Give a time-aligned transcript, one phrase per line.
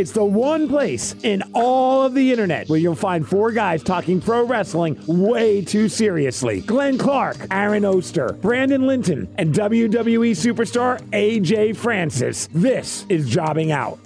[0.00, 4.18] It's the one place in all of the internet where you'll find four guys talking
[4.18, 6.62] pro wrestling way too seriously.
[6.62, 12.48] Glenn Clark, Aaron Oster, Brandon Linton, and WWE superstar AJ Francis.
[12.54, 13.98] This is Jobbing Out.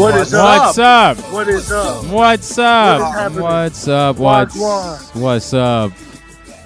[0.00, 1.18] What is What's up?
[1.30, 2.06] What is up?
[2.06, 3.34] What's up?
[3.34, 4.16] What's up?
[4.16, 5.20] What's Wagwan.
[5.20, 5.92] what's up?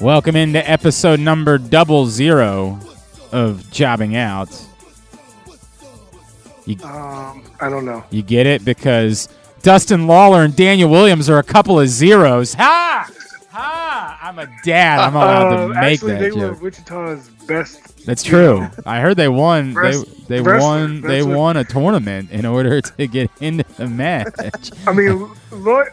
[0.01, 2.79] Welcome into episode number double zero
[3.33, 4.51] of Jobbing Out.
[6.85, 8.05] Um, I don't know.
[8.11, 9.29] You get it because
[9.63, 12.55] Dustin Lawler and Daniel Williams are a couple of zeros.
[12.55, 13.11] Ha!
[13.51, 14.19] Ha!
[14.23, 15.01] I'm a dad.
[15.01, 16.39] I'm allowed Uh, to make actually, that they joke.
[16.39, 17.94] were Wichita's best.
[18.07, 18.69] That's true.
[18.87, 19.75] I heard they won.
[19.75, 21.01] They they won.
[21.01, 24.71] They won a tournament in order to get into the match.
[24.87, 25.89] I mean, Lloyd,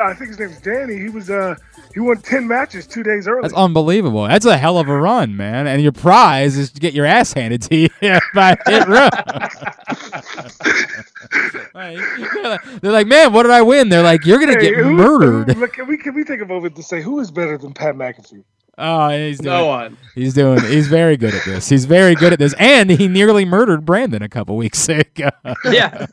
[0.00, 0.98] I think his name's Danny.
[0.98, 1.54] He was uh,
[1.92, 3.42] he won ten matches two days early.
[3.42, 4.24] That's unbelievable.
[4.26, 5.66] That's a hell of a run, man.
[5.66, 7.88] And your prize is to get your ass handed to you
[8.34, 9.08] by Hit Row.
[11.74, 13.88] They're, like, man, what did I win?
[13.88, 15.52] They're like, you're gonna Hey, get who- murdered.
[15.54, 17.94] who- can we can we take a moment to say who is better than Pat
[17.96, 18.44] McAfee?
[18.76, 19.54] Oh, he's doing.
[19.54, 19.96] No one.
[20.14, 20.60] He's doing.
[20.60, 21.68] He's very good at this.
[21.68, 25.28] He's very good at this, and he nearly murdered Brandon a couple weeks ago.
[25.64, 26.06] Yeah,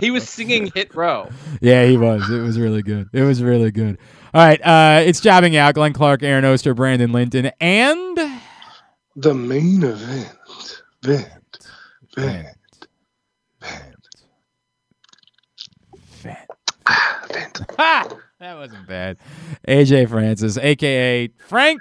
[0.00, 1.28] he was singing "Hit Row."
[1.60, 2.28] yeah, he was.
[2.30, 3.08] It was really good.
[3.12, 3.98] It was really good.
[4.32, 5.74] All right, uh, it's jobbing out.
[5.74, 8.16] Glenn Clark, Aaron Oster, Brandon Linton, and
[9.16, 10.82] The main event.
[11.02, 11.28] Vent.
[12.16, 12.46] Vent.
[13.60, 14.08] Vent.
[17.30, 17.60] Vent.
[17.78, 18.08] Ha!
[18.38, 19.16] That wasn't bad.
[19.66, 21.80] AJ Francis, aka Frank,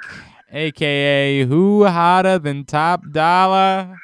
[0.51, 3.97] aka Who Hotter Than Top Dollar,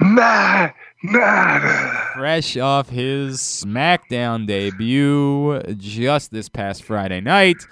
[0.00, 0.70] Nah,
[1.02, 2.08] nada.
[2.14, 7.66] fresh off his SmackDown debut just this past Friday night.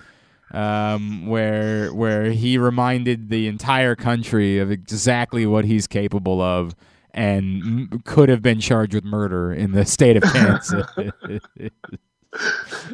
[0.51, 6.75] Um, where where he reminded the entire country of exactly what he's capable of,
[7.13, 7.63] and
[7.93, 10.87] m- could have been charged with murder in the state of Kansas.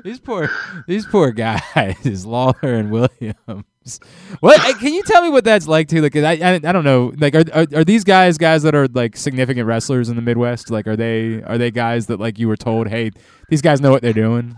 [0.03, 0.51] these poor
[0.87, 4.01] these poor guys, Lawler and Williams.
[4.41, 6.01] What can you tell me what that's like too?
[6.01, 7.13] Like I I, I don't know.
[7.17, 10.71] Like are, are are these guys guys that are like significant wrestlers in the Midwest?
[10.71, 13.11] Like are they are they guys that like you were told, hey,
[13.49, 14.57] these guys know what they're doing?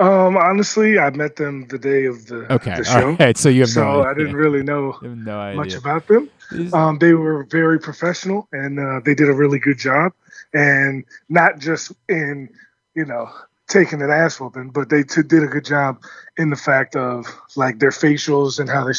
[0.00, 3.36] Um, honestly, I met them the day of the, Okay, the show, all right.
[3.36, 6.28] So you have so no I didn't really know no much about them.
[6.72, 10.12] Um, they were very professional and uh, they did a really good job,
[10.52, 12.48] and not just in
[12.94, 13.28] you know
[13.68, 16.02] taking an ass whooping, but they t- did a good job
[16.36, 18.92] in the fact of like their facials and how they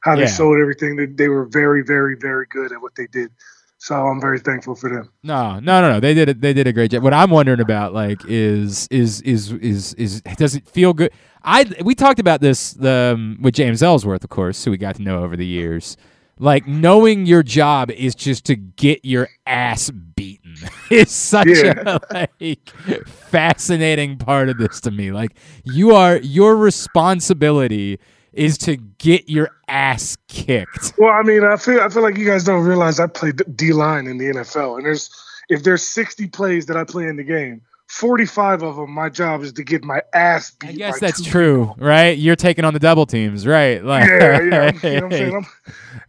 [0.00, 0.24] how Yeah.
[0.24, 0.96] they sold everything.
[0.96, 3.30] They, they were very, very, very good at what they did.
[3.78, 5.10] So I'm very thankful for them.
[5.22, 6.00] No, no, no, no.
[6.00, 6.40] They did it.
[6.42, 7.02] They did a great job.
[7.02, 11.12] What I'm wondering about, like, is is is is is does it feel good?
[11.42, 15.02] I we talked about this um, with James Ellsworth, of course, who we got to
[15.02, 15.96] know over the years.
[16.38, 20.39] Like knowing your job is just to get your ass beaten
[20.90, 21.82] is such Yeah.
[21.86, 22.70] a like
[23.06, 25.12] fascinating part of this to me.
[25.12, 27.98] Like you are your responsibility
[28.32, 30.92] is to get your ass kicked.
[30.98, 33.72] Well, I mean, I feel I feel like you guys don't realize I played D
[33.72, 35.10] line in the NFL, and there's
[35.48, 37.60] if there's 60 plays that I play in the game,
[37.90, 40.70] 45 of them, my job is to get my ass beat.
[40.70, 42.16] I guess by that's two true, right?
[42.16, 43.84] You're taking on the double teams, right?
[43.84, 44.40] Like, yeah, yeah.
[44.40, 45.34] You know what I'm saying?
[45.34, 45.46] I'm,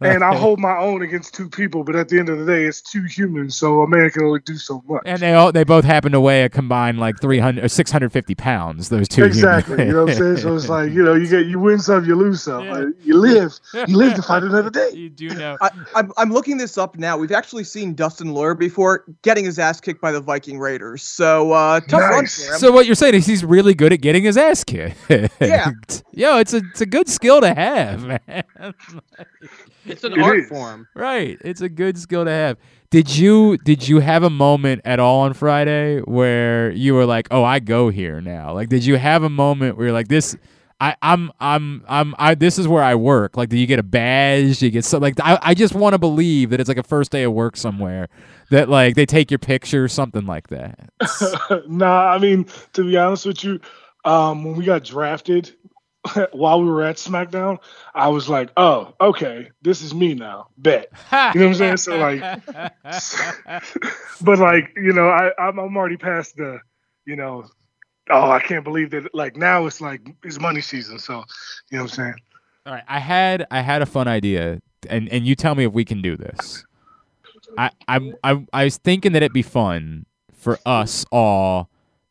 [0.00, 2.66] and I hold my own against two people, but at the end of the day,
[2.66, 5.02] it's two humans, so a man can only do so much.
[5.06, 8.88] and they all they both happen to weigh a combined like 300 or 650 pounds.
[8.88, 9.74] Those two exactly.
[9.74, 9.88] humans.
[9.88, 10.36] You know what I'm saying?
[10.36, 12.64] So it's like you know, you get you win some, you lose some.
[12.64, 12.72] Yeah.
[12.74, 14.90] Like, you live, you live to fight another day.
[14.94, 15.58] you do know.
[15.60, 17.16] I, I'm, I'm looking this up now.
[17.16, 21.02] We've actually seen Dustin Lawler before getting his ass kicked by the Viking Raiders.
[21.02, 22.44] So uh, Uh, tough run Nice.
[22.46, 22.58] for him.
[22.58, 24.96] So what you're saying is he's really good at getting his ass kicked.
[25.40, 25.70] Yeah.
[26.12, 28.74] Yo, it's a it's a good skill to have, man.
[29.84, 30.48] It's an It art is.
[30.48, 30.86] form.
[30.94, 31.38] right.
[31.42, 32.56] It's a good skill to have.
[32.90, 37.26] Did you did you have a moment at all on Friday where you were like,
[37.30, 38.52] "Oh, I go here now"?
[38.52, 40.36] Like, did you have a moment where you're like, "This,
[40.82, 43.36] I, I'm, I'm, I'm, I, this is where I work"?
[43.36, 44.58] Like, do you get a badge?
[44.58, 45.00] Do you get some?
[45.00, 47.56] Like, I, I just want to believe that it's like a first day of work
[47.56, 48.08] somewhere
[48.50, 50.90] that like they take your picture, or something like that.
[51.68, 53.60] nah, I mean, to be honest with you,
[54.04, 55.54] um, when we got drafted
[56.32, 57.58] while we were at SmackDown,
[57.94, 60.48] I was like, oh, okay, this is me now.
[60.58, 60.88] Bet.
[61.12, 61.76] You know what I'm saying?
[61.76, 62.20] So like,
[64.20, 66.58] but like, you know, I I'm, I'm already past the,
[67.04, 67.44] you know,
[68.10, 69.14] oh, I can't believe that.
[69.14, 71.24] Like now it's like it's money season, so
[71.70, 72.14] you know what I'm saying.
[72.66, 75.72] All right, I had I had a fun idea, and and you tell me if
[75.72, 76.64] we can do this.
[77.58, 81.68] I I'm I, I was thinking that it'd be fun for us all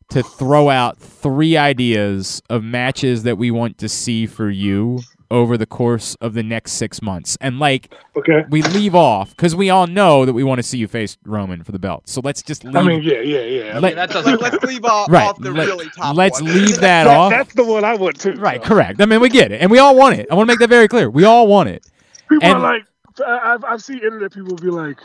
[0.10, 5.00] to throw out three ideas of matches that we want to see for you
[5.32, 7.38] over the course of the next six months.
[7.42, 8.44] And like Okay.
[8.50, 11.64] we leave off because we all know that we want to see you face Roman
[11.64, 12.08] for the belt.
[12.10, 12.76] So let's just leave.
[12.76, 13.80] I mean, yeah, yeah, yeah.
[13.80, 14.40] Let- that doesn't.
[14.42, 16.54] Let, us leave off, Right, off the let- really top let's one.
[16.54, 17.32] leave that That- off.
[17.32, 18.34] that's the one I want too.
[18.34, 18.68] Right, so.
[18.68, 19.02] correct.
[19.02, 20.28] I mean, we get it, and we all want it.
[20.30, 21.10] I want to make that very clear.
[21.10, 21.86] We all want it.
[22.30, 22.84] People And- are like,
[23.26, 24.98] I- I've I've seen internet people be like,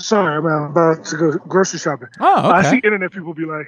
[0.00, 2.08] sorry, I'm about to go grocery shopping.
[2.20, 2.48] Oh, okay.
[2.48, 3.66] I see internet people be like,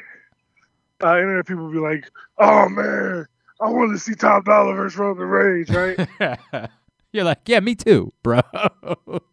[1.05, 3.27] uh, internet people be like, oh man,
[3.61, 5.99] I want to see Top Dollar versus Roman Reigns, right?
[7.12, 8.41] You're like, yeah, me too, bro.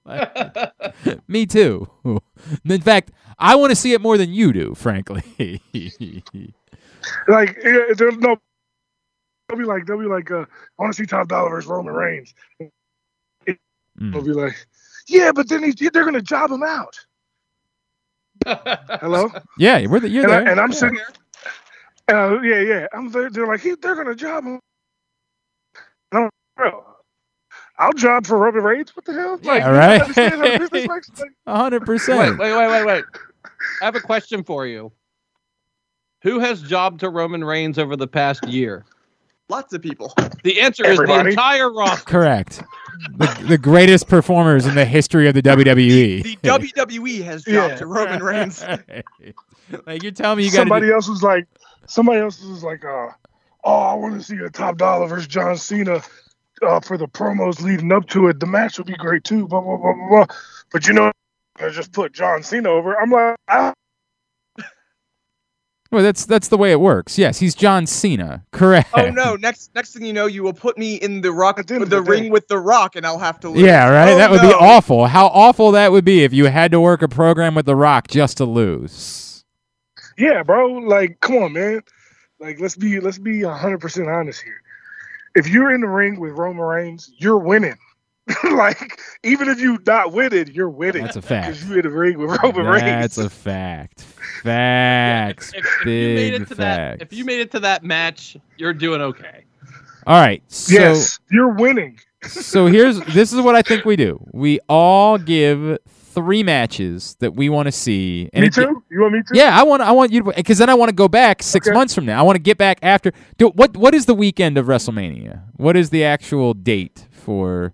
[1.28, 1.90] me too.
[2.64, 5.22] In fact, I want to see it more than you do, frankly.
[7.28, 8.38] like, there's no.
[9.50, 10.46] They'll be like, they'll be like, uh,
[10.80, 12.34] I want to see Top Dollar versus Roman Reigns.
[12.60, 13.58] They'll
[14.00, 14.26] Mm.
[14.26, 14.56] be like,
[15.08, 16.98] yeah, but then he's, they're gonna job him out.
[19.02, 19.30] Hello.
[19.60, 20.48] Yeah, we're the, you're and, there.
[20.48, 20.78] I, and I'm Yeah.
[20.78, 21.00] sitting.
[22.12, 22.88] Uh, yeah, yeah.
[22.94, 23.30] I'm there.
[23.30, 24.60] They're like, he, they're gonna job him.
[26.12, 26.84] And I'm like, bro,
[27.78, 28.96] I'll job for Roman Reigns.
[28.96, 29.40] What the hell?
[29.42, 30.02] Yeah, right.
[30.02, 31.10] understand how business works?
[31.20, 32.38] Like, A hundred percent.
[32.38, 33.04] wait, wait, wait, wait.
[33.82, 34.92] I have a question for you.
[36.24, 38.86] Who has jobbed to Roman Reigns over the past year?
[39.50, 40.14] Lots of people.
[40.44, 42.06] The answer is the entire roster.
[42.10, 42.64] Correct.
[43.18, 46.24] The, the greatest performers in the history of the WWE.
[46.24, 47.76] The WWE has dropped Yeah.
[47.76, 48.64] to Roman Reigns.
[49.86, 51.46] like you're telling me you got somebody else was like,
[51.88, 53.10] somebody else was like, uh,
[53.64, 56.02] oh, I want to see a top dollar versus John Cena.
[56.62, 59.48] Uh, for the promos leading up to it, the match would be great too.
[59.48, 60.08] Blah blah blah blah.
[60.26, 60.36] blah.
[60.72, 61.12] But you know,
[61.60, 62.96] I just put John Cena over.
[62.96, 63.74] I'm like, I,
[65.94, 67.20] Well, that's that's the way it works.
[67.20, 68.44] Yes, he's John Cena.
[68.52, 68.90] Correct.
[68.96, 69.36] Oh no!
[69.36, 72.02] Next, next thing you know, you will put me in the rock, the the, the
[72.02, 73.50] ring with the Rock, and I'll have to.
[73.50, 73.62] Lose.
[73.62, 74.14] Yeah, right.
[74.14, 75.06] Oh, that would be awful.
[75.06, 78.08] How awful that would be if you had to work a program with The Rock
[78.08, 79.33] just to lose.
[80.18, 80.68] Yeah, bro.
[80.68, 81.82] Like, come on, man.
[82.40, 84.62] Like, let's be let's be hundred percent honest here.
[85.36, 87.78] If you're in the ring with Roman Reigns, you're winning.
[88.52, 91.04] like, even if you not winning, you're winning.
[91.04, 91.48] That's a fact.
[91.48, 92.84] Because you are in the ring with Roman Reigns.
[92.84, 94.02] That's a fact.
[94.44, 95.52] Facts.
[95.54, 97.02] If, if you made Big it to that, facts.
[97.02, 99.44] if you made it to that match, you're doing okay.
[100.06, 100.44] All right.
[100.48, 102.00] So yes, you're winning.
[102.24, 104.22] so here's this is what I think we do.
[104.32, 105.78] We all give
[106.14, 108.30] three matches that we want to see.
[108.34, 108.84] me it- too.
[108.90, 109.38] You want me to?
[109.38, 111.68] Yeah, I want I want you to because then I want to go back six
[111.68, 111.74] Okay.
[111.74, 112.20] months from now.
[112.20, 113.12] I want to get back after.
[113.38, 115.42] Do, what what is the weekend of WrestleMania?
[115.58, 117.74] What is the actual date for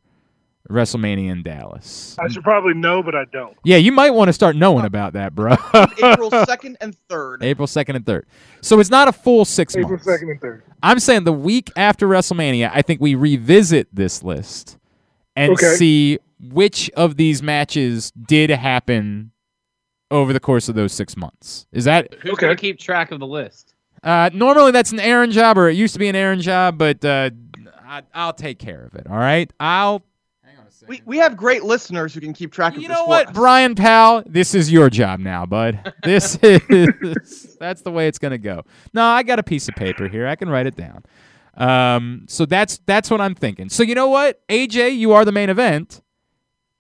[0.70, 2.16] WrestleMania in Dallas?
[2.20, 3.58] I should probably know, but I don't.
[3.64, 5.56] Yeah, you might want to start knowing uh, about that, bro.
[6.04, 7.44] April second and third.
[7.44, 8.26] April second and third.
[8.62, 10.06] So it's not a full six April months.
[10.06, 10.64] second and third.
[10.84, 14.78] I'm saying the week after WrestleMania, I think we revisit this list
[15.36, 15.76] and Okay.
[15.76, 19.32] see which of these matches did happen
[20.12, 21.68] over the course of those six months.
[21.72, 22.42] Is that Who's Okay.
[22.48, 23.74] gonna keep track of the list?
[24.04, 27.04] uh, normally that's an Aaron job, or it used to be an Aaron job, but
[27.04, 27.30] uh,
[27.86, 29.08] I, I'll take care of it.
[29.10, 30.04] All right, I'll.
[30.44, 30.88] Hang on a second.
[30.90, 33.34] We, we have great listeners who can keep track of you know what, us.
[33.34, 34.24] Brian Powell?
[34.26, 35.94] This is your job now, bud.
[36.04, 38.64] This is that's the way it's gonna go.
[38.94, 40.26] No, I got a piece of paper here.
[40.28, 41.04] I can write it down.
[41.58, 43.68] Um, so that's that's what I'm thinking.
[43.70, 46.02] So you know what, AJ, you are the main event.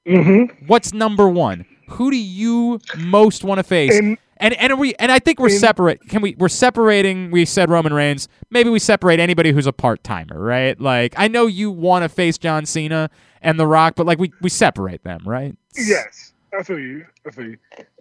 [0.07, 0.65] Mm-hmm.
[0.67, 1.65] What's number one?
[1.89, 3.99] Who do you most want to face?
[4.41, 5.99] And And we and I think we're separate.
[6.07, 6.35] Can we?
[6.37, 7.29] We're separating.
[7.31, 8.29] We said Roman Reigns.
[8.49, 10.79] Maybe we separate anybody who's a part timer, right?
[10.79, 13.09] Like I know you want to face John Cena
[13.41, 15.55] and The Rock, but like we we separate them, right?
[15.75, 17.05] yes, I feel you.
[17.27, 17.57] I feel you.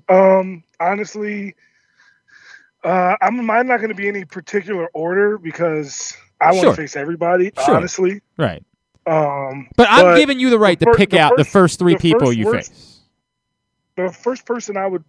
[0.08, 1.54] Um, honestly,
[2.84, 6.70] uh, I'm mine not going to be any particular order because I want Sure.
[6.72, 7.50] to face everybody.
[7.64, 7.74] Sure.
[7.76, 8.62] Honestly, Right.
[9.08, 11.78] Um, But I'm giving you the right to fir- pick the out the first- first
[11.78, 13.00] three the people first you worst- face.
[13.96, 15.04] the first person I would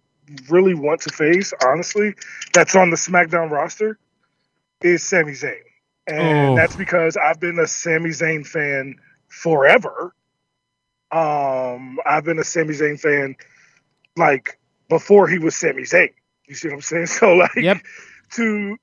[0.48, 2.14] really want to face, honestly,
[2.52, 3.98] that's on the SmackDown roster,
[4.80, 5.60] is Sami Zayn,
[6.06, 6.56] and Oh.
[6.56, 8.96] that's because I've been a Sami Zayn fan
[9.28, 10.14] forever.
[11.12, 13.34] Um, I've been a Sami Zayn fan
[14.16, 16.10] like before he was Sami Zayn.
[16.46, 17.06] You see what I'm saying?
[17.06, 17.78] So like Yep.
[18.34, 18.76] to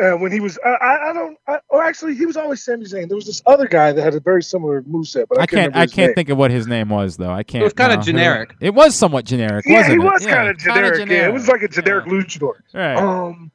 [0.00, 2.84] uh, when he was, I, I, I don't, I, or actually he was always Sami
[2.84, 3.08] Zayn.
[3.08, 5.76] There was this other guy that had a very similar moveset, but I, I can't.
[5.76, 6.14] I can't name.
[6.14, 7.30] think of what his name was though.
[7.30, 7.62] I can't.
[7.62, 8.02] It was kinda no.
[8.02, 8.54] generic.
[8.60, 10.10] It was somewhat generic, Yeah, wasn't he it?
[10.12, 11.10] was kind of kinda generic.
[11.10, 12.54] Yeah, it was like a generic luchador.
[12.72, 12.96] Right.
[12.96, 13.52] Um,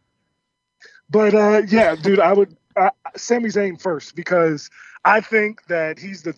[1.09, 4.69] but uh, yeah, dude, I would uh, Sami Zayn first because
[5.03, 6.33] I think that he's the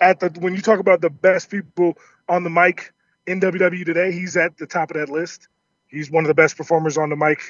[0.00, 1.96] at the when you talk about the best people
[2.28, 2.92] on the mic
[3.26, 5.48] in WWE today, he's at the top of that list.
[5.88, 7.40] He's one of the best performers on the mic,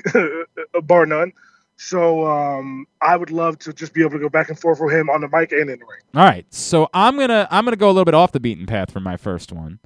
[0.87, 1.33] bar none.
[1.77, 4.95] So um, I would love to just be able to go back and forth with
[4.95, 6.01] him on the mic and in the ring.
[6.15, 8.91] All right, so I'm gonna I'm gonna go a little bit off the beaten path
[8.91, 9.79] for my first one.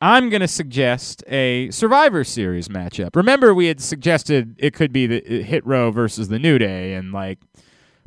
[0.00, 3.16] I'm to suggest a Survivor Series matchup.
[3.16, 6.94] Remember, we had suggested it could be the uh, Hit Row versus the New Day,
[6.94, 7.38] and like,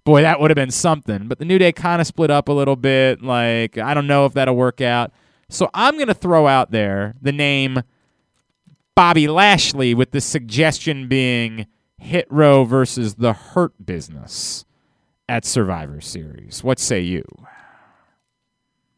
[0.03, 1.27] boy, that would have been something.
[1.27, 3.21] But the New Day kind of split up a little bit.
[3.21, 5.11] Like, I don't know if that'll work out.
[5.49, 7.81] So I'm to throw out there the name
[8.95, 11.67] Bobby Lashley with the suggestion being
[11.99, 14.65] Hit Row versus the Hurt Business
[15.27, 16.63] at Survivor Series.
[16.63, 17.23] What say you?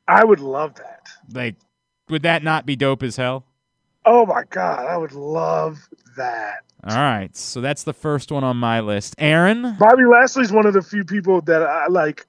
[0.07, 1.07] I would love that.
[1.31, 1.55] Like,
[2.09, 3.45] would that not be dope as hell?
[4.05, 5.87] Oh my god, I would love
[6.17, 6.59] that.
[6.83, 9.13] All right, so that's the first one on my list.
[9.17, 12.25] Aaron, Bobby Lashley's one of the few people that I like.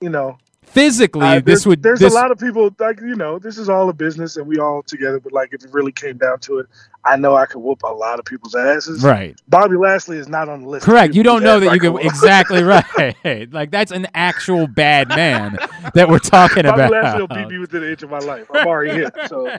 [0.00, 3.38] You know, physically, uh, this would There's this, a lot of people like you know.
[3.38, 5.18] This is all a business, and we all together.
[5.20, 6.66] But like, if it really came down to it,
[7.04, 9.02] I know I could whoop a lot of people's asses.
[9.02, 9.40] right.
[9.48, 10.84] Bobby Lashley is not on the list.
[10.84, 11.14] Correct.
[11.14, 12.04] You don't know that ass you can whoop.
[12.04, 13.52] exactly right.
[13.52, 15.56] Like that's an actual bad man
[15.94, 16.90] that we're talking Bobby about.
[16.90, 18.46] Lashley will beat me within an inch of my life.
[18.52, 19.48] I'm already here So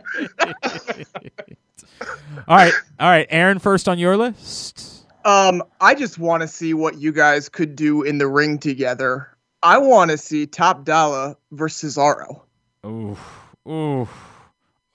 [2.48, 3.28] all right, all right.
[3.30, 5.06] Aaron, first on your list.
[5.26, 9.37] Um, I just want to see what you guys could do in the ring together.
[9.64, 12.42] I want to see Top Dollar versus Cesaro.
[12.86, 13.18] Ooh,
[13.68, 14.08] ooh,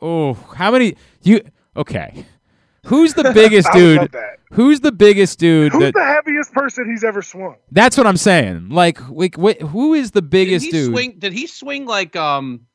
[0.03, 0.35] ooh.
[0.57, 0.97] How many?
[1.23, 1.41] You
[1.77, 2.25] okay?
[2.87, 3.99] Who's the biggest I dude?
[3.99, 4.39] love that.
[4.53, 5.73] Who's the biggest dude?
[5.73, 7.57] Who's That, the heaviest person he's ever swung?
[7.71, 8.69] that's what I'm saying.
[8.69, 10.93] Like, like, wait, who is the Did biggest he dude?
[10.93, 11.15] swing?
[11.19, 12.67] Did he swing like um,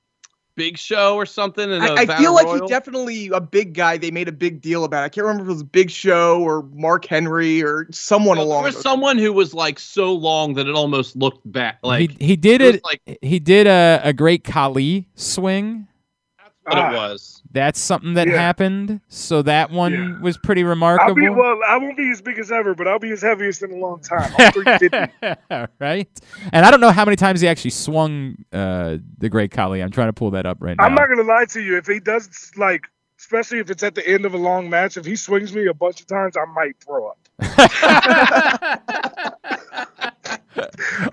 [0.58, 1.72] Big Show or something?
[1.72, 2.62] In a I, I Battle feel like Royal?
[2.64, 3.96] he's definitely a big guy.
[3.98, 5.04] They made a big deal about.
[5.04, 5.06] It.
[5.06, 8.54] I can't remember if it was Big Show or Mark Henry or someone Well, there
[8.56, 8.64] along.
[8.66, 11.80] was those- someone who was like so long that it almost looked back.
[11.84, 12.84] Like he he did it it.
[12.84, 15.88] like he did a, a great Khali swing.
[16.68, 16.92] That's what Ah.
[16.92, 17.42] it was.
[17.52, 18.38] That's something that Yeah.
[18.38, 19.00] happened.
[19.08, 20.20] So that one Yeah.
[20.22, 21.16] was pretty I'll remarkable.
[21.16, 21.60] be well.
[21.68, 24.02] I won't be as big as ever, but I'll be as heaviest in a long
[24.02, 24.32] time.
[24.38, 25.68] I'm 350.
[25.80, 26.08] right?
[26.52, 29.82] And I don't know how many times he actually swung uh, the Great Khali.
[29.82, 30.84] I'm trying to pull that up right now.
[30.84, 31.78] I'm not gonna lie to you.
[31.78, 32.88] If he does like,
[33.20, 35.74] especially if it's at the end of a long match, if he swings me a
[35.74, 37.18] bunch of times, I might throw up.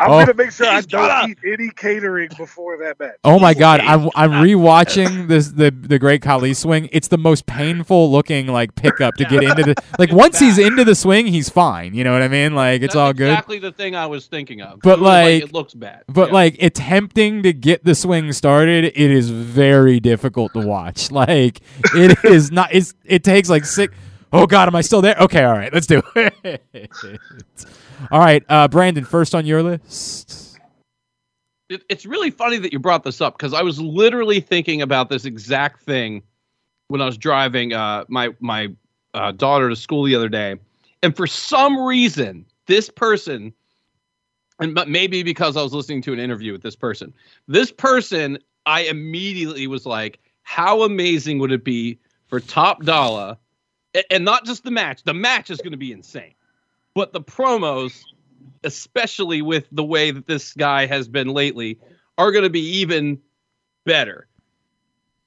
[0.00, 0.18] I'm Oh.
[0.20, 3.16] gonna make sure I don't eat any catering before that match.
[3.24, 6.88] Oh my god, I'm I'm rewatching this the the Great Khali swing.
[6.92, 10.84] It's the most painful looking like pickup to get into the like once he's into
[10.84, 11.94] the swing, he's fine.
[11.94, 12.54] You know what I mean?
[12.54, 13.30] Like it's That's all good.
[13.30, 14.80] Exactly the thing I was thinking of.
[14.82, 16.02] But, It was like- it looks bad.
[16.08, 16.34] But Yeah.
[16.34, 21.10] like attempting to get the swing started, it is very difficult to watch.
[21.14, 21.60] Like
[21.94, 22.70] it is not.
[22.72, 23.94] It's it takes like six.
[24.32, 25.14] Oh God, am I still there?
[25.20, 26.60] Okay, all right, let's do it.
[28.10, 30.58] all right, uh, Brandon, first on your list.
[31.68, 35.08] it, it's really funny that you brought this up because I was literally thinking about
[35.08, 36.22] this exact thing
[36.88, 38.68] when I was driving uh, my my
[39.14, 40.56] uh, daughter to school the other day,
[41.02, 43.52] and for some reason, this person,
[44.60, 47.12] and maybe because I was listening to an interview with this person,
[47.48, 53.36] this person, I immediately was like, "How amazing would it be for Top Dollar?"
[54.10, 55.04] And not just the match.
[55.04, 56.34] The match is going to be insane,
[56.94, 58.04] but the promos
[58.64, 61.78] especially with the way that this guy has been lately,
[62.18, 63.20] are going to be even
[63.84, 64.26] better.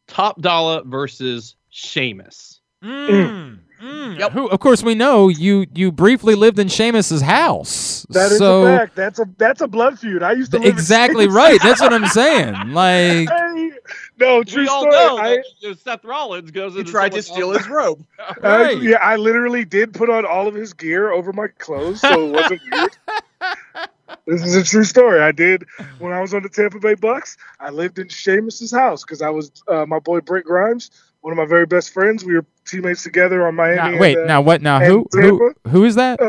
[0.08, 2.62] Top Dollar versus Sheamus.
[2.84, 4.20] Mm, mm.
[4.20, 4.32] Yep.
[4.32, 5.66] Who, of course, we know you.
[5.74, 7.87] You briefly lived in Sheamus's house.
[8.10, 8.96] That is so a fact.
[8.96, 10.24] That's a that's a blood feud.
[10.24, 11.36] I used to live exactly Kansas.
[11.36, 11.60] right.
[11.62, 12.54] That's what I'm saying.
[12.74, 13.72] Like, Hey,
[14.20, 14.96] no, true we all story.
[14.96, 18.04] know I, that Seth Rollins goes He tried to steal his robe.
[18.44, 18.82] I- right.
[18.82, 22.32] yeah, I literally did put on all of his gear over my clothes, so it
[22.32, 22.98] wasn't weird.
[24.26, 25.22] This is a true story.
[25.22, 25.66] I did
[26.00, 27.38] when I was on the Tampa Bay Bucks.
[27.60, 31.38] I lived in Sheamus's house because I was uh, my boy Brent Grimes, one of
[31.38, 32.24] my very best friends.
[32.26, 33.96] We were teammates together on Miami.
[33.96, 34.62] now, wait, and, uh, now what?
[34.62, 35.08] Now who?
[35.14, 35.54] Who?
[35.70, 36.20] Who is that?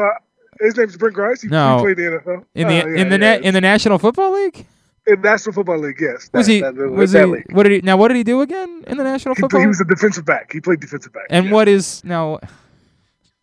[0.60, 1.42] His name's Brent Grimes.
[1.42, 1.76] He, No.
[1.78, 2.44] he played in the NFL.
[2.54, 4.66] In the Uh, yeah, in the yeah, net in the National Football League?
[5.06, 5.96] in the National Football League.
[6.00, 6.60] Yes, Was he?
[6.60, 7.32] that- Was that he?
[7.32, 7.46] league.
[7.52, 7.80] What did he?
[7.80, 9.60] Now what did he do again in the National He, Football?
[9.60, 9.68] he League?
[9.70, 10.52] was a defensive back.
[10.52, 11.24] He played defensive back.
[11.30, 11.52] And yeah.
[11.52, 12.40] what is now?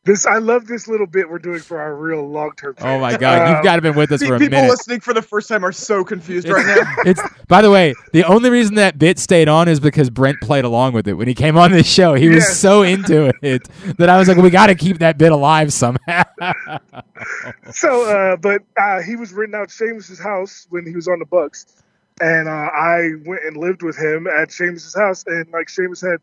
[0.05, 2.75] This I love this little bit we're doing for our real long term.
[2.79, 3.50] Oh my God!
[3.50, 4.69] You've Um, got to been with us for a People minute.
[4.69, 6.95] listening for the first time are so confused right now.
[7.05, 10.63] it's by the way, the only reason that bit stayed on is because Brent played
[10.63, 12.13] along with it when he came on this show.
[12.13, 15.31] He was so into it that I was like, we got to keep that bit
[15.31, 16.24] alive somehow.
[17.71, 21.25] So, uh, but uh, he was renting out Sheamus's house when he was on the
[21.25, 21.65] Bucks,
[22.21, 26.17] and uh, I went and lived with him at Sheamus's house, and like Sheamus had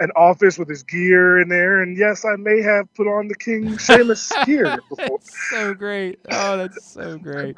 [0.00, 3.34] an office with his gear in there, and yes, I may have put on the
[3.34, 5.18] King Sheamus gear before.
[5.18, 6.18] That's so great.
[6.30, 7.56] Oh, that's so great.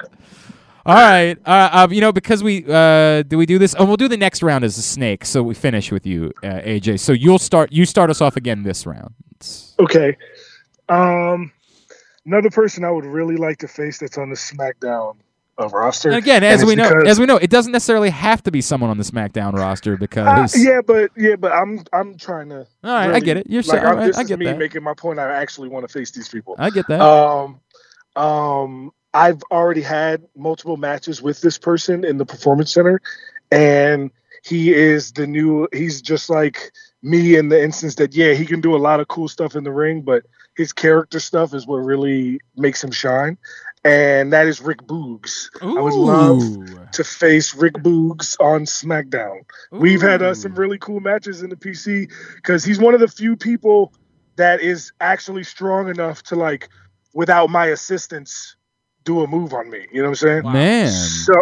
[0.85, 1.37] All right.
[1.45, 3.75] Uh, uh, you know, because we uh, do we do this?
[3.79, 5.25] Oh, we'll do the next round as a snake.
[5.25, 7.01] So we finish with you, uh, AJ.
[7.01, 7.73] So you'll start.
[7.73, 9.13] You start us off again this round.
[9.81, 10.17] Okay.
[10.89, 11.51] Um,
[12.25, 15.17] another person I would really like to face that's on the SmackDown
[15.59, 16.11] uh, roster.
[16.11, 18.91] And again, as we know, as we know, it doesn't necessarily have to be someone
[18.91, 20.63] on the SmackDown roster Uh, because.
[20.63, 22.67] yeah, but yeah, but I'm I'm trying to.
[22.85, 23.47] all right, I get it.
[23.49, 24.59] You're like, so, I'm- right, this I is get me that.
[24.59, 25.19] making my point.
[25.19, 26.57] I actually want to face these people.
[26.59, 27.01] I get that.
[27.01, 27.61] Um,
[28.17, 33.01] um, I've already had multiple matches with this person in the performance center,
[33.51, 34.11] and
[34.45, 35.69] he is the new.
[35.73, 36.73] He's just like
[37.03, 39.65] me in the instance that yeah, he can do a lot of cool stuff in
[39.65, 40.25] the ring, but
[40.57, 43.37] his character stuff is what really makes him shine,
[43.85, 45.49] and that is Rick Boogs.
[45.63, 46.43] I would love
[46.93, 49.43] to face Rick Boogs on SmackDown.
[49.71, 53.09] We've had uh, some really cool matches in the PC because he's one of the
[53.09, 53.93] few people
[54.37, 56.69] that is actually strong enough to like,
[57.15, 58.57] without my assistance,
[59.05, 59.87] do a move on me.
[59.93, 60.53] You know what I'm saying?
[60.53, 60.89] man.
[60.89, 61.35] So,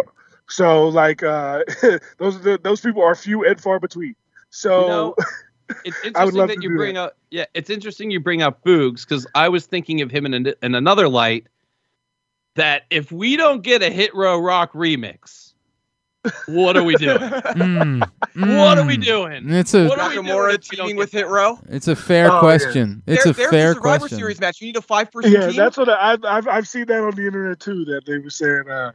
[0.47, 1.63] so like uh,
[2.17, 4.15] those are the, those people are few and far between.
[4.49, 5.15] So You know,
[5.83, 7.17] it's I would interesting love that you do bring up.
[7.31, 10.53] Yeah, it's interesting you bring up Boogs because I was thinking of him in, an,
[10.61, 11.47] in another light.
[12.55, 15.53] That if we don't get a Hit Row Rock remix,
[16.47, 17.17] what are we doing?
[18.35, 19.49] Mm, what are we doing?
[19.53, 21.11] It's a What are we doing Nakamura if teaming with?
[21.11, 21.59] Hit Row.
[21.69, 22.39] it's a fair Oh, yeah.
[22.39, 23.03] question.
[23.07, 24.17] It's there, a there's fair a Survivor question.
[24.17, 24.59] Series match.
[24.61, 25.55] You need a five person yeah, team.
[25.55, 27.85] that's what I, I've, I've I've seen that on the internet too.
[27.85, 28.91] That they were saying uh,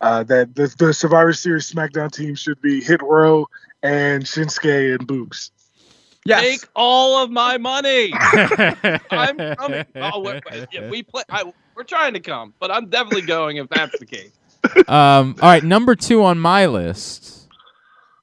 [0.00, 3.46] uh, that the, the Survivor Series SmackDown team should be Hit Row
[3.82, 5.50] and Shinsuke and Boogs.
[6.24, 6.40] yes.
[6.42, 8.12] Take all of my money.
[9.10, 9.84] I'm coming.
[9.96, 11.24] Oh, wait, wait, yeah, we play.
[11.28, 14.32] I, we're trying to come, but I'm definitely going if that's the case.
[14.88, 17.48] um, all right, number two on my list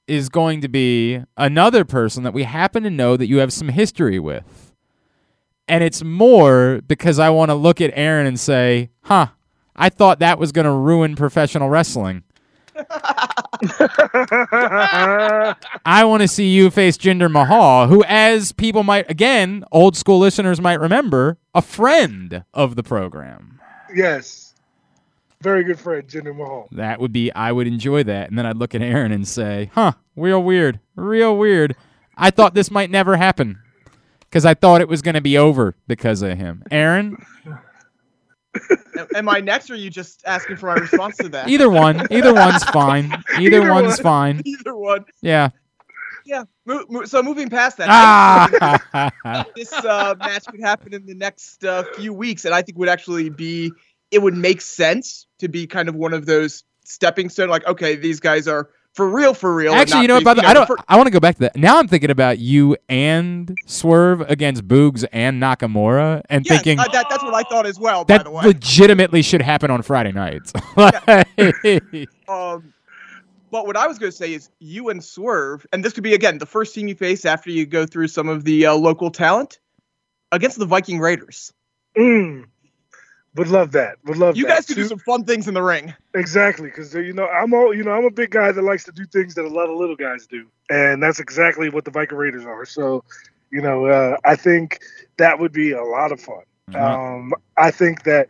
[0.07, 3.69] is going to be another person that we happen to know that you have some
[3.69, 4.73] history with.
[5.69, 9.27] And it's more because I want to look at Aaron and say, huh,
[9.73, 12.24] I thought that was going to ruin professional wrestling.
[15.85, 20.19] I want to see you face Jinder Mahal, who, as people might, again, old school
[20.19, 23.59] listeners might remember, a friend of the program.
[23.95, 24.53] yes,
[25.41, 26.67] very good friend Jinder Mahal.
[26.71, 28.29] That would be, I would enjoy that.
[28.29, 31.75] And then I'd look at Aaron and say, huh, real weird, real weird.
[32.17, 33.59] I thought this might never happen
[34.21, 36.63] because I thought it was going to be over because of him.
[36.71, 37.23] Aaron,
[39.15, 41.47] Am I next, or are you just asking for my response to that?
[41.49, 43.11] either one, either one's fine.
[43.37, 44.03] Either, Either one's one.
[44.03, 44.41] fine.
[44.45, 45.05] Either one.
[45.21, 45.49] Yeah.
[46.25, 46.45] Yeah.
[46.65, 49.45] Mo- mo- so moving past that, Ah.
[49.55, 52.89] this uh, match could happen in the next uh, few weeks, and I think would
[52.89, 53.71] actually be
[54.11, 57.49] it would make sense to be kind of one of those stepping stone.
[57.49, 59.73] Like, okay, these guys are for real, for real.
[59.73, 60.19] Actually, you know what?
[60.21, 60.65] these- By the, I don't.
[60.65, 61.55] for- I want to go back to that.
[61.57, 66.87] Now I'm thinking about you and Swerve against Boogs and Nakamura, and yes, thinking uh,
[66.93, 68.05] that, that's what I thought as well.
[68.05, 70.53] By that the way, legitimately should happen on Friday nights.
[72.27, 72.73] Um,
[73.51, 76.13] but what I was going to say is you and Swerve, and this could be
[76.13, 79.11] again the first team you face after you go through some of the uh, local
[79.11, 79.59] talent
[80.31, 81.53] against the Viking Raiders.
[81.97, 82.45] Mm.
[83.35, 83.97] Would love that.
[84.05, 84.39] Would love that.
[84.39, 84.55] You that.
[84.55, 85.93] guys could do some fun things in the ring.
[86.13, 88.91] Exactly, because you know I'm all you know I'm a big guy that likes to
[88.91, 92.17] do things that a lot of little guys do, and that's exactly what the Viking
[92.17, 92.65] Raiders are.
[92.65, 93.03] So,
[93.51, 94.79] you know, uh, I think
[95.17, 96.43] that would be a lot of fun.
[96.73, 98.29] Um, I think that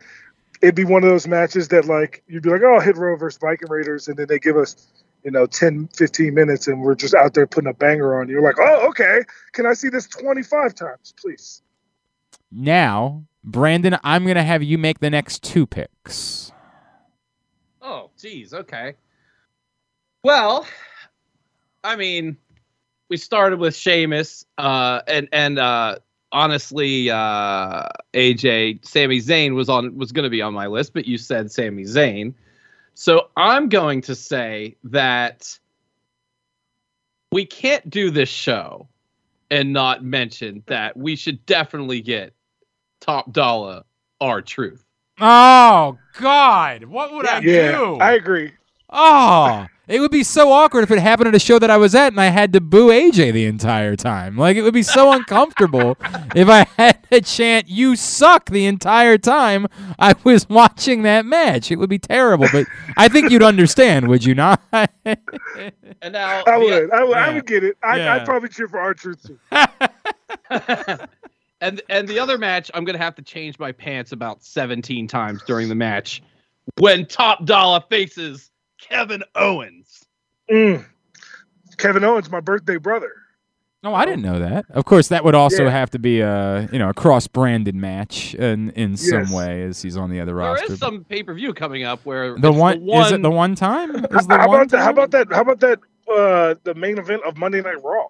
[0.60, 3.38] it'd be one of those matches that like you'd be like, oh, hit row versus
[3.40, 4.88] Viking Raiders, and then they give us
[5.22, 8.28] you know 10, 15 minutes, and we're just out there putting a banger on.
[8.28, 9.20] You're like, oh, okay,
[9.52, 11.62] can I see this 25 times, please?
[12.50, 16.52] now, Brandon, I'm gonna have you make the next two picks.
[17.80, 18.52] Oh, geez.
[18.52, 18.94] Okay.
[20.24, 20.66] Well,
[21.84, 22.36] I mean,
[23.08, 25.98] we started with Sheamus, uh, and and uh,
[26.32, 31.06] honestly, uh, AJ, Sami Zayn was on was going to be on my list, but
[31.06, 32.34] you said Sami Zayn,
[32.94, 35.56] so I'm going to say that
[37.30, 38.88] we can't do this show
[39.50, 42.35] and not mention that we should definitely get
[43.00, 43.82] Top Dollar
[44.20, 44.84] R-Truth.
[45.20, 47.96] Oh God, what would I Yeah, do?
[47.96, 48.52] I agree.
[48.90, 51.94] Oh, it would be so awkward if it happened at a show that I was
[51.94, 54.36] at and I had to boo AJ the entire time.
[54.36, 55.96] Like it would be so uncomfortable
[56.34, 59.66] if I had to chant "You suck" the entire time
[59.98, 61.70] I was watching that match.
[61.70, 62.46] It would be terrible.
[62.52, 64.60] But I think you'd understand, would you not?
[66.02, 67.34] And now I the- would, I would, I Yeah.
[67.34, 67.76] would get it.
[67.82, 68.14] I, Yeah.
[68.14, 69.38] I'd probably cheer for R-Truth too.
[71.60, 75.42] and and the other match, I'm gonna have to change my pants about 17 times
[75.46, 76.22] during the match
[76.78, 80.04] when Top Dollar faces Kevin Owens.
[80.50, 80.84] Mm.
[81.78, 83.12] Kevin Owens, my birthday brother.
[83.82, 84.64] No, I didn't know that.
[84.70, 85.70] Of course, that would also Yeah.
[85.70, 89.96] have to be a you know a cross-branded match in in some way as he's
[89.96, 90.72] on the other There roster.
[90.72, 93.54] is some pay per view coming up where the it's one, is it the one
[93.54, 93.94] time?
[93.94, 94.78] Is the How one about that?
[94.82, 95.28] How about that?
[95.32, 95.78] How about that?
[96.12, 98.06] Uh, the main event of Monday Night Raw.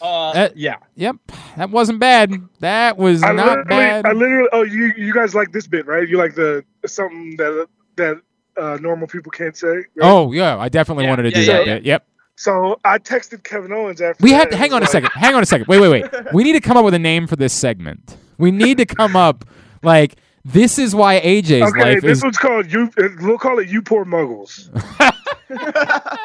[0.00, 0.76] Uh, Uh, yeah.
[0.96, 1.16] Yep,
[1.56, 2.32] that wasn't bad.
[2.60, 4.06] That was I not bad.
[4.06, 4.48] I literally.
[4.52, 6.08] Oh, you you guys like this bit, right?
[6.08, 8.20] You like the something that that
[8.56, 9.68] uh, normal people can't say.
[9.68, 9.84] right?
[10.00, 11.74] Oh yeah, I definitely Yeah, wanted to yeah, do yeah, that yeah.
[11.76, 11.84] bit.
[11.84, 12.06] Yep.
[12.36, 14.22] So I texted Kevin Owens after.
[14.22, 15.10] We that have to hang was on a second.
[15.14, 15.66] Hang on a second.
[15.66, 16.04] Wait, wait, wait.
[16.32, 18.16] We need to come up with a name for this segment.
[18.38, 19.44] We need to come up
[19.82, 22.22] like this is why AJ's Okay, life this is.
[22.22, 22.90] one's called you.
[22.98, 24.68] uh, We'll call it "You Poor Muggles."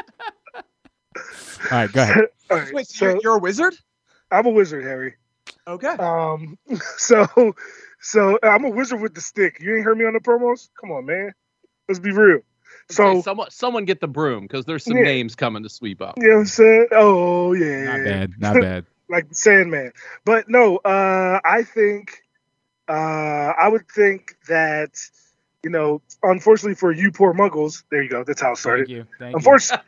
[1.71, 2.25] All right, go ahead.
[2.53, 3.75] All right, Wait, so, so you're, you're a wizard?
[4.31, 5.15] I'm a wizard, Harry.
[5.67, 5.87] Okay.
[5.87, 6.57] Um,
[6.97, 7.55] so,
[7.99, 9.59] so I'm a wizard with the stick.
[9.61, 10.69] You ain't heard me on the promos?
[10.79, 11.33] Come on, man.
[11.87, 12.39] Let's be real.
[12.89, 15.03] So, someone someone get the broom because there's some Yeah.
[15.03, 16.17] names coming to sweep up.
[16.17, 16.87] you know what I'm saying?
[16.91, 18.33] Oh yeah, Not bad.
[18.39, 18.85] Not bad.
[19.09, 19.91] like the Sandman.
[20.25, 22.21] But no, uh, I think,
[22.87, 24.91] uh, I would think that,
[25.63, 28.23] you know, unfortunately for you poor muggles, there you go.
[28.23, 28.87] That's how it started.
[28.87, 29.05] Thank you.
[29.19, 29.37] Thank you.
[29.37, 29.85] Unfortunately,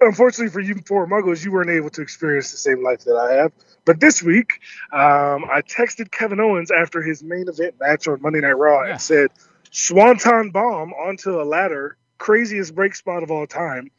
[0.00, 3.34] unfortunately for you poor muggles, you weren't able to experience the same life that I
[3.34, 3.52] have.
[3.84, 4.60] But this week,
[4.92, 8.92] um, I texted Kevin Owens after his main event match on Monday Night Raw Yeah.
[8.92, 9.30] and said,
[9.70, 13.90] "Swanton bomb onto a ladder, craziest break spot of all time.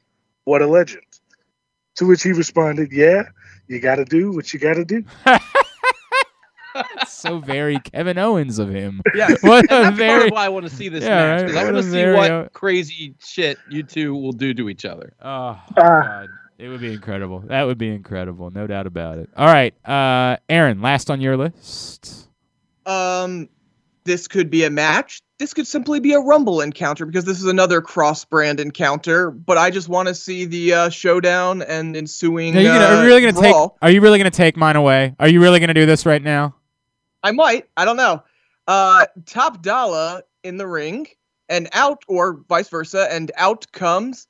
[0.45, 1.03] What a legend."
[1.97, 3.23] To which he responded, "Yeah,
[3.67, 5.03] you got to do what you got to do."
[7.07, 9.01] so very Kevin Owens of him.
[9.15, 11.41] Yeah, What a and that's part of why I want to see this Yeah, match
[11.41, 11.47] right.
[11.47, 14.69] because I want to see very, what uh, crazy shit you two will do to
[14.69, 15.13] each other.
[15.21, 15.63] Oh Ah.
[15.77, 17.39] God, it would be incredible.
[17.47, 19.29] That would be incredible, no doubt about it.
[19.37, 22.27] All right, uh, Aaron, last on your list.
[22.85, 23.49] Um,
[24.05, 25.21] this could be a match.
[25.39, 29.31] This could simply be a Rumble encounter because this is another cross-brand encounter.
[29.31, 32.55] But I just want to see the uh, showdown and ensuing.
[32.55, 33.55] Are you, gonna, are uh, you really gonna take?
[33.81, 35.15] Are you really gonna take mine away?
[35.19, 36.55] Are you really gonna do this right now?
[37.23, 37.67] I might.
[37.77, 38.23] I don't know.
[38.67, 41.07] Uh, Top Dollar in the ring
[41.49, 44.27] and out, or vice versa, and out comes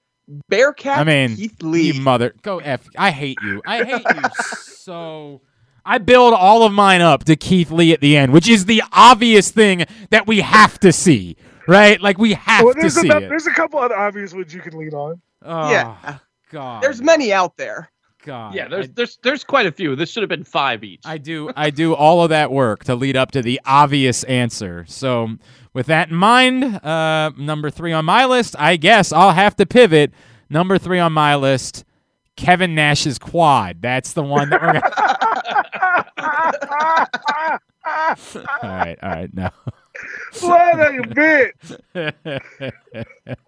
[0.47, 1.91] Bearcat I mean, Keith Lee.
[1.91, 2.88] You mother, go f.
[2.97, 3.62] I hate you.
[3.65, 4.21] I hate you
[4.65, 5.41] so.
[5.86, 8.82] I build all of mine up to Keith Lee at the end, which is the
[8.93, 11.36] obvious thing that we have to see,
[11.67, 12.01] right?
[12.01, 13.29] Like we have well, to there's, see enough, it.
[13.29, 15.21] there's a couple other obvious ones you can lean on.
[15.41, 16.19] Oh, yeah,
[16.51, 16.82] God.
[16.82, 17.91] there's many out there.
[18.23, 18.55] God.
[18.55, 19.95] Yeah, there's I- there's there's quite a few.
[19.95, 21.01] This should have been five each.
[21.05, 24.86] I do I do all of that work to lead up to the obvious answer.
[24.88, 25.38] So
[25.73, 29.65] with that in mind, uh, number three on my list, I guess I'll have to
[29.65, 30.12] pivot.
[30.49, 31.83] Number three on my list,
[32.36, 33.81] Kevin Nash's quad.
[33.81, 34.91] That's the one that we're gonna
[38.63, 39.49] All right, all right, no.
[40.41, 42.41] What a bitch.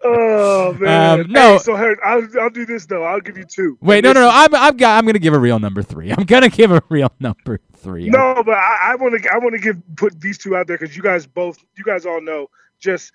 [0.02, 1.20] Oh man.
[1.20, 1.52] Um, no.
[1.52, 3.04] Hey, so Harry, I'll, I'll, do this though.
[3.04, 3.76] I'll give you two.
[3.80, 4.30] Wait, no, no, no.
[4.32, 6.12] I'm I've got I'm gonna give a real number three.
[6.12, 8.08] I'm gonna give a real number three.
[8.08, 9.32] No, but I want to.
[9.32, 11.58] I want to give put these two out there because you guys both.
[11.76, 13.12] You guys all know just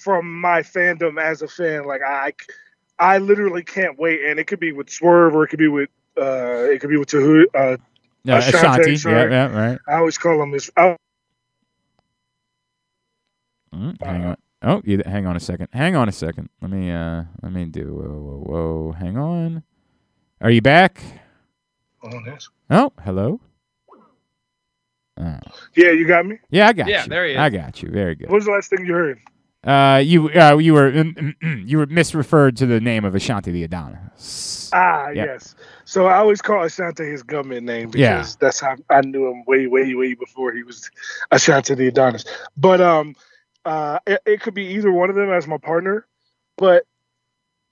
[0.00, 1.84] from my fandom as a fan.
[1.84, 2.32] Like I,
[2.98, 5.90] I literally can't wait, and it could be with Swerve or it could be with.
[6.16, 7.44] Uh, it could be with Tahu.
[7.54, 7.76] Uh,
[8.24, 9.04] No, Ashante, Ashante.
[9.04, 9.78] Yeah, yeah, right.
[9.88, 10.68] I always call him this.
[13.78, 14.36] Mm, hang on.
[14.62, 15.68] Oh, you, hang on a second.
[15.72, 16.48] Hang on a second.
[16.60, 18.42] Let me uh let me do whoa whoa
[18.88, 18.92] whoa.
[18.92, 19.62] Hang on.
[20.40, 21.00] Are you back?
[22.02, 22.48] oh, yes.
[22.70, 23.40] Oh, hello.
[25.20, 25.38] Oh.
[25.74, 26.38] Yeah, you got me.
[26.50, 27.08] Yeah, I got Yeah, you.
[27.08, 27.38] there he is.
[27.38, 27.90] I got you.
[27.90, 28.28] Very good.
[28.30, 29.18] What was the last thing you heard?
[29.64, 30.90] Uh, you uh, you were
[31.42, 34.70] you were misreferred to the name of Ashante the Adonis.
[34.72, 35.26] Ah, Yep.
[35.26, 35.54] yes.
[35.84, 38.26] So I always call Ashante his government name because Yeah.
[38.38, 40.88] that's how I knew him way, way, way before he was
[41.32, 42.24] Ashante the Adonis.
[42.56, 43.16] But um,
[43.68, 46.06] uh, it, it could be either one of them as my partner,
[46.56, 46.84] but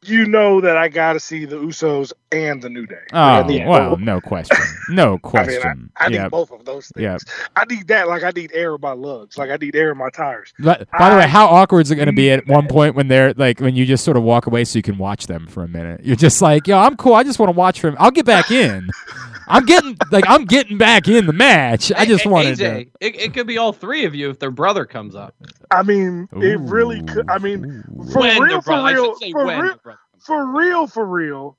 [0.08, 3.02] you know that I got to see the Usos and the New Day.
[3.12, 4.00] Oh need well, both.
[4.00, 4.58] no question.
[4.90, 5.90] No question.
[5.96, 7.02] I need both of those things.
[7.02, 7.16] Yeah.
[7.54, 8.08] I need that.
[8.08, 9.38] Like I need air in my lugs.
[9.38, 10.52] Like I need air in my tires.
[10.58, 12.94] But, by the way, how awkward is it going to be need at one point
[12.94, 15.46] when they're like when you just sort of walk away so you can watch them
[15.46, 16.00] for a minute?
[16.04, 17.14] You're just like, yo, I'm cool.
[17.14, 17.96] I just want to watch them.
[17.98, 18.88] I'll get back in.
[19.48, 21.92] I'm getting like I'm getting back in the match.
[21.92, 22.64] I just A- wanted to.
[22.64, 25.34] AJ, it, it could be all three of you if their brother comes up.
[25.70, 27.28] I mean, it really could.
[27.30, 29.95] I mean, for when real, for brother, real, for real,
[30.28, 30.80] their brother comes up.
[30.80, 31.58] for real, for real,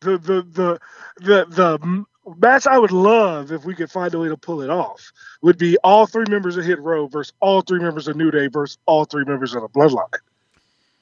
[0.00, 0.80] the the the
[1.18, 2.04] the the
[2.38, 5.58] match I would love if we could find a way to pull it off would
[5.58, 8.78] be all three members of Hit Row versus all three members of New Day versus
[8.86, 10.20] all three members of the Bloodline.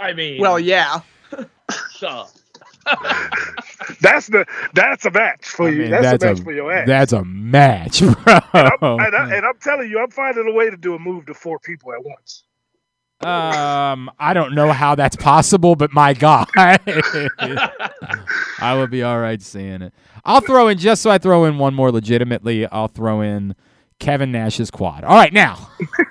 [0.00, 1.00] I mean, Well, yeah.
[2.00, 2.26] duh.
[4.00, 5.86] That's the that's a match for I you.
[5.86, 6.90] mean, that's, that's a match a- for your ass.
[6.90, 8.10] That's a match, bro.
[8.98, 11.34] and, I, and I'm telling you, I'm finding a way to do a move to
[11.34, 12.44] four people at once.
[13.20, 16.78] Um, I don't know how that's possible, but my God, I
[18.76, 19.92] would be all right seeing it.
[20.24, 22.66] I'll throw in just so I throw in one more legitimately.
[22.66, 23.54] I'll throw in
[23.98, 25.02] Kevin Nash's quad.
[25.04, 25.68] All right, now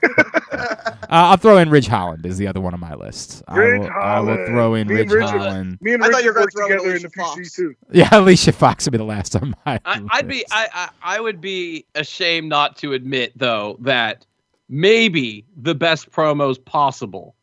[0.53, 3.41] uh, I'll throw in Ridge Holland is the other one on my list.
[3.47, 5.77] I Ridge will, I will throw in Me Ridge Ridge- Holland.
[5.81, 7.53] Me and I thought you were gonna throw in together in the Alicia Fox.
[7.55, 7.75] too.
[7.91, 9.79] Yeah, Alicia Fox would be the last on my.
[9.85, 10.43] I, I'd be.
[10.51, 14.25] I, I I would be ashamed not to admit though that
[14.69, 17.35] maybe the best promos possible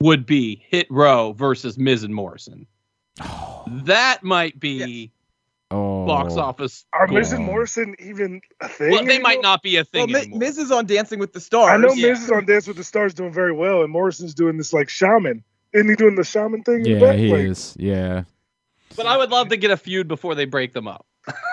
[0.00, 2.66] would be Hit Row versus Miz and Morrison.
[3.66, 5.12] That might be
[5.70, 6.84] Oh, box office.
[6.92, 7.18] Are gold.
[7.20, 8.90] Miz and Morrison even a thing?
[8.90, 10.40] Well, they might not be a thing Mi- anymore.
[10.40, 11.70] Miz is on Dancing with the Stars.
[11.70, 12.08] I know yeah.
[12.08, 14.88] Miz is on Dance with the Stars doing very well, and Morrison's doing this like
[14.88, 15.44] shaman.
[15.72, 16.84] Isn't he doing the shaman thing?
[16.84, 17.76] Yeah, he Like, is.
[17.78, 18.24] Yeah,
[18.96, 21.06] but I would love to get a feud before they break them up.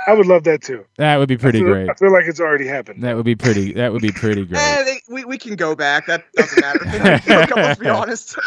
[0.08, 0.86] I would love that too.
[0.98, 1.90] that would be pretty I feel, great.
[1.90, 3.04] I feel like it's already happened.
[3.04, 3.74] That would be pretty.
[3.74, 4.86] That would be pretty Eh, great.
[4.86, 6.06] they, we, we can go back.
[6.08, 6.86] That doesn't matter.
[7.56, 8.38] Let's be honest.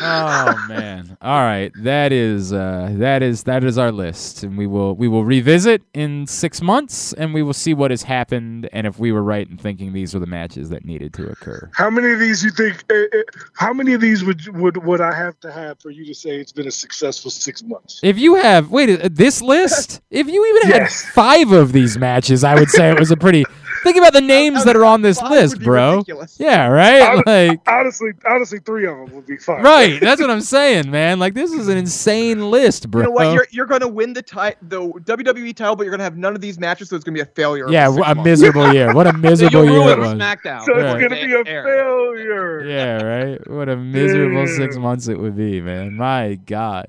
[0.00, 1.16] Oh man!
[1.20, 5.08] All right, that is uh, that is that is our list, and we will we
[5.08, 9.12] will revisit in six months, and we will see what has happened, and if we
[9.12, 11.70] were right in thinking these were the matches that needed to occur.
[11.74, 12.84] How many of these you think?
[12.90, 13.22] eh,
[13.54, 16.36] how many of these would would would I have to have for you to say
[16.36, 18.00] it's been a successful six months?
[18.02, 22.44] If you have wait uh, this list, if you even had five of these matches,
[22.44, 23.44] I would say it was a pretty.
[23.84, 25.92] Think about the names that are on this list, bro.
[25.92, 26.36] ridiculous.
[26.40, 27.02] Yeah, right.
[27.02, 29.62] Hon- Like Honestly, honestly, three of them would be fine.
[29.62, 30.00] right.
[30.00, 31.18] That's what I'm saying, man.
[31.18, 33.02] Like this is an insane list, bro.
[33.02, 33.32] You know what?
[33.34, 36.40] You're you're gonna win the ti- the WWE title, but you're gonna have none of
[36.40, 37.70] these matches, so it's gonna be a failure.
[37.70, 38.92] yeah, a miserable year.
[38.94, 40.26] What a miserable You'll year it ruin was.
[40.26, 40.64] SmackDown.
[40.64, 41.00] So it's Right.
[41.08, 41.64] gonna be a Air.
[41.64, 42.64] failure.
[42.66, 43.50] Yeah, right.
[43.50, 44.56] What a miserable Yeah.
[44.56, 45.94] six months it would be, man.
[45.94, 46.86] My God.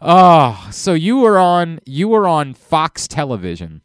[0.00, 3.82] Oh, so you were on you were on Fox Television.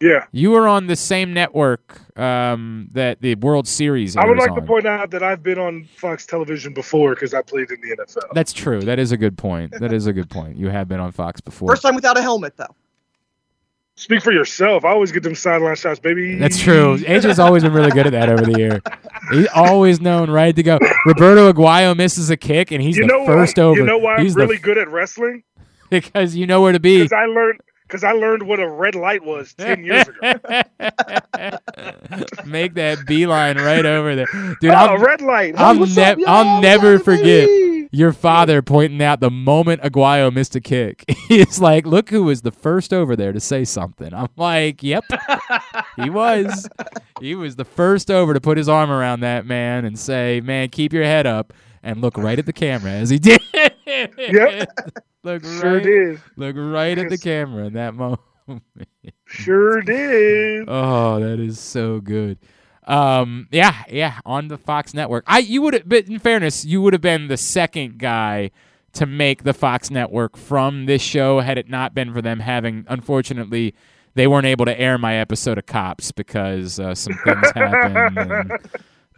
[0.00, 0.26] Yeah.
[0.30, 4.16] You were on the same network um, that the World Series.
[4.16, 7.34] I would airs like to point out that I've been on Fox Television before because
[7.34, 8.32] I played in the NFL.
[8.32, 8.80] That's true.
[8.80, 9.72] That is a good point.
[9.80, 10.56] That is a good point.
[10.56, 11.68] You have been on Fox before.
[11.70, 12.74] First time without a helmet, though.
[13.96, 14.84] Speak for yourself.
[14.84, 16.36] I always get them sideline shots, baby.
[16.36, 16.98] That's true.
[16.98, 18.80] AJ's always been really good at that over the year.
[19.32, 20.78] He's always known right to go.
[21.04, 23.80] Roberto Aguayo misses a kick, and he's you the know first why, over.
[23.80, 25.42] You know why I'm he's the- really good at wrestling?
[25.90, 26.98] because you know where to be.
[26.98, 27.60] Because I learned.
[27.88, 30.34] Because I learned what a red light was ten years ago.
[32.46, 34.26] Make that beeline right over there,
[34.60, 34.70] dude.
[34.70, 35.56] oh, I'm, red light.
[35.56, 36.18] Hey, I'll, what's ne- up.
[36.26, 37.48] I'll never forget
[37.90, 41.04] your father pointing out the moment Aguayo missed a kick.
[41.28, 45.04] He's like, "Look who was the first over there to say something." I'm like, "Yep,
[45.96, 46.68] he was.
[47.20, 50.68] He was the first over to put his arm around that man and say, "Man,
[50.68, 51.54] keep your head up."
[51.88, 53.40] And look right at the camera as he did.
[53.86, 54.68] Yep.
[55.24, 56.20] look Sure right, did.
[56.36, 58.20] look right at the camera in that moment.
[59.24, 60.66] Sure did.
[60.68, 62.38] Oh, that is so good.
[62.86, 65.24] Um, yeah, yeah, on the Fox network.
[65.26, 68.50] I you would have but in fairness, you would have been the second guy
[68.92, 72.84] to make the Fox network from this show had it not been for them having
[72.88, 73.74] unfortunately
[74.14, 78.52] they weren't able to air my episode of Cops because uh, some things happened and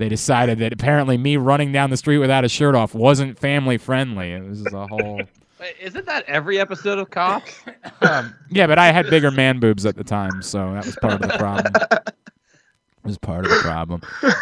[0.01, 3.79] they decided that apparently me running down the street without a shirt off wasn't family
[3.79, 4.33] friendly.
[4.33, 5.21] It was a whole
[5.61, 7.53] Wait, Isn't that every episode of Cops?
[8.01, 11.15] um, yeah, but I had bigger man boobs at the time, so that was part
[11.15, 11.73] of the problem.
[11.93, 14.01] It was part of the problem.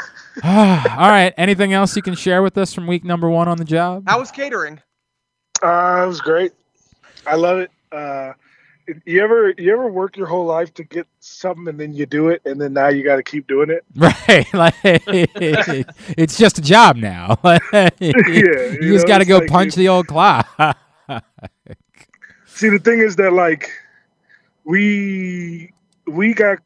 [0.44, 1.34] All right.
[1.36, 4.04] Anything else you can share with us from week number one on the job?
[4.06, 4.80] How was catering?
[5.62, 6.52] Uh, it was great.
[7.26, 7.70] I love it.
[7.90, 8.32] Uh,
[9.04, 12.28] you ever you ever work your whole life to get something and then you do
[12.28, 13.84] it and then now you got to keep doing it?
[13.96, 14.52] Right.
[14.54, 14.74] Like
[16.16, 17.38] it's just a job now.
[18.00, 18.12] you
[18.80, 20.46] you just got to go like punch you- the old clock.
[22.46, 23.70] See, the thing is that like
[24.64, 25.72] we
[26.06, 26.58] we got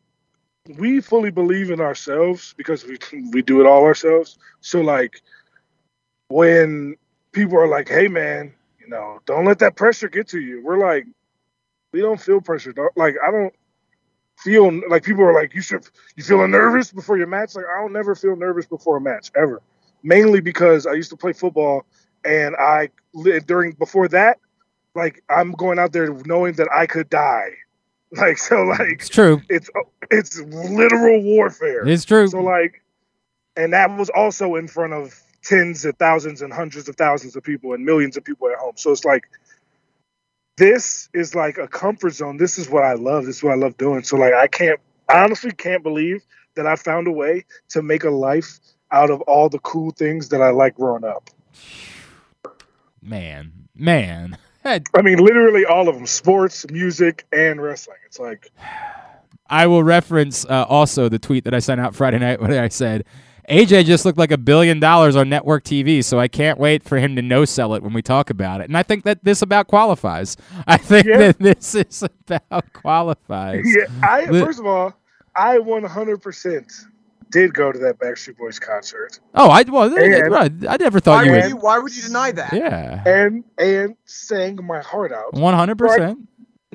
[0.78, 2.98] we fully believe in ourselves because we
[3.32, 4.38] we do it all ourselves.
[4.60, 5.20] So like
[6.28, 6.96] when
[7.32, 10.78] people are like, "Hey, man, you know, don't let that pressure get to you," we're
[10.78, 11.06] like,
[11.92, 12.72] we don't feel pressure.
[12.72, 12.90] Dog.
[12.96, 13.54] Like I don't
[14.38, 17.80] feel like people are like, "You should you feeling nervous before your match?" Like I
[17.80, 19.62] don't never feel nervous before a match ever.
[20.02, 21.86] Mainly because I used to play football
[22.24, 22.90] and I
[23.46, 24.38] during before that
[24.94, 27.50] like I'm going out there knowing that I could die.
[28.14, 29.40] Like so like it's true.
[29.48, 29.70] it's
[30.10, 31.88] it's literal warfare.
[31.88, 32.28] It's true.
[32.28, 32.82] So like
[33.56, 37.42] and that was also in front of tens of thousands and hundreds of thousands of
[37.42, 38.74] people and millions of people at home.
[38.76, 39.22] So it's like
[40.56, 42.36] this is like a comfort zone.
[42.36, 43.26] This is what I love.
[43.26, 44.02] This is what I love doing.
[44.02, 48.04] So like I can't I honestly can't believe that I found a way to make
[48.04, 48.58] a life
[48.90, 51.30] out of all the cool things that I like growing up.
[53.02, 53.52] Man.
[53.74, 54.36] Man.
[54.62, 57.98] That- I mean, literally all of them: sports, music, and wrestling.
[58.06, 58.50] It's like,
[59.50, 62.68] I will reference uh, also the tweet that I sent out Friday night where I
[62.68, 63.04] said,
[63.48, 66.98] AJ just looked like a billion dollars on network TV, so I can't wait for
[66.98, 68.64] him to no sell it when we talk about it.
[68.68, 70.36] And I think that this about qualifies.
[70.66, 71.18] I think Yeah.
[71.18, 73.64] that this is about qualifies.
[73.66, 73.86] yeah.
[74.02, 74.94] I first of all,
[75.34, 76.84] I 100%
[77.30, 81.00] did go to that Backstreet Boys concert, Oh, I well, And- right, I never Why
[81.00, 81.48] thought you would would.
[81.50, 82.52] you, why would you deny that?
[82.52, 85.32] Yeah, and and sang my heart out.
[85.34, 86.18] one hundred percent.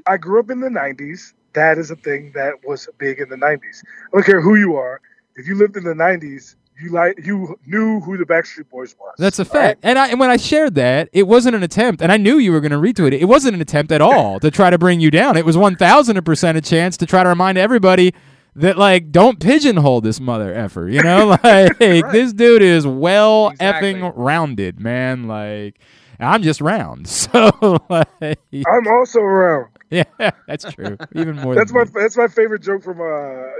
[0.05, 1.33] I grew up in the 90s.
[1.53, 3.83] That is a thing that was big in the 90s.
[3.83, 5.01] I don't care who you are.
[5.37, 9.13] If you lived in the 90s, you like you knew who the Backstreet Boys was.
[9.17, 9.51] That's a right?
[9.51, 9.79] fact.
[9.83, 12.51] And I and when I shared that, it wasn't an attempt, and I knew you
[12.51, 13.21] were going to retweet it.
[13.21, 15.37] It wasn't an attempt at all to try to bring you down.
[15.37, 18.13] It was one thousand percent a chance to try to remind everybody
[18.55, 20.87] that like don't pigeonhole this mother effer.
[20.87, 23.95] You know, like this dude is well Exactly.
[23.95, 25.27] effing rounded, man.
[25.27, 25.79] Like
[26.19, 29.67] I'm just round, so like I'm also round.
[29.89, 30.03] yeah,
[30.47, 30.97] that's true.
[31.15, 31.55] Even more.
[31.55, 31.91] That's than my me.
[31.95, 33.01] that's my favorite joke from.
[33.01, 33.05] uh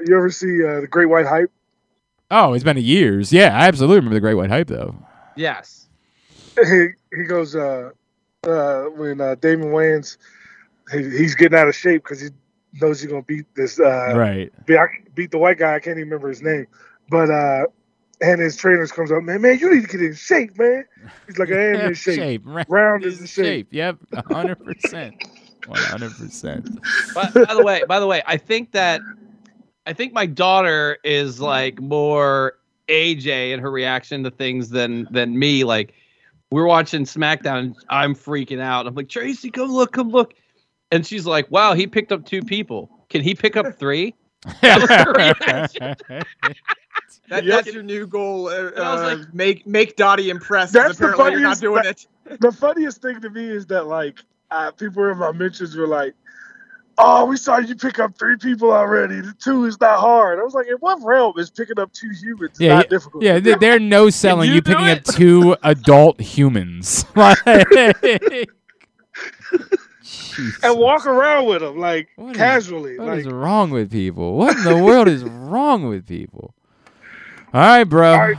[0.06, 1.52] You ever see uh, the Great White Hype?
[2.30, 3.32] Oh, it's been years.
[3.32, 4.96] Yeah, I absolutely remember the Great White Hype though.
[5.36, 5.88] Yes.
[6.66, 7.92] he he goes uh
[8.44, 10.18] uh when uh Damon Wayans
[10.92, 12.30] he, he's getting out of shape because he
[12.82, 14.52] knows he's gonna beat this uh right.
[14.66, 14.80] beat,
[15.14, 16.66] beat the white guy I can't even remember his name
[17.10, 17.66] but uh
[18.22, 20.84] and his trainers comes up man man you need to get in shape man
[21.28, 23.46] he's like I am in shape, Ra- round is is in in shape.
[23.46, 23.68] shape.
[23.72, 25.16] Yep, hundred percent.
[25.68, 26.66] One hundred percent.
[27.14, 29.02] But by the way, by the way, I think that
[29.88, 35.40] I think my daughter is like more AJ in her reaction to things than than
[35.40, 35.64] me.
[35.64, 35.94] Like
[36.52, 38.86] we're watching SmackDown, and I'm freaking out.
[38.86, 40.34] I'm like, Tracy, come look, come look,
[40.92, 42.90] and she's like, Wow, he picked up two people.
[43.10, 44.14] Can he pick up three?
[44.62, 45.96] was her reaction.
[47.30, 47.64] That, Yep.
[47.66, 48.48] That's your new goal.
[48.48, 50.74] Uh, I was uh, like- make make Dottie impressed.
[50.74, 52.42] That's the apparently you're not funniest- doing it.
[52.42, 54.20] the funniest thing to me is that like
[54.52, 56.14] uh, people in my mentions were like
[57.00, 60.44] oh we saw you pick up three people already the two is not hard I
[60.44, 63.40] was like in what realm is picking up two humans Yeah, not yeah, difficult Yeah,
[63.40, 67.06] they- they're no selling you you do picking up two adult humans.
[67.16, 67.38] Like,
[70.64, 74.36] and walk around with them like What is- casually What like is wrong with people?
[74.38, 76.54] What in the world is wrong with people?
[77.54, 78.12] All right, bro.
[78.14, 78.38] All right.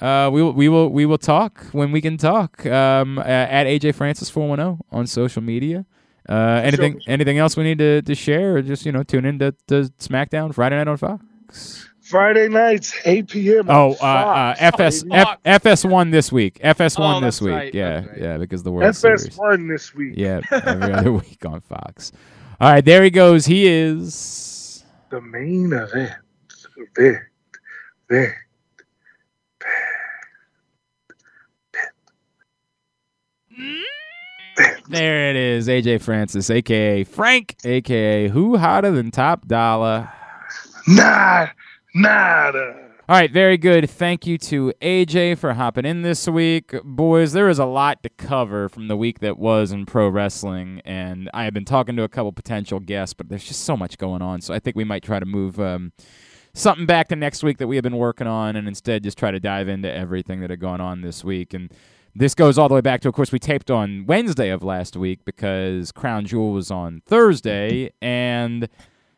[0.00, 2.66] Uh, we will we will we will talk when we can talk.
[2.66, 5.86] Um, uh, at AJ Francis four one zero on social media.
[6.28, 9.38] Uh, anything anything else we need to, to share, or just you know tune in
[9.38, 11.88] to, to SmackDown Friday night on Fox.
[12.00, 13.66] Friday nights 8 p.m.
[13.68, 16.60] Oh, uh, uh, FS F, FS1 this week.
[16.60, 17.52] FS1 Oh, this that's week.
[17.54, 18.18] right, yeah, that's right.
[18.20, 22.12] yeah, because the World FS1 this week Yeah, every other week on Fox.
[22.60, 23.46] All right, there he goes.
[23.46, 24.84] He is.
[25.10, 26.12] the main event
[26.76, 27.18] event
[28.10, 28.34] event
[34.88, 40.12] There it is, AJ Francis, aka Frank, aka Who Hotter Than Top Dolla.
[40.86, 41.48] nah
[41.94, 43.90] nada All right, very good.
[43.90, 46.74] Thank you to AJ for hopping in this week.
[46.84, 50.80] Boys, there is a lot to cover from the week that was in pro wrestling,
[50.84, 53.98] and I have been talking to a couple potential guests, but there's just so much
[53.98, 54.40] going on.
[54.40, 55.92] So I think we might try to move um,
[56.54, 59.30] something back to next week that we have been working on and instead just try
[59.30, 61.52] to dive into everything that had gone on this week.
[61.54, 61.70] And
[62.18, 64.96] this goes all the way back to, of course, we taped on Wednesday of last
[64.96, 67.90] week because Crown Jewel was on Thursday.
[68.00, 68.68] And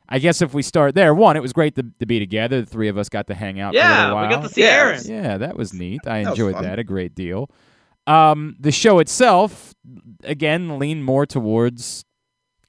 [0.08, 2.60] I guess if we start there, one, it was great to, to be together.
[2.62, 4.28] The three of us got to hang out for a Yeah, little while.
[4.28, 4.66] we got to see Yeah.
[4.68, 5.00] Aaron.
[5.06, 6.00] Yeah, that was neat.
[6.06, 6.64] I That enjoyed fun.
[6.64, 7.50] that a great deal.
[8.06, 9.74] Um, the show itself,
[10.24, 12.04] again, leaned more towards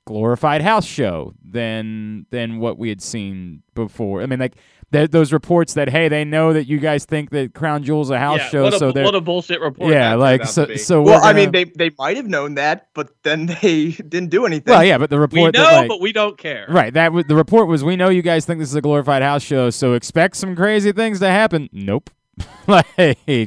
[0.05, 4.21] glorified house show than than what we had seen before.
[4.21, 4.55] I mean, like
[4.91, 8.19] th- those reports that hey, they know that you guys think that Crown Jewel's a
[8.19, 9.91] house Yeah, show, what a, so they're what a bullshit report.
[9.91, 10.75] yeah, like so.
[10.75, 14.30] So Well, we're I mean, they they might have known that, but then they didn't
[14.30, 14.71] do anything.
[14.73, 16.65] well, yeah, but the report we know, that like, but we don't care.
[16.69, 16.93] Right.
[16.93, 19.43] That was, the report was we know you guys think this is a glorified house
[19.43, 21.69] show, so expect some crazy things to happen.
[21.71, 22.10] Nope.
[22.67, 22.88] like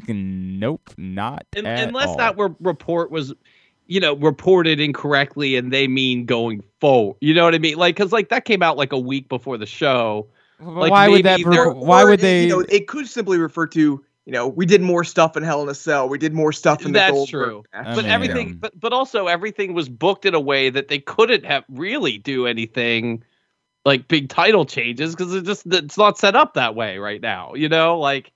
[0.08, 2.16] nope, not Un- at unless all.
[2.18, 3.32] that were, report was
[3.86, 7.96] you know reported incorrectly and they mean going forward you know what i mean like
[7.96, 10.32] because like that came out like a week before the show But
[10.64, 11.38] like, why would that?
[11.38, 12.44] maybe per- they're- why would they?
[12.44, 15.62] You know, it could simply refer to you know we did more stuff in Hell
[15.62, 16.08] in a Cell.
[16.08, 17.64] We did more stuff in the That's Goldberg true.
[17.72, 17.86] match.
[17.86, 20.88] I but mean, everything um, but but also everything was booked in a way that
[20.88, 23.24] they couldn't have really do anything
[23.84, 27.52] like big title changes because it just it's not set up that way right now
[27.54, 28.30] you know like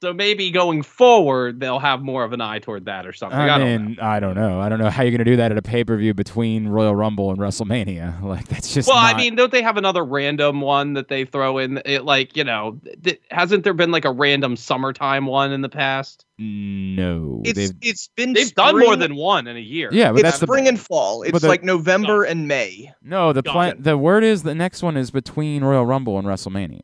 [0.00, 3.44] so maybe going forward they'll have more of an eye toward that or something i,
[3.54, 4.60] I don't know mean, I don't know.
[4.60, 6.94] I don't know how you're gonna do that at a pay per view between Royal
[6.94, 8.20] Rumble and WrestleMania.
[8.30, 8.88] Like that's just.
[8.88, 11.82] well, I mean, don't they have another random one that they throw in?
[11.84, 15.68] It, like, you know, th- hasn't there been like a random summertime one in the
[15.68, 16.24] past?
[16.38, 17.42] no.
[17.44, 19.90] It's they've, it's been They've done more than one in a year.
[19.92, 21.22] yeah, but It's that's the spring and fall.
[21.22, 22.92] It's the- like November and May.
[23.02, 23.32] no.
[23.32, 23.76] The plan.
[23.82, 26.80] The word is the next one is between Royal Rumble and WrestleMania.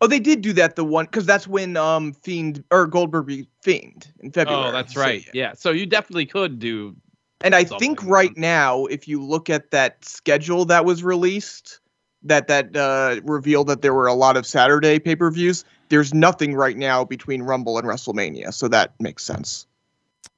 [0.00, 3.48] Oh, they did do that the one because that's when um Fiend or Goldberg beat
[3.62, 4.68] Fiend in February.
[4.68, 5.24] Oh, that's So, right.
[5.32, 5.52] Yeah.
[5.54, 6.96] So you definitely could do.
[7.42, 8.40] And I think right them.
[8.40, 11.80] now, if you look at that schedule that was released,
[12.22, 15.64] that that uh, revealed that there were a lot of Saturday pay per views.
[15.90, 19.66] There's nothing right now between Rumble and WrestleMania, so that makes sense.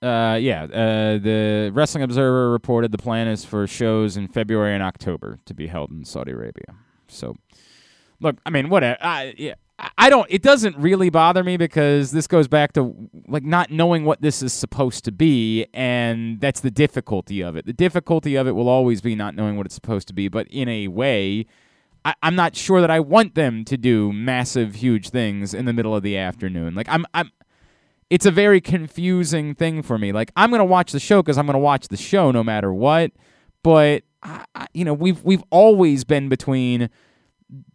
[0.03, 0.65] Uh, yeah.
[0.65, 5.55] Uh, the Wrestling Observer reported the plan is for shows in February and October to
[5.55, 6.75] be held in Saudi Arabia.
[7.09, 7.37] So,
[8.21, 8.83] look, I mean, what?
[9.99, 10.27] I don't.
[10.31, 14.43] It doesn't really bother me because this goes back to like not knowing what this
[14.43, 17.67] is supposed to be, and that's the difficulty of it.
[17.67, 20.29] The difficulty of it will always be not knowing what it's supposed to be.
[20.29, 21.47] But in a way,
[22.07, 25.75] I, I'm not sure that I want them to do massive, huge things in the
[25.75, 26.75] middle of the afternoon.
[26.75, 27.31] Like I'm, I'm.
[28.09, 30.11] It's a very confusing thing for me.
[30.11, 33.13] Like I'm gonna watch the show because I'm gonna watch the show no matter what.
[33.63, 36.89] But I, I, you know, we've we've always been between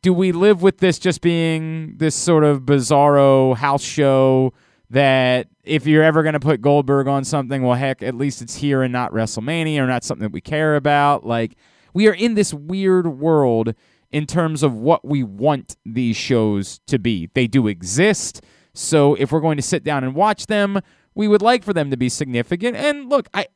[0.02, 4.54] do we live with this just being this sort of bizarro house show
[4.90, 8.56] that if you're ever going to put Goldberg on something, well, heck, at least it's
[8.56, 11.26] here and not WrestleMania or not something that we care about?
[11.26, 11.56] Like,
[11.94, 13.74] we are in this weird world
[14.12, 17.30] in terms of what we want these shows to be.
[17.34, 18.44] They do exist.
[18.74, 20.80] So if we're going to sit down and watch them,
[21.16, 22.76] we would like for them to be significant.
[22.76, 23.48] And look, I.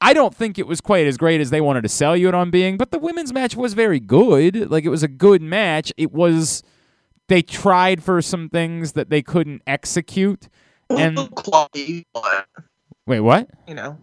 [0.00, 2.34] I don't think it was quite as great as they wanted to sell you it
[2.34, 4.70] on being, but the women's match was very good.
[4.70, 5.92] Like it was a good match.
[5.96, 6.62] It was
[7.28, 10.48] they tried for some things that they couldn't execute.
[10.90, 12.46] A And little clunky, but
[13.06, 13.48] wait, what?
[13.66, 13.98] you know,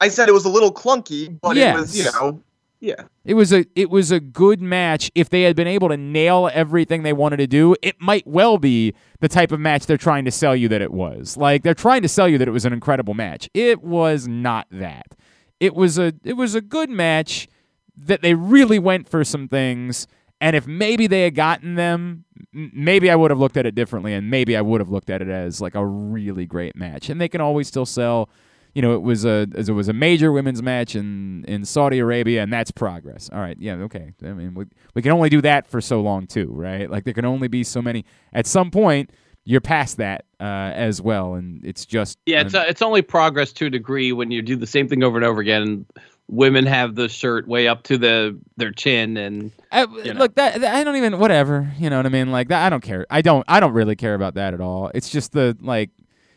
[0.00, 2.42] I said it was a little clunky, but it was you know,
[2.80, 3.04] yeah.
[3.24, 5.10] It was a it was a good match.
[5.14, 8.58] If they had been able to nail everything they wanted to do, it might well
[8.58, 11.36] be the type of match they're trying to sell you that it was.
[11.36, 13.48] Like they're trying to sell you that it was an incredible match.
[13.54, 15.16] It was not that.
[15.60, 17.48] It was a it was a good match
[17.96, 20.06] that they really went for some things.
[20.40, 24.14] And if maybe they had gotten them, maybe I would have looked at it differently,
[24.14, 27.10] and maybe I would have looked at it as like a really great match.
[27.10, 28.30] And they can always still sell
[28.74, 31.98] you know, it was a as it was a major women's match in in Saudi
[31.98, 33.28] Arabia, and that's progress.
[33.32, 34.12] All right, yeah, okay.
[34.22, 36.88] I mean, we we can only do that for so long too, right?
[36.88, 38.04] Like there can only be so many.
[38.32, 39.10] At some point,
[39.44, 43.52] you're past that uh, as well, and it's just Yeah, it's uh, it's only progress
[43.54, 45.62] to a degree when you do the same thing over and over again.
[45.62, 45.86] And
[46.28, 50.20] women have the shirt way up to the their chin, and I, you know.
[50.20, 52.30] look that, that- I don't even whatever you know what I mean.
[52.30, 53.06] Like that, I don't care.
[53.10, 54.90] I don't I don't really care about that at all.
[54.94, 55.90] It's just the like.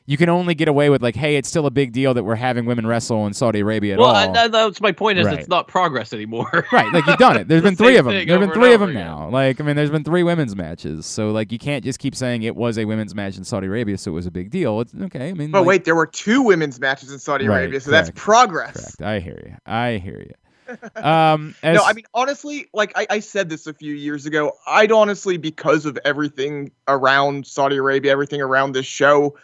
[0.06, 2.36] You can only get away with like, hey, it's still a big deal that we're
[2.36, 4.38] having women wrestle in Saudi Arabia at well, all.
[4.38, 5.18] I, that's my point.
[5.18, 5.40] Is Right.
[5.40, 6.68] it's not progress anymore.
[6.74, 7.48] Right, like you've done it.
[7.48, 8.14] There's The been three of them.
[8.28, 9.30] There've been three of them over now.
[9.30, 11.06] Like, I mean, there's been three women's matches.
[11.06, 13.98] So, like, you can't just keep saying it was a women's match in Saudi Arabia,
[13.98, 14.82] so it was a big deal.
[14.82, 15.30] It's okay.
[15.30, 17.92] I mean, But like, wait, there were two women's matches in Saudi Right, Arabia, so
[17.92, 18.96] that's progress.
[18.96, 19.02] correct.
[19.02, 19.56] I hear you.
[19.66, 20.34] I hear you.
[20.96, 24.54] Um, as, No, I mean honestly, like I, I said this a few years ago.
[24.66, 29.40] I'd honestly, because of everything around Saudi Arabia, everything around this show, I,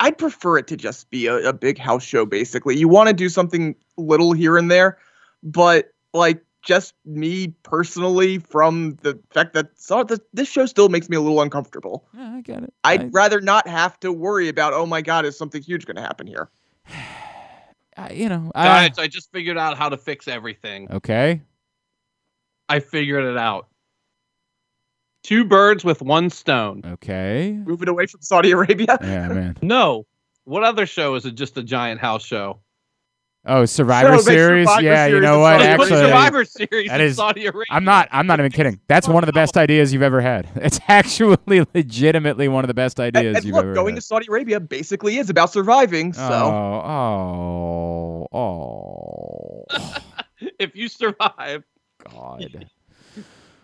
[0.00, 2.24] I'd prefer it to just be a, a big house show.
[2.26, 4.98] Basically, you want to do something little here and there,
[5.42, 11.08] but like just me personally, from the fact that so, th- this show still makes
[11.08, 12.06] me a little uncomfortable.
[12.16, 12.72] yeah, I get it.
[12.84, 15.96] I'd I- rather not have to worry about, oh my god, is something huge going
[15.96, 16.48] to happen here?
[17.96, 20.90] I, you know, I, Guys, I just figured out how to fix everything.
[20.90, 21.42] okay.
[22.68, 23.68] I figured it out.
[25.22, 26.82] Two birds with one stone.
[26.84, 27.52] Okay.
[27.64, 28.98] Moving away from Saudi Arabia.
[29.02, 29.56] Yeah, man.
[29.62, 30.06] No.
[30.44, 32.58] What other show is it just a giant house show?
[33.44, 34.68] Oh, Survivor Show, Series.
[34.68, 35.60] Survivor yeah, you know what?
[35.60, 37.64] Saudi Hey, put Actually, Survivor Series that in Saudi Arabia.
[37.70, 38.08] I'm not.
[38.12, 38.80] I'm not even kidding.
[38.86, 40.48] That's one of the best ideas you've ever had.
[40.56, 44.00] It's actually legitimately one of the best And, ideas and you've look, ever going had.
[44.00, 46.12] to Saudi Arabia basically is about surviving.
[46.12, 49.64] So Oh, oh, oh,
[50.60, 51.64] If you survive,
[52.12, 52.68] God.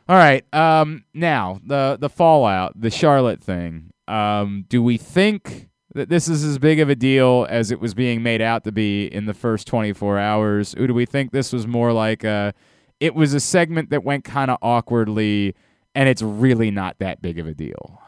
[0.09, 0.45] All right.
[0.55, 1.05] Um.
[1.13, 3.91] Now the the fallout, the Charlotte thing.
[4.07, 4.65] Um.
[4.69, 8.23] Do we think that this is as big of a deal as it was being
[8.23, 11.67] made out to be in the first 24 hours, or do we think this was
[11.67, 12.55] more like a?
[13.01, 15.55] It was a segment that went kind of awkwardly,
[15.95, 18.01] and it's really not that big of a deal.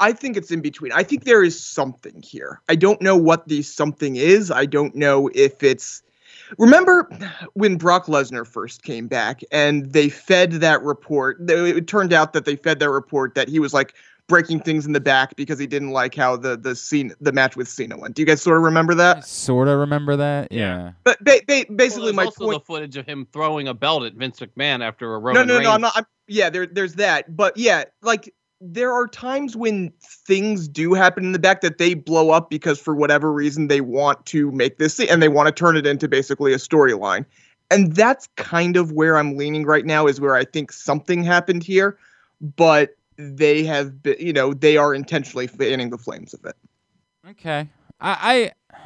[0.00, 0.92] I think it's in between.
[0.92, 2.60] I think there is something here.
[2.68, 4.50] I don't know what the something is.
[4.50, 6.02] I don't know if it's.
[6.58, 7.08] Remember
[7.54, 11.38] when Brock Lesnar first came back and they fed that report?
[11.48, 13.94] It turned out that they fed that report that he was like
[14.26, 17.56] breaking things in the back because he didn't like how the the scene the match
[17.56, 18.14] with Cena went.
[18.14, 19.26] Do you guys sort of remember I that?
[19.26, 20.50] sort of remember that.
[20.50, 20.92] Yeah.
[21.04, 22.60] But ba- ba- well, basically, there's my also point.
[22.60, 25.54] the footage of him throwing a belt at Vince McMahon after a no, Roman no,
[25.54, 25.64] Reigns.
[25.64, 25.72] no.
[25.72, 25.92] I'm not.
[25.96, 27.36] I'm, yeah, there, there's that.
[27.36, 28.32] But yeah, like
[28.66, 32.80] there are times when things do happen in the back that they blow up because
[32.80, 36.08] for whatever reason they want to make this and they want to turn it into
[36.08, 37.26] basically a storyline.
[37.70, 41.62] And that's kind of where I'm leaning right now is where I think something happened
[41.62, 41.98] here,
[42.40, 46.56] but they have been, you know, they are intentionally fanning the flames of it.
[47.30, 47.68] Okay.
[48.00, 48.52] I.
[48.72, 48.76] I.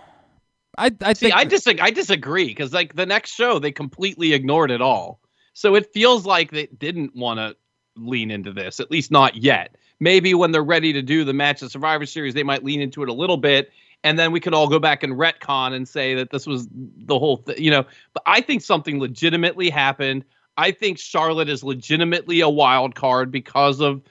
[0.76, 1.80] I, I See, think I disagree.
[1.80, 5.18] I disagree because like the next show, they completely ignored it all.
[5.52, 7.56] So it feels like they didn't want to
[8.00, 9.76] lean into this, at least not yet.
[10.00, 13.02] Maybe when they're ready to do the match of Survivor Series, they might lean into
[13.02, 13.70] it a little bit,
[14.04, 17.18] and then we could all go back and retcon and say that this was the
[17.18, 17.84] whole thing, you know.
[18.14, 20.24] But I think something legitimately happened.
[20.56, 24.02] I think Charlotte is legitimately a wild card because of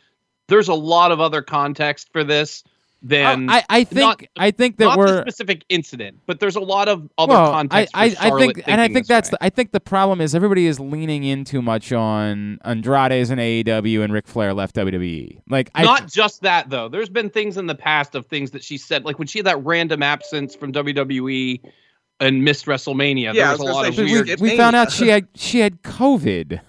[0.47, 2.63] there's a lot of other context for this
[3.04, 6.56] Oh, than I, I think not- I think that not we're specific incident, but there's
[6.56, 7.91] a lot of other well, context.
[7.95, 9.38] I, I, I think, and I think that's way.
[9.39, 13.39] the, I think the problem is everybody is leaning in too much on Andrade's and
[13.39, 15.39] AEW and Ric Flair left WWE.
[15.48, 16.89] Like I not just that though.
[16.89, 19.45] There's been things in the past of things that she said, like when she had
[19.45, 21.62] that random absence from WWE
[22.20, 23.34] and missed WrestleMania.
[23.34, 24.30] Yeah, there was, was a lot say, of she we, weird.
[24.30, 26.62] It's we found out she had she had COVID.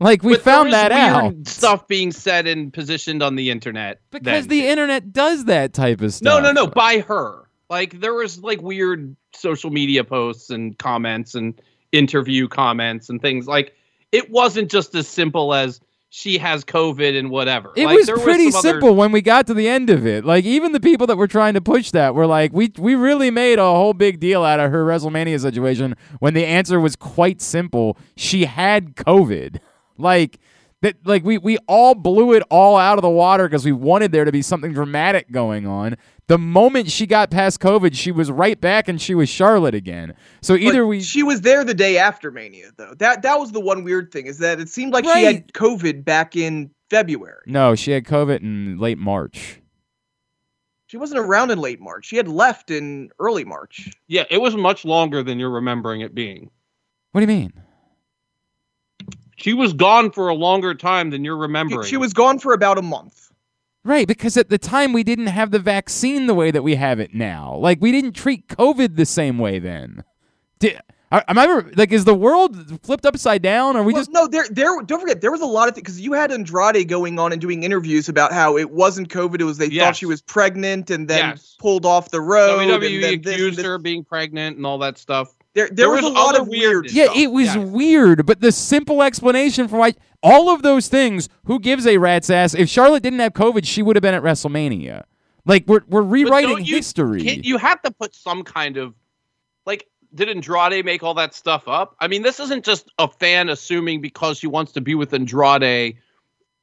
[0.00, 4.00] Like we but found was that out Stuff being said and positioned on the internet
[4.10, 6.24] because then, the internet does that type of stuff.
[6.24, 6.52] no, no.
[6.52, 6.66] No.
[6.68, 7.48] By her.
[7.68, 11.60] Like there was like weird social media posts and comments and
[11.92, 13.46] interview comments and things.
[13.46, 13.74] Like
[14.12, 15.80] it wasn't just as simple as
[16.10, 17.70] she has COVID and whatever.
[17.76, 20.24] It Like, was pretty other- simple when we got to the end of it.
[20.24, 23.30] Like even the people that were trying to push that were like, we we really
[23.30, 27.42] made a whole big deal out of her WrestleMania situation when the answer was quite
[27.42, 27.98] simple.
[28.16, 29.58] She had COVID.
[29.98, 30.38] Like
[30.82, 34.12] that like we we all blew it all out of the water because we wanted
[34.12, 35.96] there to be something dramatic going on.
[36.28, 40.14] The moment she got past COVID, she was right back and she was Charlotte again.
[40.42, 42.94] So But either we she was there the day after Mania, though.
[42.98, 46.04] That that was the one weird thing is that it seemed like she had COVID
[46.04, 47.42] back in February.
[47.46, 49.60] No, she had COVID in late March.
[50.86, 52.06] She wasn't around in late March.
[52.06, 53.90] She had left in early March.
[54.06, 56.50] Yeah, it was much longer than you're remembering it being.
[57.12, 57.52] What do you mean?
[59.38, 61.86] She was gone for a longer time than you're remembering.
[61.86, 63.30] she was gone for about a month.
[63.84, 67.00] Right, because at the time we didn't have the vaccine the way that we have
[67.00, 67.56] it now.
[67.56, 70.02] Like we didn't treat COVID the same way then.
[70.58, 70.78] Did,
[71.12, 73.76] are- am I ever- like is the world flipped upside down?
[73.76, 74.82] Or we Well, just no, there, there.
[74.82, 77.40] Don't forget, there was a lot of things because you had Andrade going on and
[77.40, 79.40] doing interviews about how it wasn't COVID.
[79.40, 81.56] It was they thought she was pregnant and then Yes.
[81.58, 82.60] pulled off the road.
[82.60, 83.64] and WWE then this accused this.
[83.64, 85.32] her of being pregnant and all that stuff.
[85.58, 86.84] There, there, There was, was a lot of weird.
[86.84, 86.94] weirdness.
[86.94, 87.56] yeah, it was Yes.
[87.68, 88.24] weird.
[88.26, 92.54] But the simple explanation for why all of those things, who gives a rat's ass?
[92.54, 95.02] If Charlotte didn't have COVID, she would have been at WrestleMania.
[95.44, 97.22] Like we're we're rewriting you- history.
[97.22, 98.94] You have to put some kind of
[99.66, 99.86] like.
[100.14, 101.94] Did Andrade make all that stuff up?
[102.00, 105.96] I mean, this isn't just a fan assuming because she wants to be with Andrade,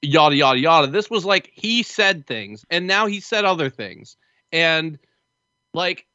[0.02, 0.88] yada yada yada.
[0.88, 4.18] This was like he said things, and now he said other things,
[4.52, 4.98] and
[5.76, 6.08] like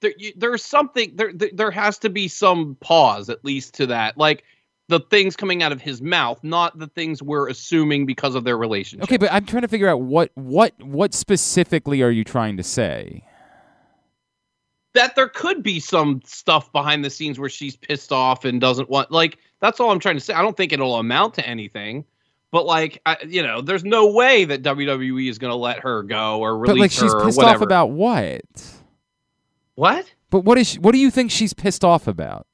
[0.00, 1.70] there, there's something there, there.
[1.70, 4.44] Has to be some pause at least to that, like
[4.88, 8.56] the things coming out of his mouth, not the things we're assuming because of their
[8.56, 9.04] relationship.
[9.04, 12.62] okay, but I'm trying to figure out what what what specifically are you trying to
[12.62, 13.24] say?
[14.94, 18.90] that there could be some stuff behind the scenes where she's pissed off and doesn't
[18.90, 20.34] want like that's all I'm trying to say.
[20.34, 22.04] I don't think it'll amount to anything,
[22.50, 26.02] but like I, you know, there's no way that WWE is going to let her
[26.02, 27.58] go or release But like she's her pissed or whatever.
[27.58, 28.42] off about what?
[29.78, 30.12] What?
[30.30, 32.46] But what is she, what do you think she's pissed off about?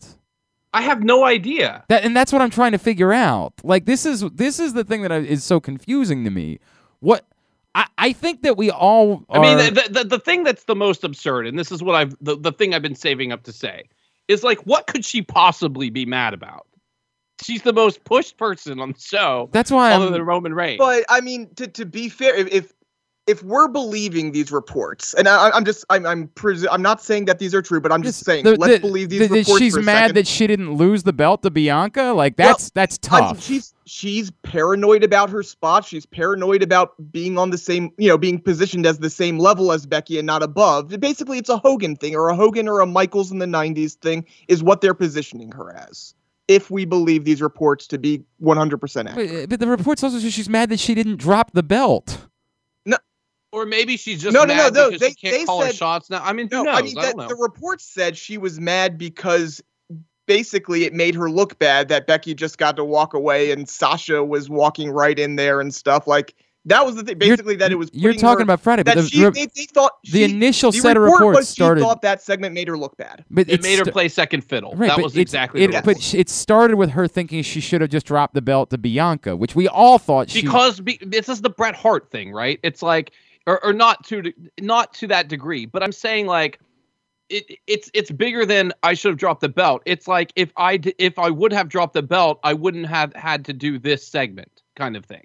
[0.75, 1.83] I have no idea.
[1.89, 3.55] That and that's what I'm trying to figure out.
[3.63, 6.59] Like this is this is the thing that I- is so confusing to me.
[7.01, 7.27] What
[7.75, 11.03] I, I think that we all I mean, the, the the thing that's the most
[11.03, 13.85] absurd, and this is what I've the, the thing I've been saving up to say,
[14.29, 16.67] is like, what could she possibly be mad about?
[17.43, 20.79] She's the most pushed person on the show, that's why other I'm, than Roman Reigns.
[20.79, 22.74] But I mean, to, to be fair, if, if
[23.27, 27.25] if we're believing these reports, and I, I'm just I'm I'm presu- I'm not saying
[27.25, 29.59] that these are true, but I'm just saying the- let's the- believe these the- reports.
[29.59, 30.17] she's for a mad second.
[30.17, 32.13] that she didn't lose the belt to Bianca.
[32.15, 33.33] Like Well, that's that's I tough.
[33.33, 35.87] mean, she's she's paranoid about her spot.
[35.87, 39.73] She's paranoid about being on the same, you know, being positioned as the same level
[39.73, 40.89] as Becky and not above.
[41.01, 44.27] Basically, it's a Hogan thing, or a Hogan or a Michaels in the '90s thing,
[44.49, 46.15] is what they're positioning her as.
[46.47, 49.31] If we believe these reports to be 100% accurate.
[49.31, 52.19] but, but the reports also say she's mad that she didn't drop the belt.
[53.55, 55.61] Or maybe she's just No, no, mad no, no, because they- she can't they call
[55.61, 56.23] her said- shots now.
[56.23, 56.77] I mean, No, knows?
[56.77, 59.63] I mean, that, the report said she was mad because
[60.27, 64.25] basically it made her look bad that Becky just got to walk away and Sasha
[64.25, 66.07] was walking right in there and stuff.
[66.07, 66.35] Like
[66.67, 67.17] that was the thing.
[67.21, 67.91] You're- Basically, that it was.
[67.93, 70.71] You're talking her- about Friday, but that the, she, re- they, they thought the initial
[70.73, 71.81] the set of report reports was started.
[71.83, 73.23] She thought that segment made her look bad.
[73.31, 74.73] but it made her play second fiddle.
[74.75, 75.73] Right, that was it's- exactly it.
[75.73, 78.79] the But it started with her thinking she should have just dropped the belt to
[78.79, 80.41] Bianca, which we all thought she.
[80.41, 82.59] because be, this is the Bret Hart thing, right?
[82.63, 83.13] It's like,
[83.47, 86.61] or, or not to not to that degree, but I'm saying like,
[87.29, 89.83] it it's it's bigger than I should have dropped the belt.
[89.87, 93.45] It's like if I if I would have dropped the belt, I wouldn't have had
[93.47, 95.25] to do this segment, kind of thing.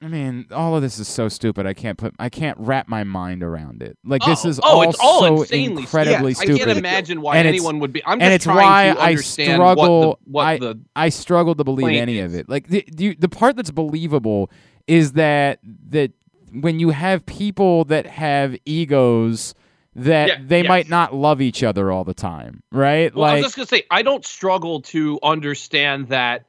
[0.00, 1.66] I mean, all of this is so stupid.
[1.66, 2.14] I can't put.
[2.20, 3.98] I can't wrap my mind around it.
[4.04, 6.54] Like this Oh, is oh, all it's all so insanely incredibly stupid.
[6.54, 8.04] I can't imagine why And anyone would be.
[8.06, 10.80] I'm just and it's trying why to I understand struggle- what the what I- the
[10.94, 12.48] I struggle to believe any of it.
[12.48, 14.52] Like the, the the part that's believable
[14.86, 15.58] is that
[15.90, 16.12] that
[16.52, 19.54] when you have people that have egos
[19.94, 20.68] that Yeah, they yes.
[20.68, 23.12] might not love each other all the time, right?
[23.14, 26.44] Well, I'm like just gonna say I don't struggle to understand that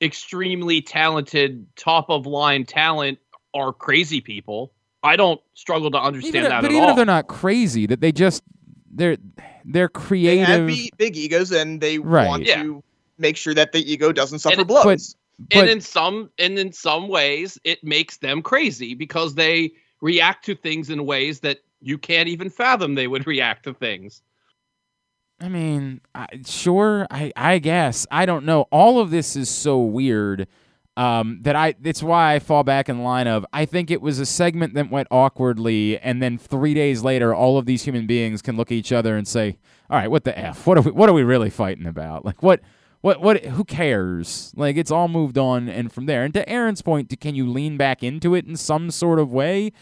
[0.00, 3.18] extremely talented, top of line talent
[3.54, 4.72] are crazy people.
[5.02, 6.90] I don't struggle to understand Even, that but at even all.
[6.90, 8.42] if they're not crazy, that they just
[8.94, 9.16] they're
[9.64, 10.46] they're They creative.
[10.46, 12.26] have big, big egos, and they Right.
[12.28, 12.62] want Yeah.
[12.62, 12.82] to
[13.18, 15.16] make sure that the ego doesn't suffer it- blows.
[15.50, 20.44] But- and in some and in some ways it makes them crazy because they react
[20.46, 24.22] to things in ways that you can't even fathom they would react to things.
[25.40, 28.62] I mean, I, sure, I I guess I don't know.
[28.70, 30.46] All of this is so weird
[30.96, 31.74] um, that I.
[31.82, 33.44] It's why I fall back in line of.
[33.52, 37.58] I think it was a segment that went awkwardly, and then three days later, all
[37.58, 39.58] of these human beings can look at each other and say,
[39.90, 40.66] "All right, what the f?
[40.66, 40.92] What are we?
[40.92, 42.24] What are we really fighting about?
[42.24, 42.60] Like what?"
[43.02, 44.52] What what who cares?
[44.56, 46.24] Like it's all moved on and from there.
[46.24, 49.72] And to Aaron's point, can you lean back into it in some sort of way?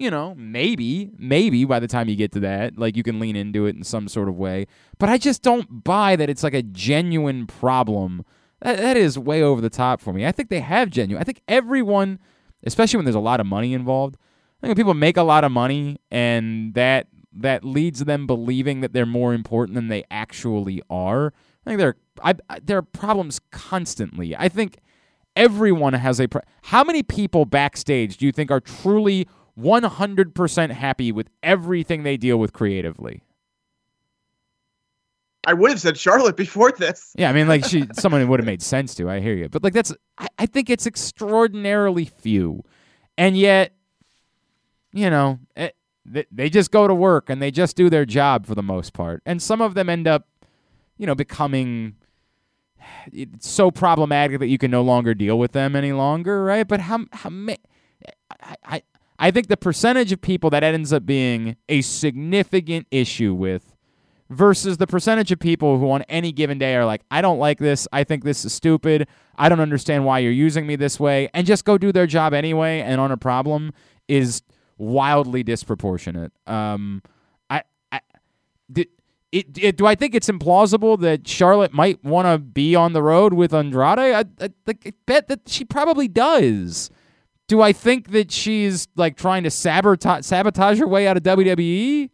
[0.00, 3.36] you know, maybe, maybe by the time you get to that, like you can lean
[3.36, 4.66] into it in some sort of way.
[4.98, 8.24] But I just don't buy that it's like a genuine problem.
[8.62, 10.24] That, that is way over the top for me.
[10.24, 11.20] I think they have genuine.
[11.20, 12.18] I think everyone,
[12.64, 15.44] especially when there's a lot of money involved, I think when people make a lot
[15.44, 20.82] of money and that that leads them believing that they're more important than they actually
[20.88, 21.32] are.
[21.66, 24.36] I think there, I, I, there are problems constantly.
[24.36, 24.78] I think
[25.36, 26.28] everyone has a.
[26.28, 29.26] Pro- How many people backstage do you think are truly
[29.60, 33.22] 100% happy with everything they deal with creatively.
[35.46, 37.12] I would have said Charlotte before this.
[37.16, 39.08] Yeah, I mean, like she, someone would have made sense to.
[39.08, 42.62] I hear you, but like that's, I, I think it's extraordinarily few,
[43.16, 43.72] and yet,
[44.92, 48.46] you know, it, they, they just go to work and they just do their job
[48.46, 50.28] for the most part, and some of them end up,
[50.98, 51.96] you know, becoming
[53.12, 56.66] it's so problematic that you can no longer deal with them any longer, right?
[56.66, 57.54] But how how ma-
[58.42, 58.82] I, I
[59.18, 63.76] I think the percentage of people that ends up being a significant issue with
[64.30, 67.58] versus the percentage of people who on any given day are like, I don't like
[67.58, 71.28] this, I think this is stupid, I don't understand why you're using me this way,
[71.34, 73.72] and just go do their job anyway and on a problem
[74.08, 74.42] is
[74.78, 76.32] wildly disproportionate.
[76.46, 77.02] Um,
[77.50, 78.00] I, I
[78.72, 78.88] did.
[79.32, 83.02] It, it, do I think it's implausible that Charlotte might want to be on the
[83.02, 83.98] road with Andrade?
[83.98, 84.74] I, I, I
[85.06, 86.90] bet that she probably does.
[87.46, 92.10] Do I think that she's like trying to sabotage sabotage her way out of WWE?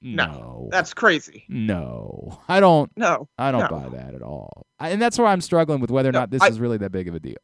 [0.00, 0.68] No.
[0.72, 1.44] That's crazy.
[1.48, 2.40] no.
[2.48, 3.28] I don't No.
[3.38, 3.68] I don't No.
[3.68, 4.66] buy that at all.
[4.80, 7.06] And that's why I'm struggling with whether or No, not this is really that big
[7.08, 7.36] of a deal.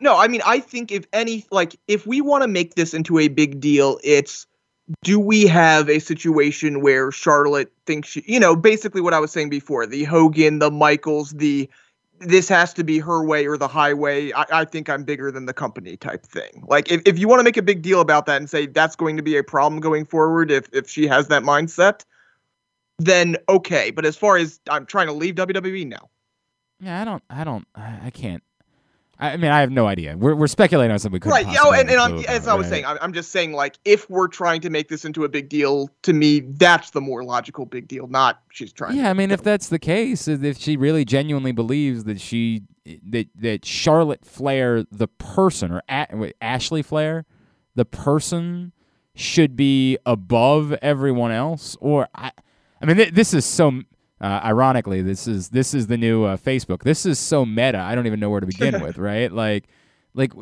[0.00, 3.18] No, I mean, I think if any, like, if we want to make this into
[3.18, 4.46] a big deal, it's
[5.02, 9.30] do we have a situation where Charlotte thinks she, you know, basically what I was
[9.30, 11.68] saying before the Hogan, the Michaels, the
[12.20, 14.32] this has to be her way or the highway.
[14.32, 16.64] I, I think I'm bigger than the company type thing.
[16.66, 18.94] Like, if, if you want to make a big deal about that and say that's
[18.96, 22.04] going to be a problem going forward, if, if she has that mindset,
[22.98, 23.90] then okay.
[23.90, 26.08] But as far as I'm trying to leave WWE, now.
[26.80, 28.42] Yeah, I don't I don't I, I can't
[29.18, 30.16] I mean, I have no idea.
[30.16, 32.54] We're, we're speculating on something we couldn't right yeah oh, and, and I'm, as i
[32.54, 32.70] was right?
[32.70, 35.48] saying I'm, I'm just saying like if we're trying to make this into a big
[35.48, 39.30] deal to me that's the more logical big deal not she's trying Yeah, I mean,
[39.30, 42.62] if that's the case, if she really genuinely believes that she
[43.10, 47.24] that that Charlotte Flair, the person, or A- wait, Ashley Flair,
[47.74, 48.72] the person,
[49.14, 52.32] should be above everyone else, or I,
[52.80, 53.82] I mean, th- this is so.
[54.24, 56.82] Uh, ironically, this is this is the new uh, Facebook.
[56.82, 57.78] This is so meta.
[57.78, 58.96] I don't even know where to begin with.
[58.96, 59.30] Right?
[59.30, 59.64] Like,
[60.14, 60.32] like,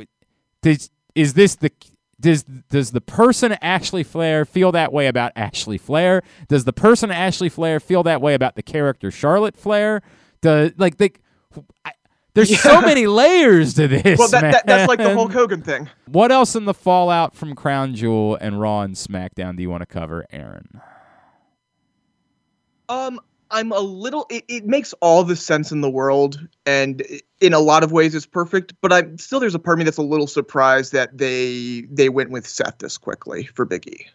[0.62, 1.72] does is this the
[2.20, 6.22] does does the person Ashley Flair feel that way about Ashley Flair?
[6.46, 10.00] Does the person Ashley Flair feel that way about the character Charlotte Flair?
[10.42, 11.10] Does like they,
[11.84, 11.90] I,
[12.34, 14.16] there's so many layers to this.
[14.16, 17.56] well that, that that's like the hulk hogan thing What else in the fallout from
[17.56, 20.80] Crown Jewel and Raw and SmackDown do you want to cover, Aaron?
[22.88, 23.18] um
[23.52, 27.02] i'm a little it, it makes all the sense in the world and
[27.40, 29.84] in a lot of ways it's perfect but i'm still there's a part of me
[29.84, 34.06] that's a little surprised that they they went with seth this quickly for biggie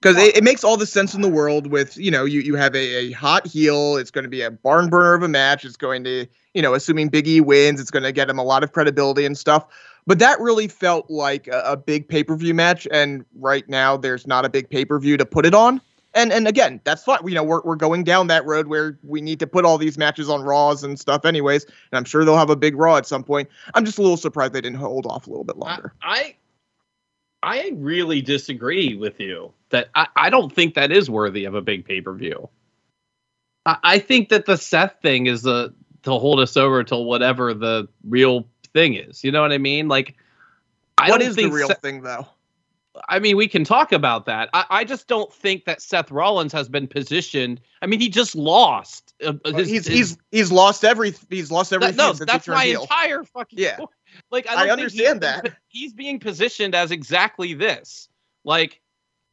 [0.00, 2.54] because it, it makes all the sense in the world with you know you you
[2.56, 5.64] have a, a hot heel it's going to be a barn burner of a match
[5.64, 8.64] it's going to you know assuming biggie wins it's going to get him a lot
[8.64, 9.66] of credibility and stuff
[10.06, 14.44] but that really felt like a, a big pay-per-view match and right now there's not
[14.44, 15.80] a big pay-per-view to put it on
[16.14, 19.20] and and again that's fine you know we're, we're going down that road where we
[19.20, 22.36] need to put all these matches on raws and stuff anyways and i'm sure they'll
[22.36, 25.06] have a big raw at some point i'm just a little surprised they didn't hold
[25.06, 26.34] off a little bit longer I
[27.42, 31.62] I really disagree with you that I, I don't think that is worthy of a
[31.62, 32.48] big pay per view.
[33.66, 37.54] I, I think that the Seth thing is the to hold us over till whatever
[37.54, 39.22] the real thing is.
[39.24, 39.88] You know what I mean?
[39.88, 40.16] Like,
[40.98, 42.26] I what is the real Seth- thing though
[43.08, 44.50] I mean, we can talk about that.
[44.52, 47.60] I, I just don't think that Seth Rollins has been positioned.
[47.82, 49.14] I mean, he just lost.
[49.24, 51.96] uh, uh, his- he's his- he's he's lost every he's lost everything.
[51.96, 52.82] that, no, that's my heel.
[52.82, 53.76] entire fucking Yeah.
[53.76, 53.90] point.
[54.30, 55.56] Like I, I understand he's- that.
[55.68, 58.08] he's being positioned as exactly this.
[58.44, 58.80] Like,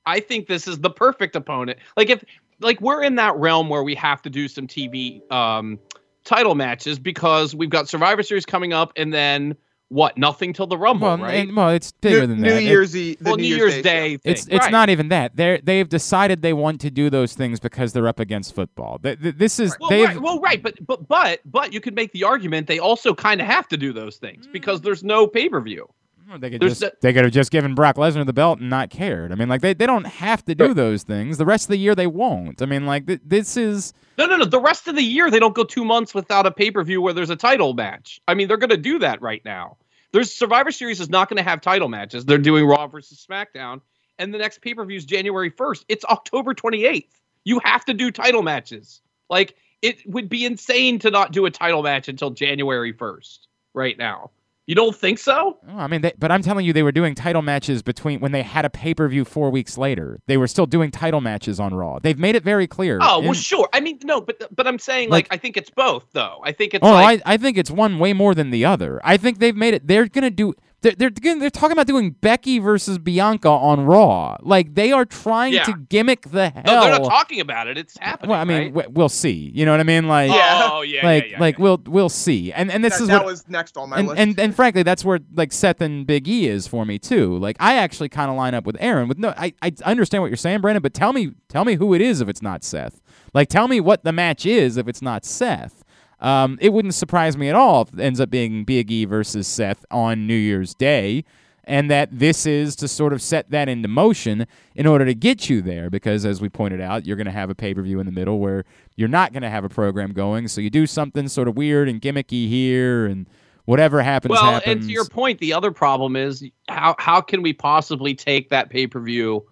[0.06, 1.80] I think this is the perfect opponent.
[1.96, 2.24] Like if
[2.60, 5.80] like we're in that realm where we have to do some TV um
[6.24, 9.56] title matches because we've got Survivor Series coming up, and then
[9.90, 10.18] what?
[10.18, 11.48] Nothing till the Rumble, well, right?
[11.48, 12.62] and- well, it's bigger New, than New that.
[12.64, 13.18] It- Year's Eve.
[13.20, 13.82] the well, New Year's, Day.
[13.82, 14.10] Day.
[14.18, 14.72] thing, It's it's right.
[14.72, 15.36] not even that.
[15.36, 19.00] They they've decided they want to do those things because they're up against football.
[19.00, 21.96] Th- th- This is Well, they've right, well, right, but but but but you could
[21.96, 24.52] make the argument they also kind of have to do those things mm.
[24.52, 25.88] because there's no pay per view.
[25.88, 25.94] Well,
[26.40, 28.90] They could just the- they could have just given Brock Lesnar the belt and not
[28.90, 29.32] cared.
[29.32, 31.38] I mean, like they, they don't have to do those things.
[31.38, 32.62] The rest of the year they won't.
[32.62, 34.46] I mean, like th- this is No, no, no.
[34.46, 37.02] The rest of the year they don't go two months without a pay per view
[37.02, 38.20] where there's a title match.
[38.28, 39.78] I mean, they're going to do that right now.
[40.12, 42.26] There's Survivor Series is not going to have title matches.
[42.26, 43.82] They're doing Raw versus SmackDown,
[44.18, 45.86] and the next pay per view is January 1st.
[45.90, 47.08] It's October 28th.
[47.44, 49.02] You have to do title matches.
[49.30, 53.40] Like it would be insane to not do a title match until January 1st.
[53.74, 54.32] Right now,
[54.68, 55.58] you don't think so?
[55.68, 58.32] oh, I mean, they, but I'm telling you, they were doing title matches between when
[58.34, 60.20] they had a pay per view four weeks later.
[60.28, 62.00] They were still doing title matches on Raw.
[62.00, 63.00] They've made it very clear.
[63.02, 63.68] Oh well, sure.
[63.74, 66.42] I mean, no, but but I'm saying like, Like- I think it's both though.
[66.44, 69.02] I think it's Oh, like I, I think it's one way more than the other.
[69.04, 69.88] I think they've made it.
[69.88, 70.54] They're gonna do.
[70.96, 74.38] They're they're, gonna, they're talking about doing Becky versus Bianca on Raw.
[74.42, 75.64] Like they are trying Yeah.
[75.64, 76.64] to gimmick the hell.
[76.66, 77.78] no, they're not talking about it.
[77.78, 78.30] It's happening.
[78.30, 78.74] well, I mean, right?
[78.74, 79.52] w- we'll see.
[79.54, 80.08] You know what I mean?
[80.08, 80.70] Like, Yeah.
[80.72, 81.64] Oh yeah, like, yeah, yeah, like yeah.
[81.64, 82.52] we'll we'll see.
[82.54, 83.26] And and this that, is that what.
[83.26, 84.20] was next on my and, list.
[84.20, 87.38] and and frankly, that's where like Seth and Big E is for me too.
[87.38, 89.08] Like I actually kind of line up with Aaron.
[89.08, 90.82] With no, I I understand what you're saying, Brandon.
[90.82, 93.02] But tell me tell me who it is if it's not Seth.
[93.34, 95.84] Like tell me what the match is if it's not Seth.
[96.20, 99.48] Um, it wouldn't surprise me at all if it ends up being Big E versus
[99.48, 101.24] Seth on New Year's Day.
[101.64, 105.50] And that this is to sort of set that into motion in order to get
[105.50, 105.90] you there.
[105.90, 108.12] Because as we pointed out, you're going to have a pay per view in the
[108.12, 108.64] middle where
[108.96, 110.48] you're not going to have a program going.
[110.48, 113.28] So you do something sort of weird and gimmicky here, and
[113.66, 114.78] whatever happens, well, happens.
[114.78, 118.70] and to your point, the other problem is how how can we possibly take that
[118.70, 119.46] pay per view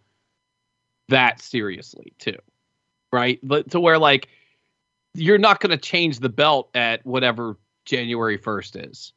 [1.10, 2.38] that seriously too,
[3.12, 3.40] right?
[3.44, 4.30] But to where like
[5.16, 9.14] you're not going to change the belt at whatever January first is,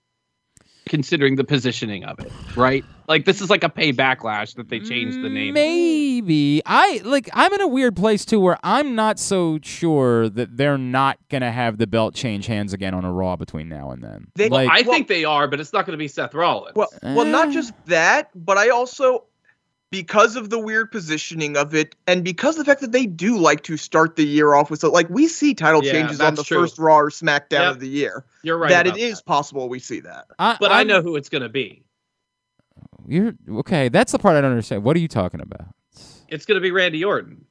[0.87, 2.85] considering the positioning of it, right?
[3.09, 5.55] Like this is like a pay backlash that they changed the name.
[5.55, 7.29] Maybe I like.
[7.33, 11.51] I'm in a weird place too, where I'm not so sure that they're not gonna
[11.53, 14.29] have the belt change hands again on a Raw between now and then.
[14.35, 16.75] They- like, I think they are, but it's not going to be Seth Rollins.
[16.77, 17.31] Well, well, Eh.
[17.31, 19.25] not just that, but I also,
[19.91, 23.39] because of the weird positioning of it, and because of the fact that they do
[23.39, 26.35] like to start the year off with, so like we see title Yeah, changes on
[26.35, 26.61] the true.
[26.63, 27.71] first Raw or SmackDown Yep.
[27.73, 28.25] of the year.
[28.43, 28.69] you're right.
[28.71, 30.27] that it about is possible we see that.
[30.39, 31.83] I, but I I'm- know who it's going to be.
[33.07, 33.89] You're okay.
[33.89, 34.83] That's the part I don't understand.
[34.85, 35.67] What are you talking about?
[36.29, 37.47] It's going to be Randy Orton.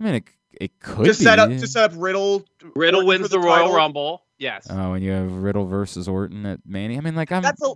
[0.00, 0.24] I mean, it
[0.60, 1.12] it could to be.
[1.12, 2.44] set up to set up Riddle.
[2.74, 3.74] Riddle Orton wins for the, Royal title.
[3.76, 4.22] Rumble.
[4.38, 4.68] Yes.
[4.70, 6.98] Oh, and you have Riddle versus Orton at Mania.
[6.98, 7.42] I mean, like I'm.
[7.42, 7.74] That's a.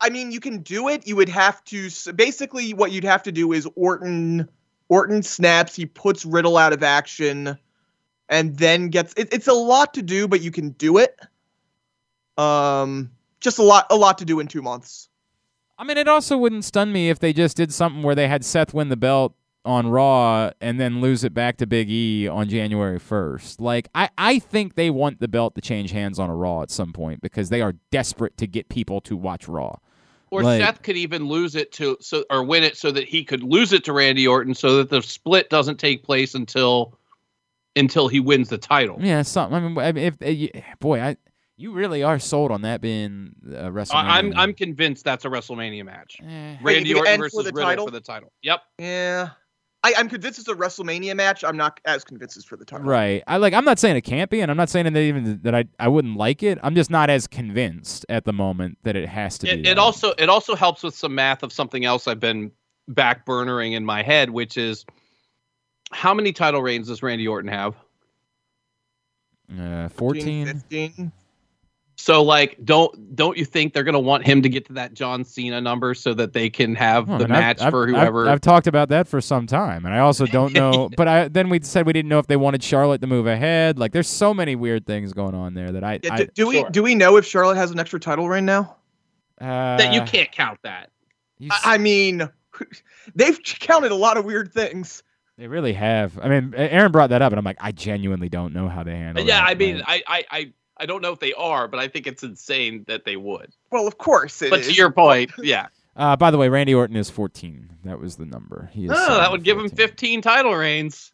[0.00, 1.06] I mean, you can do it.
[1.06, 4.48] You would have to basically what you'd have to do is Orton.
[4.88, 5.74] Orton snaps.
[5.74, 7.56] He puts Riddle out of action,
[8.28, 9.14] and then gets.
[9.14, 11.18] It, it's a lot to do, but you can do it.
[12.36, 13.10] Um,
[13.40, 13.86] just a lot.
[13.88, 15.08] A lot to do in two months.
[15.78, 18.44] I mean, it also wouldn't stun me if they just did something where they had
[18.44, 19.34] Seth win the belt
[19.64, 23.60] on Raw and then lose it back to Big E on January 1st.
[23.60, 26.70] Like, I, I think they want the belt to change hands on a Raw at
[26.70, 29.76] some point because they are desperate to get people to watch Raw.
[30.30, 33.22] Or Like- Seth could even lose it to so or win it so that he
[33.22, 36.98] could lose it to Randy Orton so that the split doesn't take place until
[37.76, 38.96] until he wins the title.
[39.00, 39.56] Yeah, something.
[39.56, 41.16] I mean, I mean, if, uh, boy, I
[41.56, 43.94] you really are sold on that being uh, WrestleMania.
[43.94, 46.16] I, I'm I'm convinced that's a WrestleMania match.
[46.22, 46.56] Eh.
[46.62, 47.86] Randy Wait, Orton versus the Riddle title?
[47.86, 48.32] for the title.
[48.42, 48.60] Yep.
[48.78, 49.30] Yeah,
[49.84, 51.42] I, I'm convinced it's a WrestleMania match.
[51.42, 52.86] I'm not as convinced it's for the title.
[52.86, 53.22] Right.
[53.26, 53.52] I like.
[53.52, 55.88] I'm not saying it can't be, and I'm not saying that even that I I
[55.88, 56.58] wouldn't like it.
[56.62, 59.60] I'm just not as convinced at the moment that it has to It, be.
[59.62, 59.78] it that.
[59.78, 62.52] also it also helps with some math of something else I've been
[62.88, 64.84] back burnering in my head, which is
[65.92, 67.74] how many title reigns does Randy Orton have?
[69.60, 70.46] uh, 14, 14.
[70.46, 71.12] 15.
[72.02, 75.24] So like don't don't you think they're gonna want him to get to that John
[75.24, 77.84] Cena number so that they can have Well, I the mean, I've- match I've, for
[77.84, 80.90] I've- whoever I've, talked about that for some time, and I also don't know.
[80.96, 83.78] but I then we said we didn't know if they wanted Charlotte to move ahead.
[83.78, 86.46] Like, there's so many weird things going on there that I, Yeah, I do, do
[86.48, 86.70] we sure.
[86.70, 88.76] do we know if Charlotte has an extra title right now?
[89.40, 90.90] uh, that you can't count that.
[91.40, 92.28] I, s- I, I mean,
[93.14, 95.04] they've counted a lot of weird things.
[95.38, 96.18] they really have.
[96.20, 98.92] I mean, Aaron brought that up, and I'm like, I genuinely don't know how they
[98.96, 99.24] handle.
[99.24, 99.50] yeah, that.
[99.50, 102.06] I mean, Like, I, I I I don't know if they are, but I think
[102.08, 103.52] it's insane that they would.
[103.70, 104.66] Well, of course it But is.
[104.66, 105.68] to your point, yeah.
[105.96, 107.70] Uh, by the way, Randy Orton is 14.
[107.84, 108.68] That was the number.
[108.72, 111.12] He is Oh, that would at give him 15 title reigns.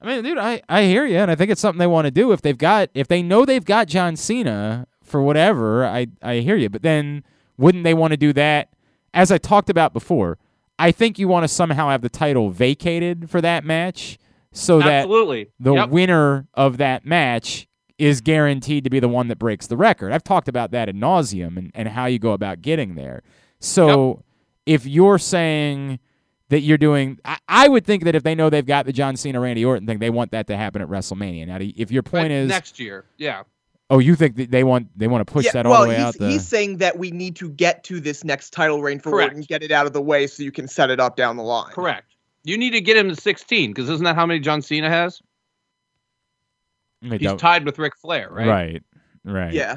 [0.00, 2.10] I mean, dude, I, I hear you, and I think it's something they want to
[2.10, 2.30] do.
[2.32, 6.56] If they've got, if they know they've got John Cena for whatever, I I hear
[6.56, 6.68] you.
[6.68, 7.24] But then,
[7.56, 8.68] wouldn't they want to do that?
[9.14, 10.36] As I talked about before,
[10.78, 14.18] I think you want to somehow have the title vacated for that match,
[14.52, 15.08] so that
[15.58, 15.88] the Yep.
[15.88, 17.66] winner of that match
[17.98, 20.12] is guaranteed to be the one that breaks the record.
[20.12, 23.22] I've talked about that ad nauseum and, and how you go about getting there.
[23.58, 24.22] So
[24.66, 25.98] if you're saying
[26.50, 29.16] that you're doing, I, I would think that if they know they've got the John
[29.16, 31.46] Cena Randy Orton thing, they want that to happen at WrestleMania.
[31.46, 33.06] Now, if your point Right, is, next year.
[33.16, 33.44] Yeah.
[33.88, 35.88] oh, you think that they want they want to push yeah, that all well, the
[35.88, 38.82] way he's, out the he's saying that we need to get to this next title
[38.82, 39.30] reign for Correct.
[39.30, 41.42] Orton, get it out of the way so you can set it up down the
[41.42, 41.72] line.
[41.72, 42.12] Correct.
[42.44, 45.20] You need to get him to 16 because isn't that how many John Cena has?
[47.02, 48.46] They He's don't- tied with Ric Flair, right?
[48.48, 48.82] right,
[49.24, 49.52] right.
[49.52, 49.76] Yeah.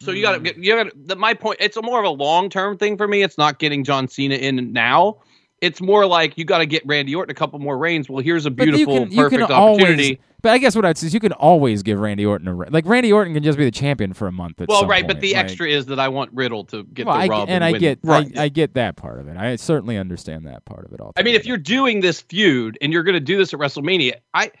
[0.00, 1.58] So you got to get you got to my point.
[1.60, 3.22] It's a more of a long term thing for me.
[3.22, 5.18] It's not getting John Cena in now.
[5.60, 8.08] It's more like you got to get Randy Orton a couple more reigns.
[8.08, 10.20] Well, here's a But you beautiful, can- you can perfect always- opportunity.
[10.40, 12.68] But I guess what I'd say is you can always give Randy Orton a re-
[12.70, 14.60] like Randy Orton can just be the champion for a month.
[14.60, 17.06] At Well, some right, but the like- extra is that I want Riddle to get
[17.06, 17.80] well, the I, rub and I win.
[17.80, 18.38] get Right.
[18.38, 19.36] I, I get that part of it.
[19.36, 21.00] I certainly understand that part of it.
[21.00, 21.12] All.
[21.16, 24.12] I mean, if you're doing this feud and you're going to do this at WrestleMania,
[24.32, 24.52] I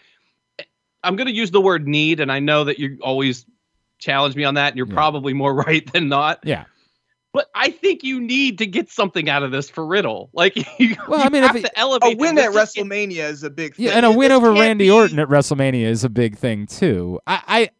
[1.08, 3.44] I'm going to use the word need, and I know that you always
[3.98, 4.94] challenge me on that, and you're Yeah.
[4.94, 6.38] probably more right than not.
[6.44, 6.64] yeah,
[7.32, 10.30] But I think you need to get something out of this for Riddle.
[10.32, 12.52] Like, you, Well, you I mean, if have it- to elevate A win this at
[12.52, 13.86] just- WrestleMania is a big thing.
[13.86, 17.18] yeah, and a win over Randy be- Orton at WrestleMania is a big thing too.
[17.26, 17.70] I, I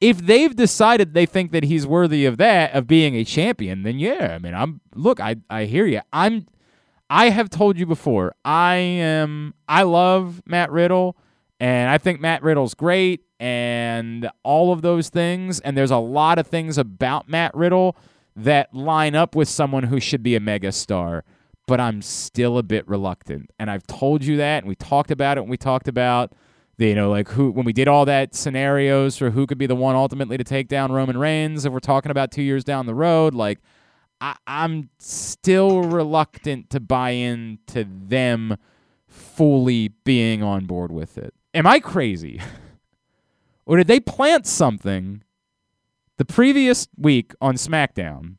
[0.00, 3.98] if they've decided they think that he's worthy of that of being a champion, then
[3.98, 4.32] yeah.
[4.34, 6.00] I mean, I'm look, I I hear you.
[6.12, 6.46] I'm
[7.10, 8.34] I have told you before.
[8.44, 11.16] I am I love Matt Riddle
[11.60, 16.38] and I think Matt Riddle's great and all of those things and there's a lot
[16.38, 17.96] of things about Matt Riddle
[18.34, 21.22] that line up with someone who should be a megastar,
[21.66, 23.50] but I'm still a bit reluctant.
[23.58, 26.32] And I've told you that and we talked about it and we talked about
[26.78, 29.66] the, you know, like who when we did all that scenarios for who could be
[29.66, 32.86] the one ultimately to take down Roman Reigns if we're talking about 2 years down
[32.86, 33.58] the road, like
[34.20, 38.56] I, I'm still reluctant to buy into them
[39.06, 41.34] fully being on board with it.
[41.54, 42.40] Am I crazy?
[43.66, 45.22] or did they plant something
[46.16, 48.36] the previous week on SmackDown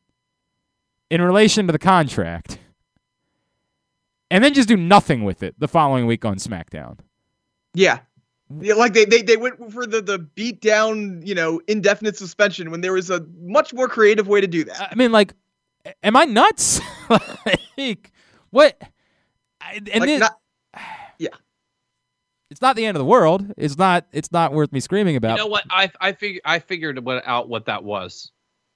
[1.10, 2.58] in relation to the contract
[4.30, 6.98] and then just do nothing with it the following week on SmackDown?
[7.74, 8.00] Yeah.
[8.60, 12.70] Yeah, like they, they they went for the the beat down, you know, indefinite suspension
[12.70, 14.90] when there was a much more creative way to do that.
[14.92, 15.32] I mean, like,
[16.02, 16.78] am I nuts?
[17.08, 18.12] like,
[18.50, 18.76] what?
[19.62, 20.38] I- And Like, then, not-
[22.52, 23.52] it's not the end of the world.
[23.56, 24.06] It's not.
[24.12, 25.38] It's not worth me screaming about.
[25.38, 25.64] You know what?
[25.70, 28.30] I I fig- I figured what, out what that was.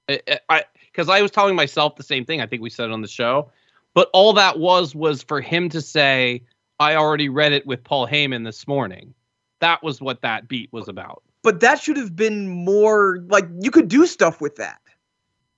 [0.09, 2.41] I I because I was telling myself the same thing.
[2.41, 3.51] I think we said it on the show,
[3.95, 6.43] but all that was was for him to say,
[6.81, 9.15] "I already read it with Paul Heyman this morning."
[9.61, 11.23] That was what that beat was about.
[11.43, 14.81] but that should have been more like you could do stuff with that.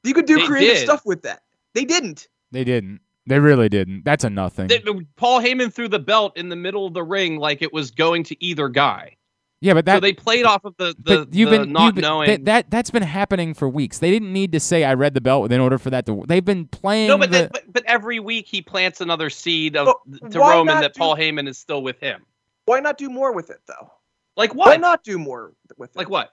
[0.05, 0.85] You could do They creative did.
[0.85, 1.43] stuff with that.
[1.75, 2.29] They didn't.
[2.53, 3.01] They didn't.
[3.29, 4.05] They really didn't.
[4.05, 4.69] That's a nothing.
[4.69, 4.83] They-
[5.17, 8.25] Paul Heyman threw the belt in the middle of the ring like it was going
[8.25, 9.17] to either guy.
[9.61, 12.03] yeah, but so they played off of the the, you've the been not you've been,
[12.03, 12.29] knowing.
[12.29, 13.99] that, that that's been happening for weeks.
[13.99, 16.25] They didn't need to say I read the belt in order for that to.
[16.27, 17.09] They've been playing.
[17.09, 20.39] no, but, the, then- but but every week he plants another seed of But to
[20.39, 22.25] Roman that do- Paul Heyman is still with him.
[22.67, 23.91] Why not do more with it though?
[24.37, 25.97] Like Why not do more with it?
[25.97, 26.33] Like what?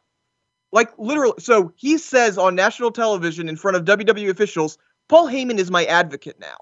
[0.71, 1.33] Like literally.
[1.39, 4.77] So he says on national television in front of WWE officials,
[5.07, 6.57] Paul Heyman is my advocate now.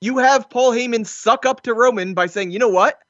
[0.00, 3.00] You have Paul Heyman suck up to Roman by saying, you know what?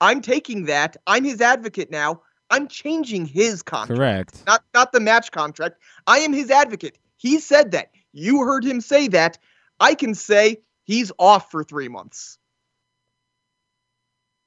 [0.00, 0.96] I'm taking that.
[1.06, 2.22] I'm his advocate now.
[2.50, 3.98] I'm changing his contract.
[3.98, 4.42] correct.
[4.46, 5.76] Not not the match contract.
[6.06, 6.98] I am his advocate.
[7.16, 7.90] He said that.
[8.12, 9.38] You heard him say that.
[9.80, 12.38] I can say he's off for three months.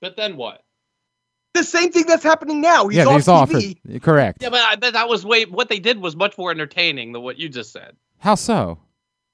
[0.01, 0.63] But then what?
[1.53, 2.87] The same thing that's happening now.
[2.87, 3.77] He's yeah, off he's TV.
[3.77, 3.93] off.
[3.93, 4.41] For, correct.
[4.41, 5.45] Yeah, but I that was way.
[5.45, 7.95] What they did was much more entertaining than what you just said.
[8.17, 8.79] How so?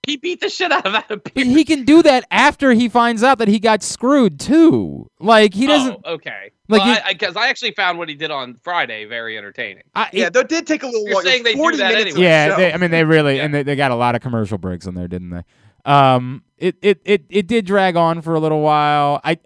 [0.08, 1.44] He beat the shit out of Adam But Pearce.
[1.46, 5.10] he can do that after he finds out that he got screwed too.
[5.20, 6.00] Like he doesn't.
[6.06, 6.52] Oh, okay.
[6.70, 9.38] Like Like, you- because I, 'cause I actually found what he did on Friday very
[9.38, 9.84] entertaining.
[9.94, 11.24] I, Yeah, that did take a little You're while.
[11.24, 12.22] saying they do 40 that minutes anyway.
[12.24, 12.48] yeah.
[12.50, 12.56] show.
[12.58, 13.44] They, I mean, they really Yeah.
[13.46, 15.44] and they, they got a lot of commercial breaks in there, didn't they?
[15.86, 19.22] Um, it it it it did drag on for a little while.
[19.24, 19.38] I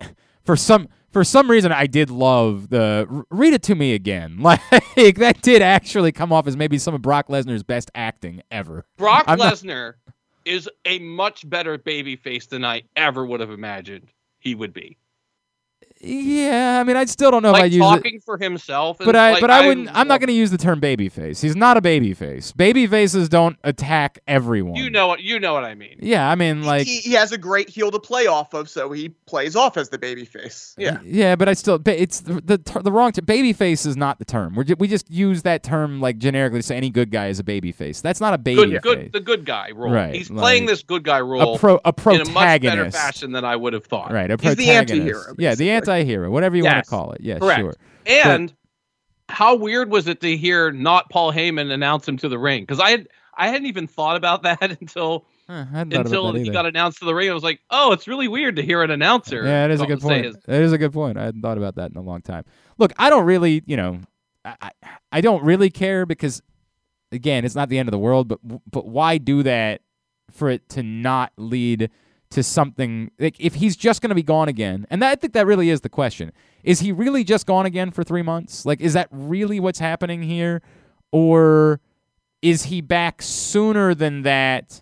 [0.43, 4.39] for some for some reason I did love the read it to me again.
[4.97, 8.85] Like that did actually come off as maybe some of Brock Lesnar's best acting ever.
[8.97, 9.93] Brock I'm not- Lesnar
[10.45, 14.97] is a much better babyface than I ever would have imagined he would be.
[16.03, 17.87] Yeah, I mean, I still don't know if I like use it.
[17.87, 18.97] talking for himself.
[18.99, 19.89] But I, like, but I wouldn't.
[19.93, 21.41] I'm not going to use the term babyface.
[21.41, 22.53] He's not a babyface.
[22.53, 24.75] Babyfaces don't attack everyone.
[24.75, 25.21] You know what?
[25.21, 25.97] You know what I mean.
[25.99, 28.91] Yeah, I mean, like, he, he has a great heel to play off of, so
[28.91, 30.73] he plays off as the babyface.
[30.77, 30.99] Yeah.
[31.03, 33.25] yeah, but I still, it's the the, the wrong term.
[33.25, 34.55] Babyface is not the term.
[34.55, 37.43] We we just use that term like generically to say any good guy is a
[37.43, 38.01] babyface.
[38.01, 39.91] That's not a baby Good, good, the good guy role.
[39.91, 42.29] Right, He's playing this good guy role A pro, a protagonist.
[42.29, 44.11] in a much better fashion than I would have thought.
[44.11, 44.91] Right, a He's the protagonist.
[44.93, 45.90] anti-hero, Yeah, the basically.
[45.91, 47.21] Anti-hero, whatever you want to call it.
[47.21, 47.59] Yeah, correct.
[47.59, 47.73] sure.
[48.07, 48.53] And
[49.29, 52.63] how weird was it to hear not Paul Heyman announce him to the ring?
[52.63, 56.33] Because I had I hadn't even thought about that until Huh, I hadn't thought until
[56.33, 57.29] he got announced to the ring.
[57.29, 59.43] I was like, oh, it's really weird to hear an announcer.
[59.45, 60.25] Yeah, it is a good point.
[60.25, 61.17] his- It is a good point.
[61.17, 62.45] I hadn't thought about that in a long time.
[62.77, 63.99] Look, I don't really, you know,
[64.45, 64.71] I, I,
[65.11, 66.41] I don't really care because,
[67.11, 68.27] again, it's not the end of the world.
[68.27, 68.39] But
[68.69, 69.81] but why do that
[70.31, 71.89] for it to not lead
[72.31, 74.87] to something like if he's just going to be gone again?
[74.89, 76.31] And that, I think that really is the question:
[76.63, 78.65] Is he really just gone again for three months?
[78.65, 80.61] Like, is that really what's happening here,
[81.11, 81.79] or
[82.41, 84.81] is he back sooner than that?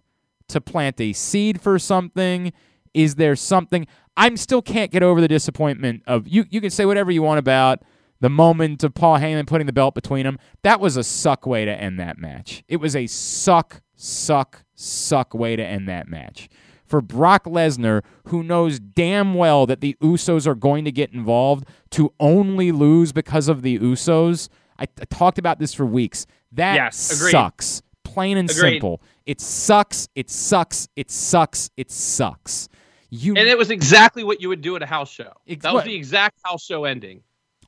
[0.50, 2.52] to plant a seed for something?
[2.94, 3.88] Is there something?
[4.18, 6.46] I'm still can't get over the disappointment of you.
[6.50, 7.84] You can say whatever you want about
[8.20, 10.38] the moment of Paul Heyman putting the belt between them.
[10.64, 12.64] That was a suck way to end that match.
[12.68, 16.50] It was a suck, suck, suck way to end that match.
[16.90, 21.66] For Brock Lesnar, who knows damn well that the Usos are going to get involved,
[21.92, 24.50] to only lose because of the Usos.
[24.80, 26.26] I, I talked about this for weeks.
[26.52, 27.82] That Yes, sucks.
[28.04, 28.72] Plain and Agreed.
[28.74, 29.02] simple.
[29.28, 30.10] It sucks.
[30.16, 30.88] It sucks.
[30.96, 31.70] It sucks.
[31.78, 32.68] It sucks.
[33.12, 35.32] You And it was exactly what you would do at a house show.
[35.48, 37.22] Ex- that was the exact house show ending.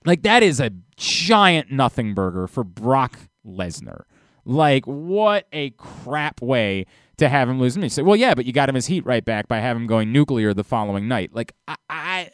[0.05, 4.01] like that is a giant nothing burger for Brock Lesnar.
[4.45, 6.85] Like what a crap way
[7.21, 7.75] to have him lose.
[7.75, 9.83] And you say, well, yeah, but you got him his heat right back by having
[9.83, 11.33] him going nuclear the following night.
[11.33, 12.31] Like I, I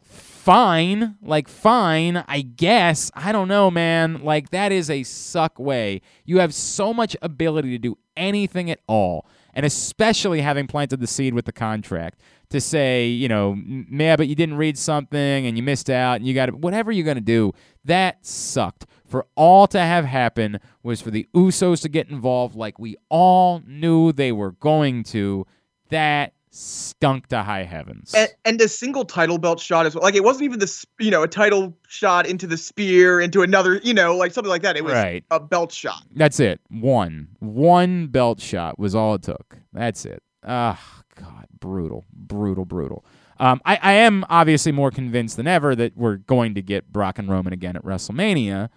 [0.00, 3.10] fine, like fine, I guess.
[3.14, 4.22] I don't know, man.
[4.22, 6.00] Like that is a suck way.
[6.24, 11.06] You have so much ability to do anything at all, and especially having planted the
[11.06, 15.46] seed with the contract to say, you know, "M- yeah, but you didn't read something
[15.46, 17.52] and you missed out, and you got to whatever you're gonna do.
[17.84, 18.86] That sucked.
[19.06, 23.62] For all to have happen was for the Usos to get involved, like we all
[23.66, 25.46] knew they were going to.
[25.90, 28.14] That stunk to high heavens.
[28.14, 30.04] And, and a single title belt shot as well.
[30.04, 33.80] Like it wasn't even this, you know, a title shot into the spear, into another,
[33.82, 34.76] you know, like something like that.
[34.76, 35.24] It was Right.
[35.32, 36.02] a belt shot.
[36.14, 36.60] That's it.
[36.68, 37.28] One.
[37.40, 39.58] One belt shot was all it took.
[39.72, 40.22] That's it.
[40.46, 40.80] Ah,
[41.16, 41.46] God.
[41.58, 42.04] Brutal.
[42.12, 43.04] Brutal, brutal.
[43.40, 47.18] Um, I, I am obviously more convinced than ever that we're going to get Brock
[47.18, 48.68] and Roman again at WrestleMania.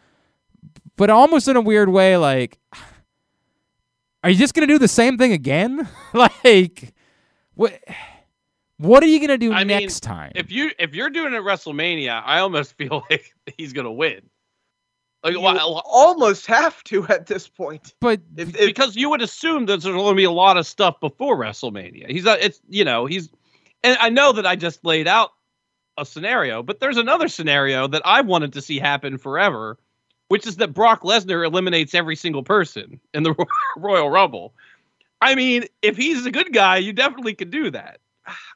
[0.96, 2.58] But almost in a weird way, like,
[4.24, 5.88] are you just going to do the same thing again?
[6.14, 6.96] like,
[7.58, 7.80] what?
[8.80, 10.32] What are you going to do I mean, next time?
[10.36, 14.22] If you if you're doing it at WrestleMania, I almost feel like he's gonna win.
[15.24, 17.96] Like You why- almost have to at this point.
[18.00, 20.68] but If, if, because you would assume that there's going to be a lot of
[20.68, 22.10] stuff before WrestleMania.
[22.10, 22.40] He's not.
[22.40, 23.30] It's you know he's,
[23.84, 25.32] and I know that I just laid out
[25.98, 29.80] a scenario, but there's another scenario that I wanted to see happen forever,
[30.28, 33.34] which is that Brock Lesnar eliminates every single person in the
[33.78, 34.54] Royal Rumble.
[35.22, 38.00] I mean, if he's a good guy, you definitely could do that.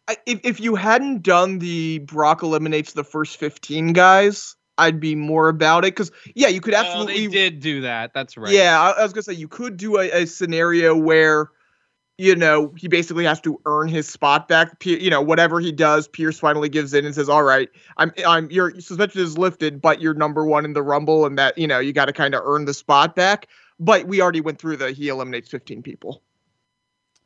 [0.07, 5.16] I, if if you hadn't done the Brock eliminates the first fifteen guys, I'd be
[5.16, 5.95] more about it.
[5.95, 7.28] Because yeah, you could absolutely.
[7.28, 8.14] they did do that.
[8.14, 8.51] That's right.
[8.51, 11.51] Yeah, I, I was gonna say you could do a, a scenario where,
[12.18, 14.80] you know, he basically has to earn his spot back.
[14.80, 18.12] Pe- You know, whatever he does, Pearce finally gives in and says, "All right, I'm,
[18.26, 21.68] I'm, your suspension is lifted, but you're number one in the Rumble, and that, you
[21.68, 23.47] know, you got to kind of earn the spot back."
[23.80, 26.22] But we already went through the he eliminates 15 people.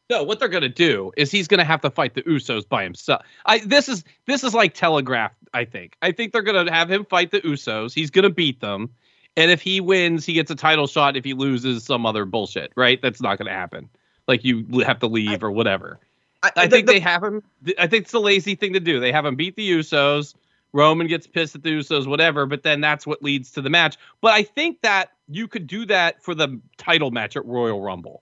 [0.09, 3.23] No, what they're gonna do is he's gonna have to fight the Usos by himself.
[3.45, 5.35] I this is this is like telegraphed.
[5.53, 5.95] I think.
[6.01, 7.93] I think they're gonna have him fight the Usos.
[7.93, 8.89] He's gonna beat them,
[9.35, 11.17] and if he wins, he gets a title shot.
[11.17, 12.71] If he loses, some other bullshit.
[12.75, 13.01] Right?
[13.01, 13.89] That's not gonna happen.
[14.27, 15.99] Like you have to leave or whatever.
[16.43, 17.41] I the- think the- they have him.
[17.79, 18.99] I think it's the lazy thing to do.
[18.99, 20.35] They have him beat the Usos.
[20.73, 22.45] Roman gets pissed at the Usos, whatever.
[22.45, 23.97] But then that's what leads to the match.
[24.21, 28.21] But I think that you could do that for the title match at Royal Rumble.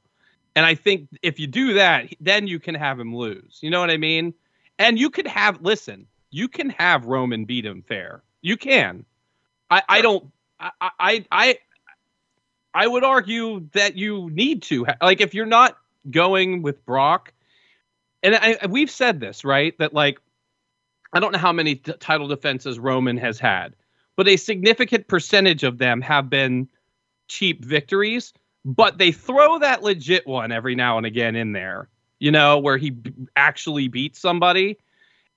[0.55, 3.59] And I think if you do that, then you can have him lose.
[3.61, 4.33] You know what I mean?
[4.79, 8.23] And you could have listen, you can have Roman beat him fair.
[8.41, 9.05] You can.
[9.69, 11.57] I, I don't I, I I
[12.73, 15.77] I would argue that you need to like if you're not
[16.09, 17.33] going with Brock,
[18.21, 20.19] and I, I- we've said this right that like
[21.13, 23.75] I don't know how many t- title defenses Roman has had,
[24.15, 26.67] but a significant percentage of them have been
[27.27, 28.33] cheap victories.
[28.65, 31.89] But they throw that legit one every now and again in there,
[32.19, 34.77] you know, where he b- actually beats somebody.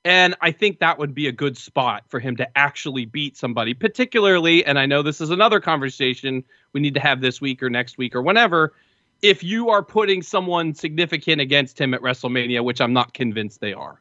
[0.05, 3.74] And I think that would be a good spot for him to actually beat somebody,
[3.74, 7.70] particularly, and I know this is another conversation we need to have this week or
[7.70, 8.74] next week or whenever.
[9.22, 13.72] If you are putting someone significant against him at WrestleMania, which I'm not convinced they
[13.72, 14.01] are,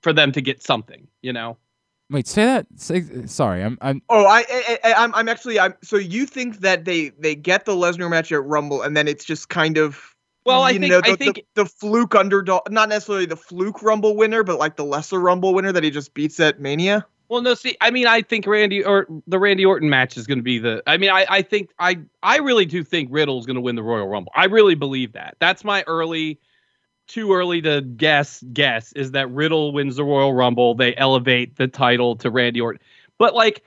[0.00, 1.58] for them to get something, you know?
[2.12, 2.66] Wait, say that.
[2.76, 3.78] Say, sorry, I'm.
[3.80, 4.02] I'm.
[4.10, 5.74] Oh, I, I, I I'm, I'm actually, I'm.
[5.82, 9.24] So you think that they, they get the Lesnar match at Rumble, and then it's
[9.24, 12.88] just kind of, Well, I you think know, I think the, the fluke underdog, not
[12.88, 16.40] necessarily the fluke Rumble winner, but like the lesser Rumble winner that he just beats
[16.40, 17.06] at Mania.
[17.28, 20.38] Well, no, see, I mean, I think Randy or the Randy Orton match is going
[20.38, 20.82] to be the.
[20.86, 23.82] I mean, I, I think I, I really do think Riddle's going to win the
[23.82, 24.32] Royal Rumble.
[24.36, 25.36] I really believe that.
[25.38, 26.38] That's my early,
[27.12, 28.42] too early to guess.
[28.52, 30.74] Guess is that Riddle wins the Royal Rumble.
[30.74, 32.80] They elevate the title to Randy Orton,
[33.18, 33.62] but like,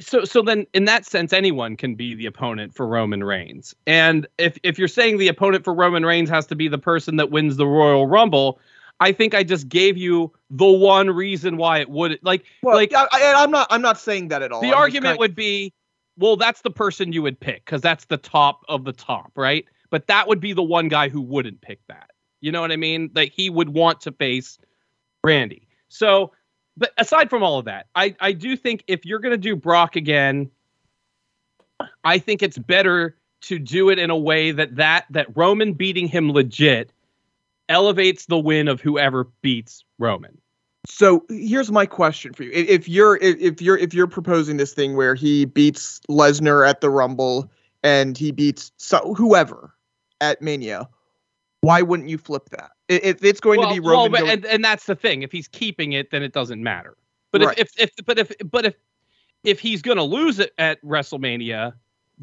[0.00, 3.74] so so then in that sense, anyone can be the opponent for Roman Reigns.
[3.86, 7.16] And if if you're saying the opponent for Roman Reigns has to be the person
[7.16, 8.60] that wins the Royal Rumble.
[9.00, 12.92] I think I just gave you the one reason why it would like Well, like
[12.92, 14.60] I, I, I'm not, I'm not saying that at all.
[14.60, 15.72] the I'm argument kind- would be
[16.16, 19.64] well that's the person you would pick because that's the top of the top right
[19.90, 22.10] but that would be the one guy who wouldn't pick that
[22.40, 23.10] you know what i mean?
[23.14, 24.58] That he would want to face
[25.24, 25.66] randy.
[25.88, 26.32] So
[26.76, 29.56] but aside from all of that i i do think if you're going to do
[29.56, 30.48] brock again
[32.04, 36.06] i think it's better to do it in a way that that that roman beating
[36.06, 36.92] him legit
[37.68, 40.38] elevates the win of whoever beats roman.
[40.86, 44.96] So here's my question for you: If you're if you're if you're proposing this thing
[44.96, 47.50] where he beats Lesnar at the Rumble
[47.82, 49.74] and he beats so, whoever
[50.20, 50.88] at Mania,
[51.60, 52.70] why wouldn't you flip that?
[52.88, 55.22] If it's going well, to be well, Roman, but, going- and, and that's the thing.
[55.22, 56.96] If he's keeping it, then it doesn't matter.
[57.32, 57.58] But Right.
[57.58, 58.74] if, if if but if but if
[59.44, 61.74] if he's gonna lose it at WrestleMania,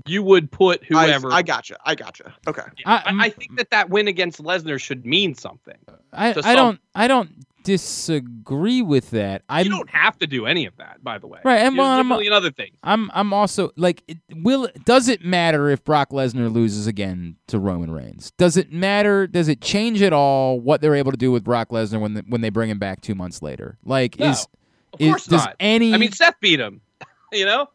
[0.06, 1.32] you would put whoever.
[1.32, 2.34] I gotcha, I gotcha.
[2.48, 5.78] Okay, I, I, I think that that win against Lesnar should mean something.
[6.14, 6.80] I, to I don't.
[6.94, 7.30] I don't
[7.64, 9.42] disagree with that.
[9.50, 11.40] I'm you don't have to do any of that, by the way.
[11.44, 12.76] Right, and well, a I'm- million other things.
[12.84, 17.60] I'm I'm also like it, will does it matter if Brock Lesnar loses again to
[17.60, 18.32] Roman Reigns?
[18.38, 19.28] Does it matter?
[19.28, 22.26] Does it change at all what they're able to do with Brock Lesnar when the,
[22.28, 23.78] when they bring him back 2 months later?
[23.84, 24.48] Like No, is
[24.94, 25.56] Of is course does not.
[25.60, 26.82] any I mean, Seth beat him.
[27.34, 27.68] You know,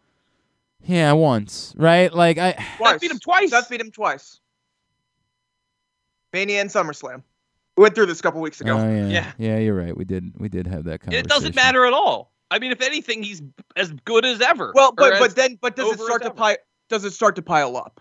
[0.84, 2.12] Yeah, once, right?
[2.12, 3.00] Like I twice.
[3.00, 3.50] beat him twice.
[3.50, 4.40] Seth beat him twice.
[6.32, 7.22] Mania and SummerSlam.
[7.76, 8.76] We went through this a couple weeks ago.
[8.76, 9.08] Oh yeah.
[9.08, 9.32] Yeah.
[9.38, 9.96] Yeah, you're right.
[9.96, 11.26] We did we did have that And conversation.
[11.26, 12.32] it doesn't matter at all.
[12.50, 13.42] I mean, if anything, he's
[13.76, 14.72] as good as ever.
[14.74, 16.56] well, but but then but does it start to pile?
[16.88, 18.00] Does it start to pile up?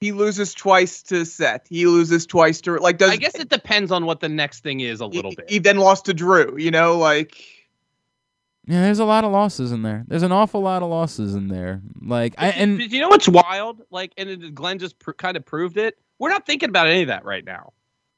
[0.00, 1.68] He loses twice to Seth.
[1.68, 2.98] He loses twice to like.
[2.98, 5.48] Does I guess it depends on what the next thing is a he, little bit.
[5.48, 6.56] he then lost to Drew.
[6.58, 7.36] You know, like
[8.66, 10.04] Yeah, there's a lot of losses in there.
[10.06, 11.82] There's an awful lot of losses in there.
[12.00, 13.82] Like I and you know what's wild?
[13.90, 15.98] Like, and it, Glenn just pr- kind of proved it.
[16.18, 17.72] We're not thinking about any of that right now.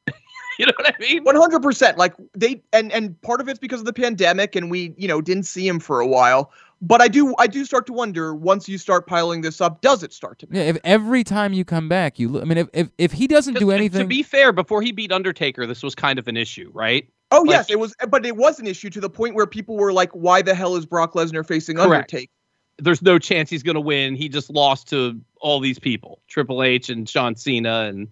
[0.59, 1.25] you know what I mean?
[1.25, 1.97] One hundred percent.
[1.97, 5.23] Like they and and part of it's because of the pandemic, and we you know
[5.23, 6.53] didn't see him for a while.
[6.83, 10.03] But I do I do start to wonder once you start piling this up, does
[10.03, 10.47] it start to?
[10.51, 13.27] yeah, if every time you come back, you lo- I mean if if, if he
[13.27, 16.37] doesn't do anything To be fair, before he beat Undertaker, this was kind of an
[16.37, 17.09] issue, right?
[17.31, 19.77] Oh Like- yes, it was, but it was an issue to the point where people
[19.77, 22.13] were like, "Why the hell is Brock Lesnar facing Correct.
[22.13, 22.31] Undertaker?"
[22.79, 24.17] There's no chance he's going to win.
[24.17, 28.09] He just lost to all these people, Triple H and John Cena, and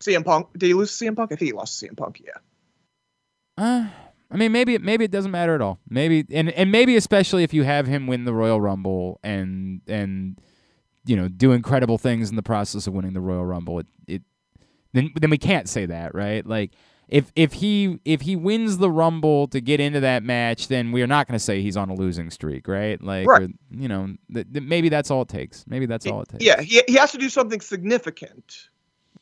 [0.00, 0.48] CM Punk.
[0.56, 1.32] Did he lose to CM Punk?
[1.32, 2.20] I think he lost to CM Punk.
[2.24, 2.32] Yeah.
[3.56, 3.88] Uh,
[4.30, 5.78] I mean, maybe it maybe it doesn't matter at all.
[5.88, 10.38] Maybe and and maybe especially if you have him win the Royal Rumble and and
[11.06, 13.80] you know do incredible things in the process of winning the Royal Rumble.
[13.80, 14.22] It it
[14.92, 16.44] then then we can't say that, right?
[16.46, 16.72] Like
[17.08, 21.02] if if he if he wins the Rumble to get into that match, then we
[21.02, 23.02] are not going to say he's on a losing streak, right?
[23.02, 23.42] Like Right.
[23.42, 25.64] or, you know, th- th- maybe that's all it takes.
[25.66, 26.44] Maybe that's all it takes.
[26.44, 28.68] Yeah, he, he has to do something significant.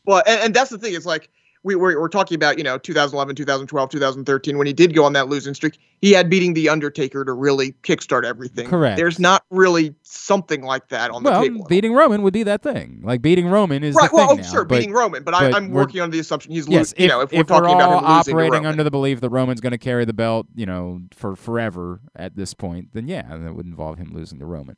[0.05, 0.95] But and, and that's the thing.
[0.95, 1.31] It's like
[1.67, 5.13] we we're, we're talking about you know 2011, 2012, 2013 when he did go on
[5.15, 5.79] that losing streak.
[6.01, 8.69] He had beating the Undertaker to really kickstart everything.
[8.69, 8.97] Correct.
[8.97, 11.67] There's not really something like that on the Well, table.
[11.69, 13.01] beating Roman would be that thing.
[13.03, 14.09] Like beating Roman is right.
[14.09, 16.19] the Well, oh, now, sure, but- beating Roman, but, I, but I'm working on the
[16.21, 17.01] assumption he's Yes, losing.
[17.01, 19.31] You know, if we're talking we're about him losing to operating under the belief that
[19.31, 23.37] Roman's going to carry the belt, you know, for forever at this point, then yeah,
[23.37, 24.77] that would involve him losing to Roman.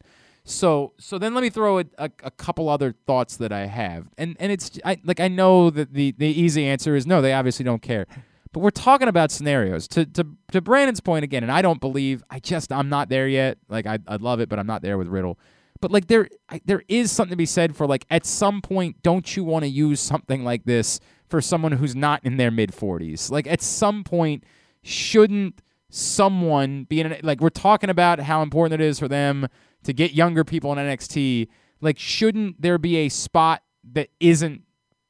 [0.48, 4.08] So, so then let me throw a, a, a couple other thoughts that I have,
[4.16, 7.34] and and it's I, like I know that the the easy answer is no, they
[7.34, 8.06] obviously don't care,
[8.52, 9.86] but we're talking about scenarios.
[9.88, 13.28] To to to Brandon's point again, and I don't believe I just I'm not there
[13.28, 13.58] yet.
[13.68, 15.38] Like I I love it, but I'm not there with Riddle.
[15.82, 19.02] But like there I, there is something to be said for like at some point,
[19.02, 20.98] don't you want to use something like this
[21.28, 23.30] for someone who's not in their mid 40s?
[23.30, 24.44] Like at some point,
[24.82, 25.60] shouldn't
[25.90, 29.46] someone be in like we're talking about how important it is for them
[29.84, 31.48] to get younger people in NXT?
[31.80, 34.62] Like shouldn't there be a spot that isn't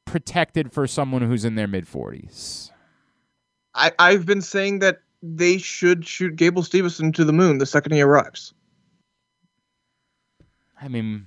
[0.04, 2.70] protected for someone who's in their mid 40s?
[3.74, 7.92] I, I've been saying that they should shoot Gable Stevenson to the moon the second
[7.92, 8.54] he arrives.
[10.80, 11.26] I mean,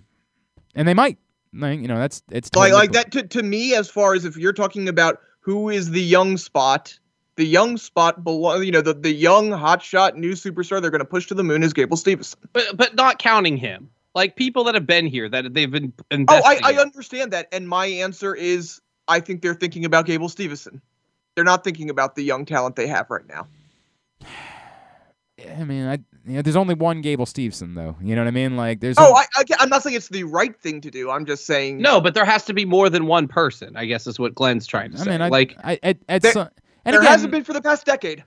[0.75, 1.17] and they might.
[1.53, 2.93] Like, you know, that's it's Like totally like cool.
[2.93, 6.37] that to, to me as far as if you're talking about who is the young
[6.37, 6.97] spot,
[7.41, 11.25] the young spot below you know, the, the young hotshot new superstar they're gonna push
[11.25, 12.39] to the moon is Gable Stevenson.
[12.53, 13.89] but but not counting him.
[14.13, 16.59] Like people that have been here that they've been Oh, investing.
[16.63, 16.77] I, I in.
[16.79, 17.47] understand that.
[17.51, 20.81] And my answer is I think they're thinking about Gable Stevenson.
[21.33, 23.47] They're not thinking about the young talent they have right now.
[25.59, 25.93] I mean, I
[26.23, 27.95] you know, there's only one Gable Stevenson though.
[28.03, 28.55] You know what I mean?
[28.55, 31.09] Like there's Oh, only- I, I, I'm not saying it's the right thing to do.
[31.09, 33.75] I'm just saying No, but there has to be more than one person.
[33.75, 35.09] I guess is what Glenn's trying to I say.
[35.09, 36.49] mean, I, like, I, at, at There- some,
[36.85, 38.23] and there again, hasn't been for the past decade.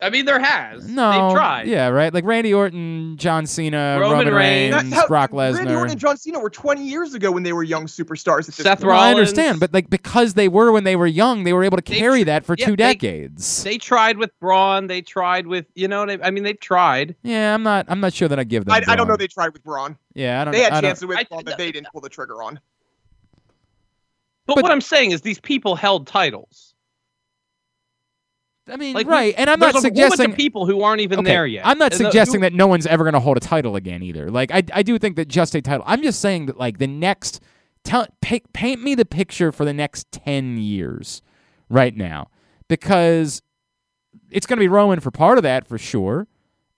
[0.00, 0.86] I mean, there has.
[0.88, 1.66] No, they've tried.
[1.68, 2.12] Yeah, right.
[2.12, 4.74] Like Randy Orton, John Cena, Roman Roman, Reigns.
[4.74, 5.58] Reigns, how- Brock Lesnar.
[5.58, 8.40] Randy Orton and John Cena were 20 years ago when they were young superstars.
[8.40, 8.88] At this Seth point.
[8.88, 11.78] Well, I understand, but like because they were when they were young, they were able
[11.78, 13.62] to They carry tr- that for yeah, two decades.
[13.62, 14.88] They tried with Braun.
[14.88, 16.00] They tried with you know.
[16.00, 17.14] What I, I mean, they've tried.
[17.22, 17.86] yeah, I'm not.
[17.88, 18.74] I'm not sure that I give them.
[18.74, 19.16] I, I don't know.
[19.16, 19.96] They tried with Braun.
[20.14, 20.52] yeah, I don't.
[20.52, 22.58] They had I don't- chances with I- Braun that they didn't pull the trigger on.
[24.46, 26.73] But, But- what I'm saying is, these people held titles.
[28.68, 31.02] I mean, Like, right, and I'm not a whole bunch suggesting of people who aren't
[31.02, 31.66] even Okay, there yet.
[31.66, 33.76] I'm not And the- suggesting who- that no one's ever going to hold a title
[33.76, 34.30] again either.
[34.30, 35.84] Like I, I do think that just a title.
[35.86, 37.40] I'm just saying that like the next,
[37.84, 41.20] tell, paint, paint me the picture for the next ten years,
[41.68, 42.28] right now,
[42.68, 43.42] because
[44.30, 46.26] it's going to be Roman for part of that for sure,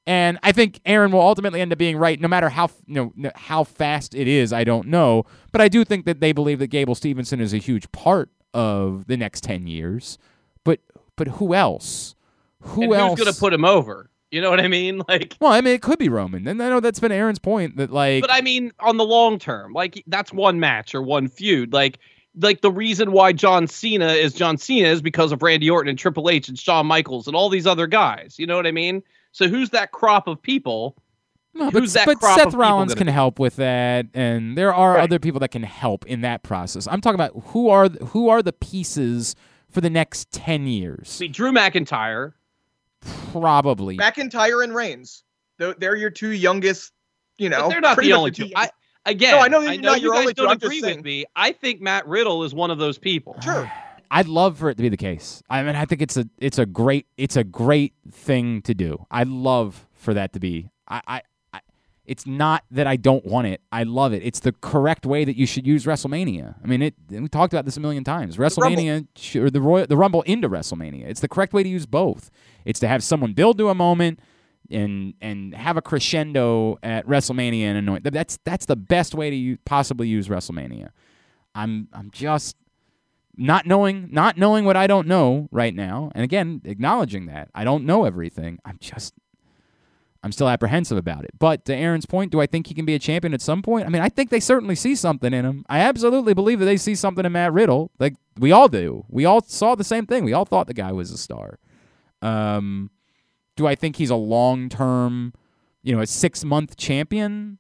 [0.09, 3.31] and I think Aaron will ultimately end up being right, no matter how you know
[3.37, 4.53] how fast it is.
[4.53, 7.59] I don't know, but I do think that they believe that Gable Stevenson is a
[7.59, 10.19] huge part of the next ten years.
[10.65, 10.81] But
[11.17, 12.15] but who else?
[12.61, 13.19] Who and else?
[13.19, 14.11] who's going to put him over?
[14.31, 15.03] You know what I mean?
[15.09, 17.77] Like, Well, I mean, it could be Roman, and I know that's been Aaron's point
[17.77, 21.29] that like, but I mean, on the long term, like that's one match or one
[21.29, 21.73] feud.
[21.73, 21.99] Like,
[22.39, 25.99] like the reason why John Cena is John Cena is because of Randy Orton and
[25.99, 28.37] Triple H and Shawn Michaels and all these other guys.
[28.39, 29.03] You know what I mean?
[29.33, 30.97] So who's that crop of people?
[31.55, 33.13] no, but, who's that but crop of Seth Rollins can be?
[33.13, 35.05] help with that, and there are Right.
[35.05, 36.87] other people that can help in that process.
[36.87, 39.35] I'm talking about who are who are the pieces
[39.77, 42.33] for the next ten years, See, Drew McIntyre.
[43.31, 43.99] probably.
[43.99, 45.23] McIntyre and Reigns.
[45.59, 46.93] They're, they're your two youngest,
[47.37, 47.65] you know.
[47.65, 48.45] but they're not the only two.
[48.57, 48.73] I, youngest-
[49.05, 51.05] again, No, I know I know not you your guys only don't I'm agree with
[51.05, 51.27] me.
[51.37, 53.37] I think Matt Riddle is one of those people.
[53.43, 53.71] Sure.
[54.11, 55.43] I'd love for it to be the case.
[55.51, 59.05] I mean, I think it's a it's a great it's a great thing to do.
[59.11, 60.71] I'd love for that to be.
[60.89, 61.23] I, I, I
[62.07, 63.61] it's not that I don't want it.
[63.73, 64.23] I love it.
[64.23, 66.55] It's the correct way that you should use WrestleMania.
[66.63, 66.95] I mean, it.
[67.11, 68.37] We talked about this a million times.
[68.37, 71.07] WrestleMania sh- or the Royal, the Rumble into WrestleMania.
[71.07, 72.31] It's the correct way to use both.
[72.65, 74.21] It's to have someone build to a moment
[74.71, 78.05] and and have a crescendo at WrestleMania and anoint.
[78.05, 80.91] That's that's the best way to u- possibly use WrestleMania.
[81.55, 82.57] I'm I'm just
[83.37, 87.65] not knowing not knowing what I don't know right now, and again acknowledging that I
[87.65, 88.59] don't know everything.
[88.65, 89.15] I'm just
[90.27, 91.31] I'm still apprehensive about it.
[91.39, 93.87] But to Aaron's point, do I think he can be a champion at some point?
[93.87, 95.65] I mean, I think they certainly see something in him.
[95.69, 97.93] I absolutely believe that they see something in Matt Riddle.
[98.01, 99.05] Like we all do.
[99.09, 100.25] We all saw the same thing.
[100.25, 101.61] We all thought the guy was a star.
[102.23, 102.91] Um,
[103.55, 105.33] do I think he's a long term,
[105.85, 107.59] you know, a six month champion?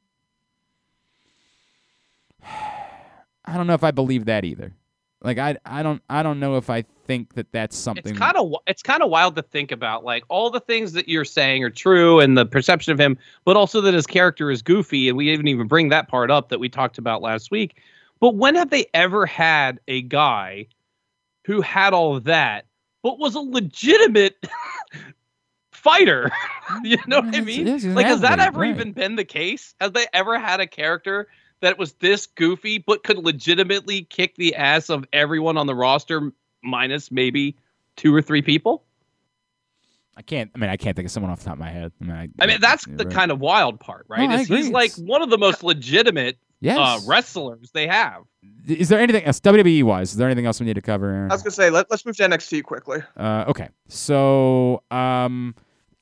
[2.44, 4.74] I don't know if I believe that either.
[5.22, 8.11] Like I, I don't, I don't know if I think that that's something.
[8.11, 10.05] It's kind of it's kind of wild to think about.
[10.05, 13.57] Like all the things that you're saying are true, and the perception of him, but
[13.57, 16.61] also that his character is goofy, and we didn't even bring that part up that
[16.61, 17.81] we talked about last week.
[18.20, 20.66] But when have they ever had a guy
[21.45, 22.66] who had all of that,
[23.03, 24.37] but was a legitimate
[25.73, 26.31] fighter?
[26.83, 27.66] you know what I mean?
[27.66, 28.70] it is, he's an Like, has that ever right.
[28.70, 29.74] even been the case?
[29.81, 31.28] Has they ever had a character
[31.61, 36.33] that was this goofy but could legitimately kick the ass of everyone on the roster,
[36.66, 37.56] minus maybe
[37.97, 38.82] two or three people?
[40.16, 40.51] I can't.
[40.55, 41.93] I mean, I can't think of someone off the top of my head.
[42.01, 43.10] I mean, I, I mean, that's the right.
[43.14, 44.28] kind of wild part, right?
[44.28, 46.78] No, he's like one of the most legitimate Yes.
[46.78, 48.22] uh, wrestlers they have.
[48.66, 50.12] is there anything else WWE wise?
[50.12, 51.10] Is there anything else we need to cover?
[51.10, 51.30] Aaron?
[51.30, 53.01] I was gonna say let, let's move to NXT quickly.
[53.14, 55.55] Uh, okay, so um,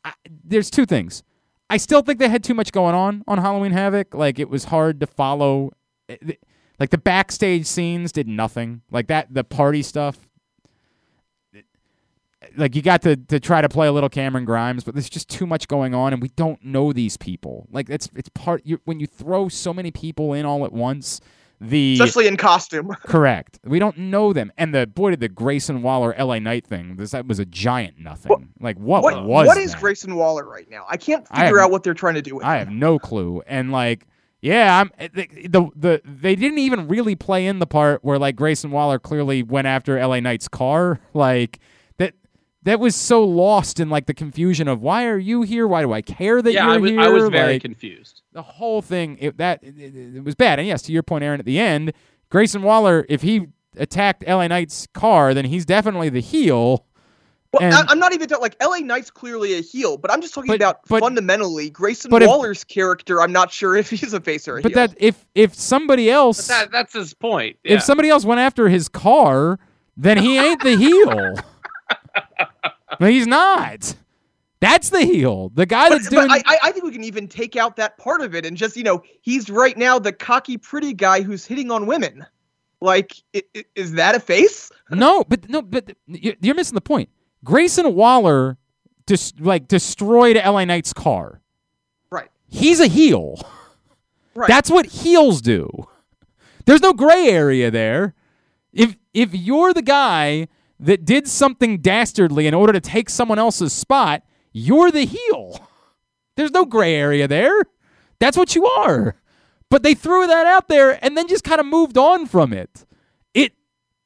[0.04, 0.12] I,
[0.44, 1.24] there's two things.
[1.68, 4.14] I still think they had too much going on on Halloween Havoc.
[4.14, 5.72] Like it was hard to follow.
[6.08, 6.44] It- it-
[6.78, 8.82] Like the backstage scenes did nothing.
[8.92, 10.28] Like that, the party stuff.
[12.56, 15.28] Like you got to to try to play a little Cameron Grimes, but there's just
[15.28, 17.66] too much going on, and we don't know these people.
[17.70, 21.20] Like it's it's part you when you throw so many people in all at once.
[21.60, 22.88] The Especially in costume.
[23.06, 23.60] Correct.
[23.64, 24.52] We don't know them.
[24.58, 26.96] And the boy did the Grayson Waller LA Knight thing.
[26.96, 28.50] This that was a giant nothing.
[28.60, 29.80] like what, What was what is that?
[29.80, 30.84] Grayson Waller right now?
[30.90, 32.66] I can't I figure have- out what they're trying to do with I him.
[32.66, 33.40] have no clue.
[33.46, 34.06] And like
[34.42, 38.18] yeah, I'm eh, the, the the they didn't even really play in the part where
[38.18, 41.00] like Grayson Waller clearly went after LA Knight's car.
[41.14, 41.60] Like
[42.64, 45.66] that that was so lost in like the confusion of why are you here?
[45.68, 47.00] Why do I care that yeah, you're I was here?
[47.00, 48.22] I was very Like, confused.
[48.32, 50.58] the whole thing it, that it, it- it was bad.
[50.58, 51.92] And yes, to your point, Aaron, at the end,
[52.30, 53.46] Grayson Waller, if he
[53.76, 56.84] attacked LA Knight's car, then he's definitely the heel.
[57.52, 60.20] Well, And- I, I'm not even talking like LA Knight's clearly a heel, but I'm
[60.20, 63.20] just talking But- about but- fundamentally Grayson but if- Waller's character.
[63.22, 64.86] I'm not sure if he's a face or a But heel.
[64.88, 67.56] that if if somebody else But that that's his point.
[67.62, 67.74] Yeah.
[67.74, 69.58] if somebody else went after his car,
[69.96, 71.34] then he ain't the heel.
[73.00, 73.94] no, he's not.
[74.60, 75.50] That's the heel.
[75.54, 76.28] The guy But, that's doing.
[76.28, 78.76] but I, I- think we can even take out that part of it and just,
[78.76, 82.24] you know, he's right now the cocky, pretty guy who's hitting on women.
[82.80, 84.70] Like, i- i- is that a face?
[84.90, 87.10] no, but no, but you- you're missing the point.
[87.44, 88.56] Grayson Waller
[89.06, 91.42] just like destroyed LA Knight's car.
[92.10, 92.30] Right.
[92.48, 93.38] He's a heel.
[94.34, 94.48] Right.
[94.48, 95.68] That's what heels do.
[96.64, 98.14] There's no gray area there.
[98.72, 100.48] If if you're the guy
[100.80, 104.22] that did something dastardly in order to take someone else's spot,
[104.52, 105.68] you're the heel.
[106.36, 107.62] There's no gray area there.
[108.18, 109.16] That's what you are.
[109.70, 112.86] But they threw that out there and then just kind of moved on from it.
[113.34, 113.54] It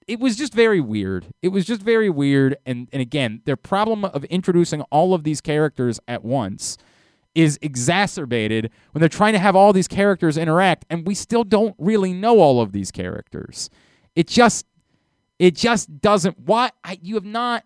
[0.06, 1.26] it was just very weird.
[1.42, 5.40] It was just very weird and and again, their problem of introducing all of these
[5.40, 6.78] characters at once
[7.34, 11.74] is exacerbated when they're trying to have all these characters interact and we still don't
[11.78, 13.68] really know all of these characters.
[14.16, 14.66] It just
[15.38, 17.64] it just doesn't why I, you have not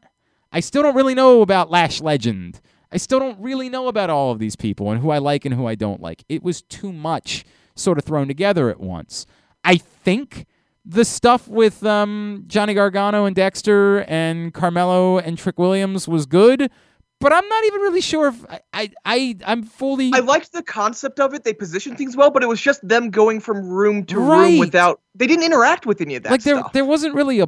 [0.53, 2.61] I still don't really know about Lash Legend.
[2.93, 5.55] I still don't really know about all of these people and who I like and
[5.55, 6.25] who I don't like.
[6.29, 7.45] It was too much
[7.75, 9.25] sort of thrown together at once.
[9.65, 10.45] I think
[10.85, 16.71] the stuff with um, Johnny Gargano and Dexter and Carmelo and Trick Williams was good,
[17.19, 20.63] but I'm not even really sure if I I, I I'm fully I liked the
[20.63, 21.45] concept of it.
[21.45, 24.51] They positioned things well, but it was just them going from room to Right.
[24.51, 25.01] room without.
[25.15, 26.73] They didn't interact with any of that like there stuff.
[26.75, 27.47] there wasn't really a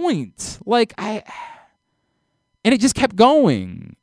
[0.00, 0.58] point.
[0.64, 1.22] Like I
[2.64, 3.96] and it just kept going.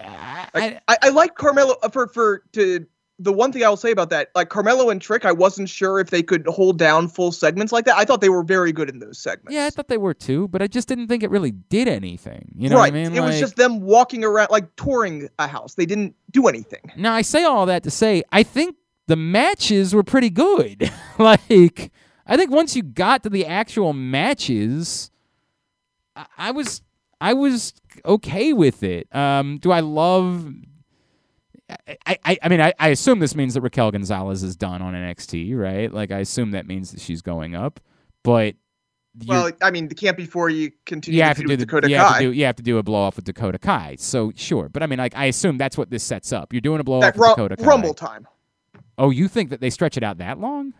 [0.00, 2.86] I, I, I, I like Carmelo uh, for for to
[3.18, 5.98] the one thing I will say about that, like Carmelo and Trick, I wasn't sure
[5.98, 7.96] if they could hold down full segments like that.
[7.96, 9.52] I thought they were very good in those segments.
[9.52, 12.52] yeah, I thought they were too, but I just didn't think it really did anything.
[12.56, 12.92] You know right.
[12.92, 13.16] what I mean?
[13.16, 15.74] It was just them walking around, like touring a house.
[15.74, 16.92] They didn't do anything.
[16.96, 18.76] Now I say all that to say I think
[19.08, 20.90] the matches were pretty good.
[21.18, 21.90] like
[22.26, 25.10] I think once you got to the actual matches,
[26.18, 26.82] I, I was
[27.20, 27.72] I was
[28.04, 29.14] okay with it.
[29.14, 30.52] Um, do I love?
[32.06, 34.94] I, I, I mean I, I assume this means that Raquel Gonzalez is done on
[34.94, 35.92] NXT, right?
[35.92, 37.80] Like I assume that means that she's going up,
[38.22, 38.54] but
[39.26, 41.90] Well, I mean, it can't before you continue you to have to do the Dakota
[41.90, 42.18] you have Kai.
[42.20, 43.96] to do you have to do a blow off with Dakota Kai.
[43.98, 46.52] So sure, but I mean like I assume that's what this sets up.
[46.52, 47.64] You're doing a blow off with ru- Dakota Kai.
[47.64, 48.26] Rumble time.
[48.96, 50.72] Oh, you think that they stretch it out that long?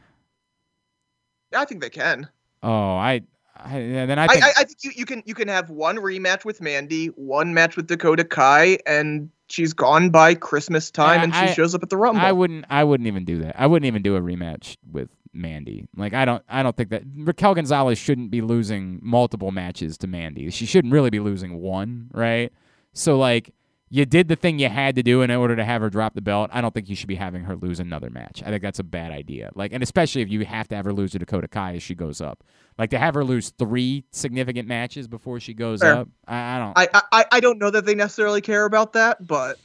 [1.52, 2.28] Yeah, I think they can.
[2.62, 3.22] Oh, I,
[3.58, 5.96] I yeah, then I think I, I think you, you can you can have one
[5.96, 11.24] rematch with Mandy, one match with Dakota Kai, and she's gone by Christmas time, Yeah,
[11.24, 12.20] and she I- shows up at the Rumble.
[12.20, 13.58] I wouldn't I wouldn't even do that.
[13.60, 15.86] I wouldn't even do a rematch with Mandy.
[15.96, 20.06] Like I don't I don't think that Raquel Gonzalez shouldn't be losing multiple matches to
[20.06, 20.50] Mandy.
[20.50, 22.52] She shouldn't really be losing one, right?
[22.92, 23.52] So like
[23.90, 26.20] you did the thing you had to do in order to have her drop the
[26.20, 26.50] belt.
[26.52, 28.42] I don't think you should be having her lose another match.
[28.44, 29.50] I think that's a bad idea.
[29.54, 31.94] Like, and especially if you have to have her lose to Dakota Kai as she
[31.94, 32.44] goes up.
[32.78, 35.94] Like to have her lose three significant matches before she goes Fair.
[35.96, 36.08] up.
[36.26, 36.72] I, I don't.
[36.94, 39.58] I, I I don't know that they necessarily care about that, but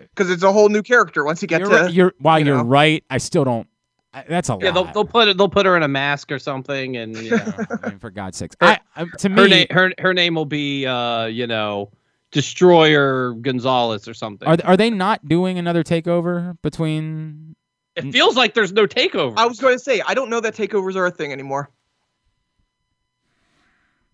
[0.00, 1.74] because it's a whole new character once you get you're, to.
[1.76, 2.64] right- you're while you you are know.
[2.64, 3.02] right.
[3.10, 3.66] I still don't.
[4.14, 5.36] I, that's a Yeah, they'll they'll put it.
[5.36, 7.52] They'll put her in a mask or something, and you know,
[7.82, 10.34] I mean, for God's sakes, Her- I, I, to her me, name her her name
[10.36, 11.90] will be uh you know
[12.36, 14.46] Destroyer Gonzalez or something.
[14.46, 17.56] are are they not doing another takeover between?
[17.96, 19.32] it feels like there's no takeover.
[19.38, 21.70] I was going to say I don't know that takeovers are a thing anymore.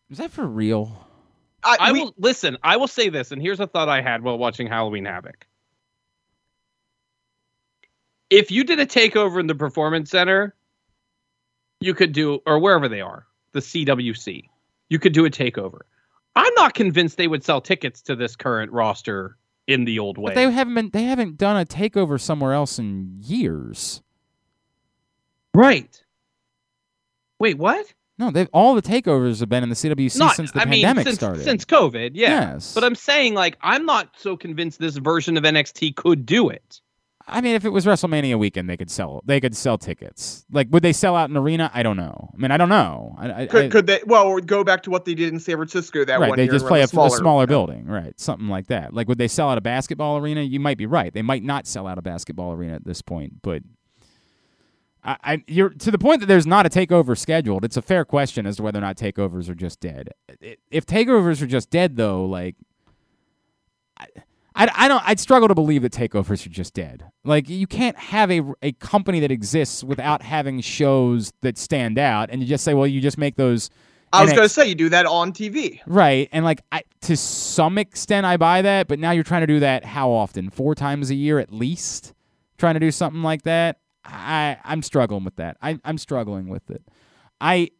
[0.08, 1.04] Is that for real?
[1.64, 2.58] I, I we- will listen.
[2.62, 5.44] I will say this, and here's a thought I had while watching Halloween Havoc.
[8.30, 10.54] If you did a takeover in the Performance Center,
[11.80, 14.48] you could do, or wherever they are, the CWC,
[14.88, 15.80] you could do a takeover.
[16.34, 19.36] I'm not convinced they would sell tickets to this current roster
[19.66, 20.30] in the old way.
[20.30, 20.90] But they haven't been.
[20.90, 24.02] They haven't done a takeover somewhere else in years.
[25.54, 26.02] right.
[27.38, 27.92] Wait, what?
[28.18, 30.84] No, they've all the takeovers have been in the CWC Not, since the I mean,
[30.84, 31.42] pandemic since, started.
[31.42, 32.52] since COVID, yeah.
[32.52, 36.50] Yes, But I'm saying, like, I'm not so convinced this version of NXT could do
[36.50, 36.80] it.
[37.26, 39.22] I mean, if it was WrestleMania weekend, they could sell.
[39.24, 40.44] They could sell tickets.
[40.50, 41.70] Like, would they sell out an arena?
[41.72, 42.30] I don't know.
[42.32, 43.14] I mean, I don't know.
[43.18, 44.00] I, I, could, I- could they?
[44.06, 46.66] Well, go back to what they did in San Francisco that right, one they just
[46.66, 48.18] play a, a smaller, a smaller building, right?
[48.18, 48.92] Something like that.
[48.94, 50.42] Like, would they sell out a basketball arena?
[50.42, 51.12] You might be right.
[51.12, 53.62] They might not sell out a basketball arena at this point, but
[55.04, 57.64] I, I you're to the point that there's not a takeover scheduled.
[57.64, 60.10] It's a fair question as to whether or not takeovers are just dead.
[60.70, 62.56] If takeovers are just dead, though, like
[63.98, 64.06] I,
[64.54, 65.02] I I don't.
[65.06, 67.04] I'd struggle to believe that takeovers are just dead.
[67.24, 72.30] Like you can't have a a company that exists without having shows that stand out,
[72.30, 73.70] and you just say, well, you just make those.
[74.14, 75.80] I was going to say you do that on TV.
[75.86, 78.86] Right, and like I, to some extent, I buy that.
[78.86, 80.50] But now you're trying to do that how often?
[80.50, 82.12] Four times a year at least.
[82.58, 83.78] Trying to do something like that.
[84.04, 85.56] I I'm struggling with that.
[85.62, 86.82] I I'm struggling with it.
[87.40, 87.70] I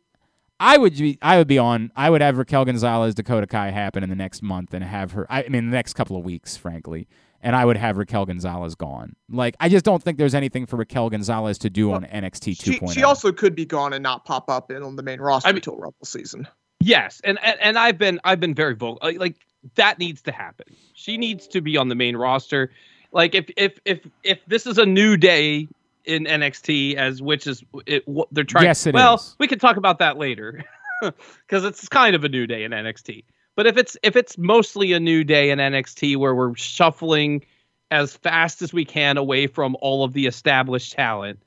[0.63, 4.05] I would be I would be on I would have Raquel Gonzalez Dakota Kai happen
[4.05, 6.57] in the next month and have her I, I mean the next couple of weeks
[6.57, 7.09] frankly
[7.43, 9.17] and I would have Raquel Gonzalez gone.
[9.29, 12.79] Like I just don't think there's anything for Raquel Gonzalez to do on NXT She,
[12.79, 12.95] 2.0.
[12.95, 13.09] she oh.
[13.09, 15.57] also could be gone and not pop up in on the main roster I mean-
[15.59, 16.47] until Rumble season.
[16.85, 18.99] Yes, and, and and I've been I've been very vocal.
[19.03, 19.37] Like, like
[19.77, 20.67] that needs to happen.
[20.95, 22.73] She needs to be on the main roster.
[23.13, 25.69] Like if if if if this is a new day
[26.05, 28.65] in NXT, as which is it, what they're trying.
[28.65, 29.37] Yes, it well, is.
[29.39, 30.65] we can talk about that later
[31.01, 33.25] because it's kind of a new day in NXT.
[33.55, 37.45] But if it's if it's mostly a new day in NXT where we're shuffling
[37.91, 41.43] as fast as we can away from all of the established talent,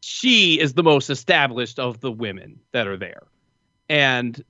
[0.00, 3.22] she is the most established of the women that are there.
[3.90, 4.42] And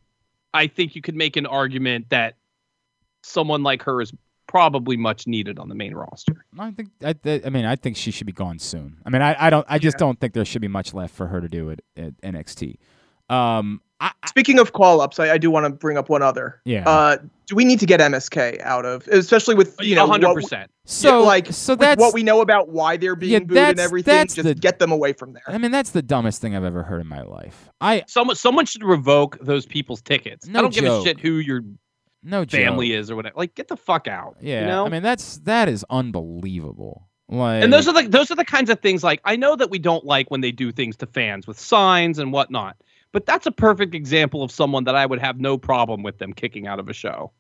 [0.55, 2.37] I think you could make an argument that
[3.23, 4.13] someone like her is
[4.49, 6.45] probably much needed on the main roster.
[6.59, 8.97] I think I, I I mean I think she should be gone soon.
[9.07, 11.27] I mean I, I don't I just don't think there should be much left for
[11.29, 12.79] her to do at, at NXT.
[13.29, 16.23] Um I, I Speaking of call ups, I, I do want to bring up one
[16.23, 16.61] other.
[16.65, 16.89] yeah.
[16.89, 17.17] Uh,
[17.47, 20.71] do we need to get MSK out of, especially with you know hundred what- percent.
[20.85, 23.57] so yeah, like so with that's what we know about why they're being Yeah, booed
[23.59, 24.15] and everything.
[24.15, 25.43] that's Just the- get them away from there.
[25.49, 27.71] I mean that's the dumbest thing I've ever heard in my life.
[27.81, 30.47] I Someone someone should revoke those people's tickets.
[30.47, 31.63] No I don't give a shit who your
[32.23, 32.61] no joke.
[32.61, 33.37] family is or whatever.
[33.37, 34.37] Like get the fuck out.
[34.41, 34.87] Yeah, You know?
[34.87, 37.09] I mean that's that is unbelievable.
[37.31, 39.71] Like, and those are the those are the kinds of things like I know that
[39.71, 42.77] we don't like when they do things to fans with signs and whatnot,
[43.13, 46.33] but that's a perfect example of someone that I would have no problem with them
[46.33, 47.31] kicking out of a show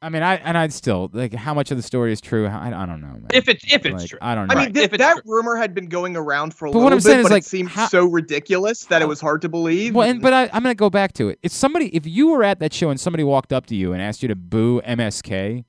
[0.00, 2.46] I mean, I and I'd still like how much of the story is true.
[2.46, 3.08] I, I don't know.
[3.08, 3.26] Man.
[3.32, 4.18] if it's if it's Like, true.
[4.22, 4.54] I don't know.
[4.54, 5.22] I mean, th- if that true.
[5.26, 7.32] rumor had been going around for a But little what I'm bit, saying is, but
[7.32, 9.96] like, it seemed how- so ridiculous that it was hard to believe.
[9.96, 11.40] Well, and, but I, I'm going to go back to it.
[11.42, 14.00] If somebody, if you were at that show and somebody walked up to you and
[14.00, 15.64] asked you to boo MSK,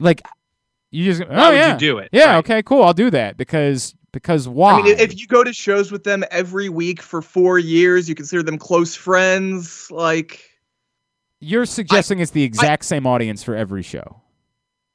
[0.00, 0.20] like
[0.90, 2.10] you just, oh Why would yeah, you do it?
[2.12, 2.36] yeah, Right.
[2.38, 4.72] okay, cool, I'll do that because because why?
[4.80, 8.14] I mean, if you go to shows with them every week for four years, you
[8.14, 9.90] consider them close friends.
[9.90, 10.42] Like,
[11.46, 14.20] You're suggesting it's the exact same audience for every show.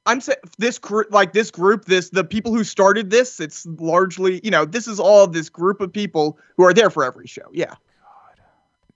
[0.04, 3.40] I'm saying this group, like this group, this the people who started this.
[3.40, 7.04] It's largely, you know, this is all this group of people who are there for
[7.04, 7.48] every show.
[7.52, 7.74] Yeah,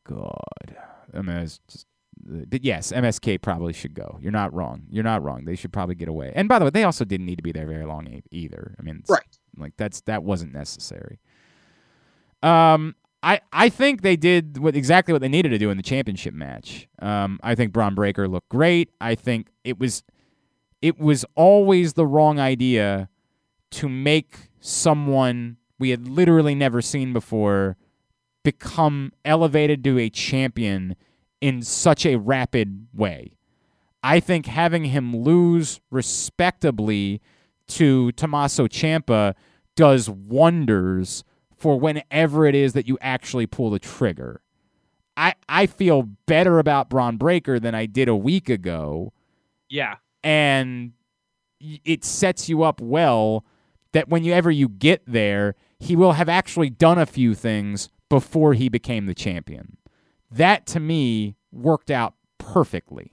[0.04, 0.76] God,
[1.14, 1.86] I mean, it's just.
[2.28, 4.18] But yes, MSK probably should go.
[4.20, 4.82] You're not wrong.
[4.90, 5.44] You're not wrong.
[5.44, 6.32] They should probably get away.
[6.34, 8.74] And by the way, they also didn't need to be there very long either.
[8.80, 9.22] I mean, right.
[9.56, 11.20] Like that's that wasn't necessary.
[12.42, 12.96] Um,
[13.26, 16.32] I I think they did what exactly what they needed to do in the championship
[16.32, 16.86] match.
[17.00, 18.90] Um, I think Bron Breakker looked great.
[19.00, 20.04] I think it was
[20.80, 23.08] it was always the wrong idea
[23.72, 27.76] to make someone we had literally never seen before
[28.44, 30.94] become elevated to a champion
[31.40, 33.36] in such a rapid way.
[34.04, 37.20] I think having him lose respectably
[37.68, 39.34] to Tommaso Ciampa
[39.74, 41.24] does wonders
[41.56, 44.42] for whenever it is that you actually pull the trigger.
[45.16, 49.12] I I feel better about Bron Breakker than I did a week ago,
[49.68, 49.96] Yeah.
[50.22, 50.92] and
[51.60, 53.44] it sets you up well
[53.92, 58.68] that whenever you get there, he will have actually done a few things before he
[58.68, 59.78] became the champion.
[60.30, 63.12] That to me worked out perfectly.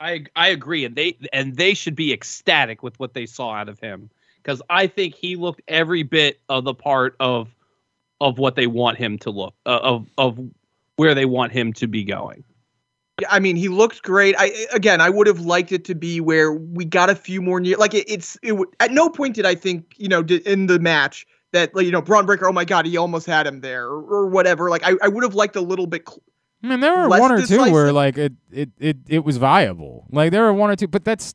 [0.00, 3.68] I I agree, and they and they should be ecstatic with what they saw out
[3.68, 4.10] of him
[4.42, 7.48] because I think he looked every bit of the part of
[8.20, 10.38] of what they want him to look uh, of of
[10.96, 12.44] where they want him to be going.
[13.20, 14.34] Yeah, I mean, he looked great.
[14.38, 17.60] I again, I would have liked it to be where we got a few more
[17.60, 17.76] near.
[17.76, 18.54] Like it, it's it.
[18.80, 22.02] At no point did I think you know in the match that like you know
[22.02, 22.48] Bron Breakker.
[22.48, 24.70] Oh my God, he almost had him there or, or whatever.
[24.70, 26.08] Like I, I would have liked a little bit.
[26.08, 26.22] Cl-
[26.62, 30.06] I mean, there were one or two where like it, it, it, it was viable.
[30.10, 31.34] Like there were one or two, but that's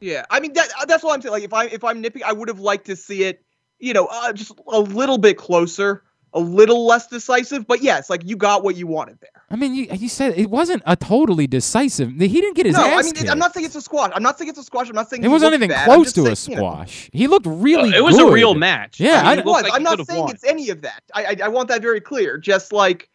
[0.00, 1.32] yeah, I mean that that's what I'm saying.
[1.32, 3.44] Like if I if I'm nipping, I would have liked to see it.
[3.78, 6.02] You know, uh, just a little bit closer,
[6.32, 7.66] a little less decisive.
[7.66, 9.30] But yes, like you got what you wanted there.
[9.50, 12.10] I mean, you you said it wasn't a totally decisive.
[12.10, 13.30] He didn't get his no, ass I mean kicked.
[13.30, 14.10] I'm not saying it's a squash.
[14.14, 14.88] I'm not saying it's a squash.
[14.88, 15.84] I'm not saying It wasn't looked anything bad.
[15.86, 17.10] Close just to a saying, you know, squash.
[17.12, 17.94] He looked really.
[17.94, 19.00] Uh, it was a real match.
[19.00, 19.52] Yeah, I I- mean, It it was.
[19.54, 20.30] looked like I'm not saying won.
[20.34, 21.02] it's any of that.
[21.14, 22.36] I, I I want that very clear.
[22.36, 23.08] Just like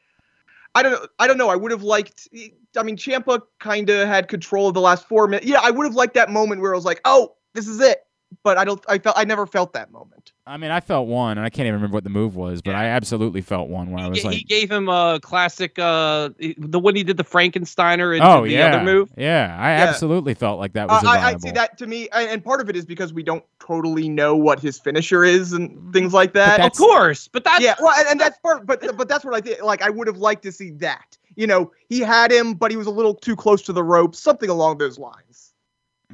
[0.76, 1.08] I don't know.
[1.20, 1.50] I don't know.
[1.50, 2.28] I would have liked.
[2.76, 5.46] I mean, Ciampa kind of had control of the last four minutes.
[5.46, 8.00] Yeah, I would have liked that moment where I was like, "Oh, this is it.
[8.44, 8.84] But I don't.
[8.88, 10.32] I felt I never felt that moment.
[10.46, 12.72] I mean, I felt one, and I can't even remember what the move was, but
[12.72, 12.80] Yeah.
[12.82, 16.30] I absolutely felt one when I was ga- like, he gave him a classic, uh,
[16.58, 19.10] the when he did the Frankensteiner and "Oh the yeah, other move.
[19.16, 19.84] yeah." I Yeah.
[19.86, 22.70] absolutely felt like that Uh, was I, see that to me, I, and part of
[22.70, 26.60] it is because we don't totally know what his finisher is and things like that.
[26.60, 28.66] Of course, but that's yeah, well, and, and that's part.
[28.66, 29.62] But but that's what I think.
[29.64, 31.18] Like I would have liked to see that.
[31.36, 34.20] You know, he had him, but he was a little too close to the ropes,
[34.20, 35.53] something along those lines.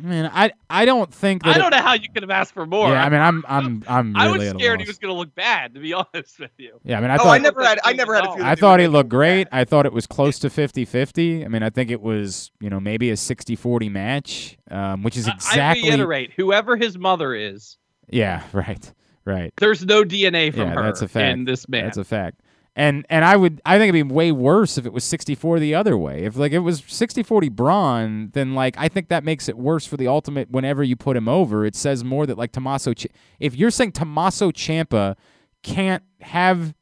[0.01, 1.55] Man, I I don't think that.
[1.55, 2.89] I don't know how you could have asked for more.
[2.89, 5.73] Yeah, I mean, I'm I'm I'm I was scared he was going to look bad,
[5.75, 6.79] to be honest with you.
[6.83, 7.79] Yeah, I mean, I oh, thought I never had.
[7.83, 8.47] I never had a I feeling.
[8.47, 9.49] I thought he looked great.
[9.49, 9.61] bad.
[9.61, 11.45] I thought it was close to 50-50.
[11.45, 15.27] I mean, I think it was, you know, maybe a 60-40 match, um, which is
[15.27, 17.77] exactly I reiterate, whoever his mother is,
[18.09, 18.93] Yeah, right.
[19.25, 19.53] Right.
[19.57, 21.33] there's no DNA from Yeah, her that's a fact.
[21.37, 21.83] in this man.
[21.83, 22.41] That's a fact.
[22.79, 25.75] And and I would I think it'd be way worse if it was 60-40 the
[25.75, 26.23] other way.
[26.23, 29.97] If like it was 60-40 Bron, then like I think that makes it worse for
[29.97, 31.65] the ultimate whenever you put him over.
[31.65, 33.07] It says more that like Tommaso Ch-
[33.37, 35.17] if you're saying Tommaso Ciampa
[35.61, 36.73] can't have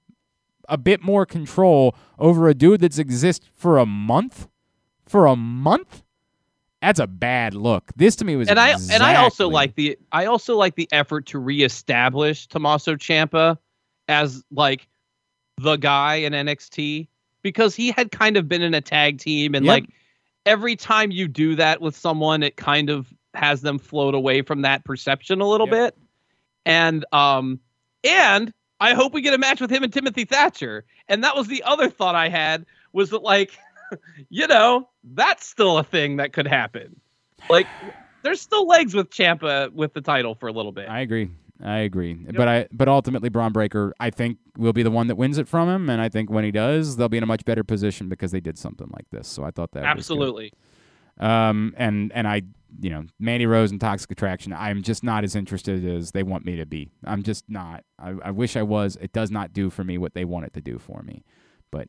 [0.69, 4.47] a bit more control over a dude that's exist for a month,
[5.07, 6.03] for a month,
[6.79, 7.91] that's a bad look.
[7.95, 10.87] This to me was and I and I also like the I also like the
[10.91, 13.57] effort to reestablish Tommaso Ciampa
[14.07, 14.87] as like
[15.59, 17.07] the guy in NXT
[17.41, 19.71] because he had kind of been in a tag team and Yep.
[19.71, 19.89] like
[20.45, 24.61] every time you do that with someone it kind of has them float away from
[24.61, 25.75] that perception a little Yep.
[25.95, 25.97] bit
[26.65, 27.59] and um
[28.03, 31.47] and I hope we get a match with him and Timothy Thatcher and that was
[31.47, 33.57] the other thought I had was that like
[34.29, 36.99] you know that's still a thing that could happen
[37.49, 37.69] like
[38.23, 40.89] there's still legs with Ciampa with the title for a little bit.
[40.89, 41.29] I agree.
[41.63, 42.13] I agree.
[42.13, 45.47] But I but ultimately Bron Breakker I think will be the one that wins it
[45.47, 48.09] from him and I think when he does they'll be in a much better position
[48.09, 49.27] because they did something like this.
[49.27, 49.83] So I thought that.
[49.83, 50.53] Absolutely.
[51.19, 52.43] Um and and I
[52.79, 56.45] you know, Mandy Rose and Toxic Attraction, I'm just not as interested as they want
[56.45, 56.91] me to be.
[57.05, 57.85] I'm just not.
[57.97, 58.97] I, I wish I was.
[58.99, 61.23] It does not do for me what they want it to do for me.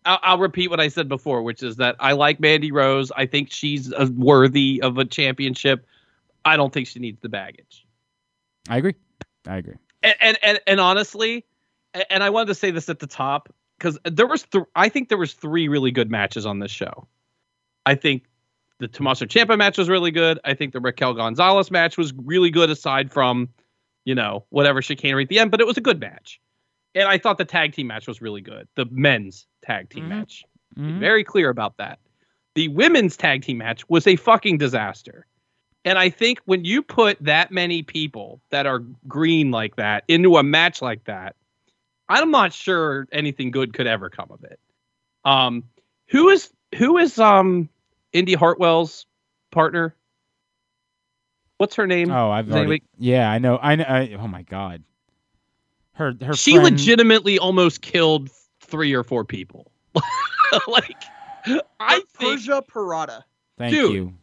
[0.04, 3.10] I'll, I'll repeat what I said before, which is that I like Mandy Rose.
[3.16, 5.86] I think she's worthy of a championship.
[6.44, 7.86] I don't think she needs the baggage.
[8.68, 8.94] I agree.
[9.48, 9.74] I agree.
[10.02, 11.44] And and and, and honestly,
[12.10, 15.08] and I wanted to say this at the top because there was th- I think
[15.08, 17.08] there was three really good matches on this show.
[17.86, 18.24] I think
[18.78, 20.38] the Tommaso Ciampa match was really good.
[20.44, 23.48] I think the Raquel Gonzalez match was really good, aside from,
[24.04, 26.40] you know, whatever chicanery at the end, but it was a good match.
[26.94, 28.68] And I thought the tag team match was really good.
[28.76, 30.08] The men's tag team Mhm.
[30.08, 30.44] match.
[30.76, 31.00] Mhm.
[31.00, 31.98] Very clear about that.
[32.54, 35.26] The women's tag team match was a fucking disaster.
[35.88, 40.36] And I think when you put that many people that are green like that into
[40.36, 41.34] a match like that,
[42.10, 44.60] I'm not sure anything good could ever come of it.
[45.24, 45.64] Um,
[46.08, 47.70] who is who is um
[48.12, 49.06] Indy Hartwell's
[49.50, 49.96] partner?
[51.56, 52.10] What's her name?
[52.10, 53.58] Oh, I've already, anybody- Yeah, I know.
[53.62, 53.84] I know.
[53.84, 54.82] I, oh my god.
[55.92, 58.28] Her her she friend, legitimately almost killed
[58.60, 59.72] three or four people.
[60.68, 61.02] like
[61.80, 63.22] I think Persia Pirotta.
[63.56, 63.94] Thank Dude.
[63.94, 64.14] you.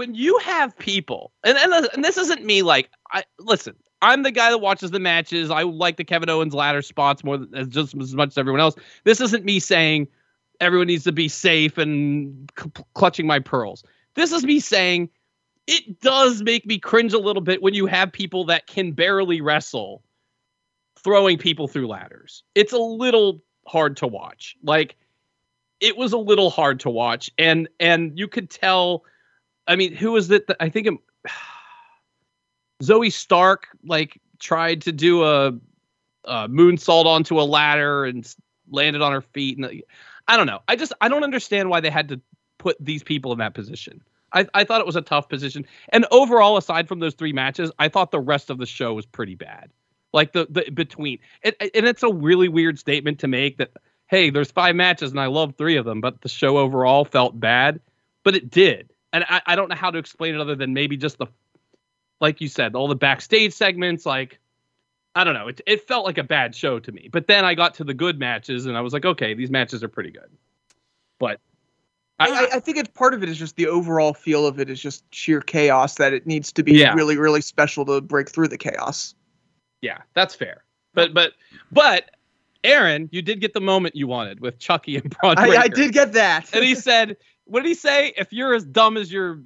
[0.00, 2.62] When you have people, and, and and this isn't me.
[2.62, 3.76] Like, I listen.
[4.00, 5.50] I'm the guy that watches the matches.
[5.50, 8.62] I like the Kevin Owens ladder spots more than, as just as much as everyone
[8.62, 8.76] else.
[9.04, 10.08] This isn't me saying
[10.58, 13.84] everyone needs to be safe and c- clutching my pearls.
[14.14, 15.10] This is me saying
[15.66, 19.42] it does make me cringe a little bit when you have people that can barely
[19.42, 20.02] wrestle
[20.98, 22.42] throwing people through ladders.
[22.54, 24.56] It's a little hard to watch.
[24.62, 24.96] Like
[25.78, 29.04] it was a little hard to watch and and you could tell
[29.70, 30.48] I mean, who was it?
[30.48, 30.94] That, I think it,
[32.82, 35.52] Zoey Stark like tried to do a,
[36.24, 38.34] a moonsault onto a ladder and
[38.68, 39.82] landed on her feet, and
[40.26, 40.60] I don't know.
[40.66, 42.20] I just I don't understand why they had to
[42.58, 44.02] put these people in that position.
[44.32, 47.70] I, I thought it was a tough position, and overall, aside from those three matches,
[47.78, 49.70] I thought the rest of the show was pretty bad.
[50.12, 53.70] Like the the between, it, and it's a really weird statement to make that
[54.08, 57.38] hey, there's five matches and I love three of them, but the show overall felt
[57.38, 57.78] bad.
[58.24, 58.89] But it did.
[59.12, 61.26] And I, I don't know how to explain it other than maybe just the
[62.20, 64.38] like you said, all the backstage segments, like
[65.14, 65.48] I don't know.
[65.48, 67.08] It it felt like a bad show to me.
[67.10, 69.82] But then I got to the good matches and I was like, okay, these matches
[69.82, 70.30] are pretty good.
[71.18, 71.40] But
[72.18, 74.68] I, I- I think it's part of it is just the overall feel of it
[74.70, 76.92] is just sheer chaos that it needs to be Yeah.
[76.94, 79.14] really, really special to break through the chaos.
[79.80, 80.62] yeah, that's fair.
[80.94, 81.32] But but
[81.72, 82.10] but
[82.62, 85.92] Aaron, you did get the moment you wanted with Chucky and Bron I, I did
[85.94, 86.50] get that.
[86.54, 87.16] And he said,
[87.50, 88.12] what did he say?
[88.16, 89.40] If you're as dumb as your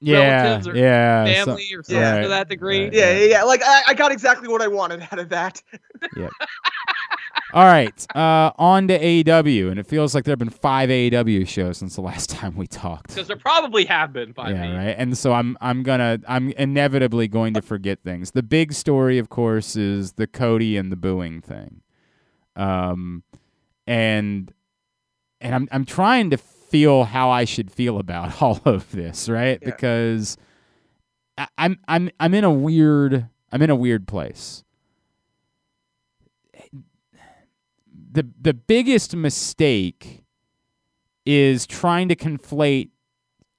[0.00, 1.24] Yeah, relatives or yeah.
[1.24, 2.84] so- family or something right, to that degree.
[2.84, 2.92] right.
[2.92, 3.42] yeah, yeah, yeah.
[3.44, 5.62] Like I, I got exactly what I wanted out of that.
[6.16, 6.28] yeah.
[7.52, 11.48] All right, uh, on to AEW, and it feels like there have been five AEW
[11.48, 13.08] shows since the last time we talked.
[13.08, 14.54] Because there probably have been five.
[14.54, 14.94] yeah, right.
[14.96, 18.30] And so I'm I'm gonna I'm inevitably going to forget things.
[18.30, 21.80] The big story, of course, is the Cody and the booing thing.
[22.54, 23.24] Um,
[23.84, 24.52] and
[25.40, 26.36] and I'm I'm trying to
[26.70, 29.58] feel how I should feel about all of this, right?
[29.60, 29.70] Yeah.
[29.70, 30.36] Because
[31.36, 34.64] I, I'm I'm I'm in a weird I'm in a weird place.
[38.12, 40.24] The the biggest mistake
[41.26, 42.90] is trying to conflate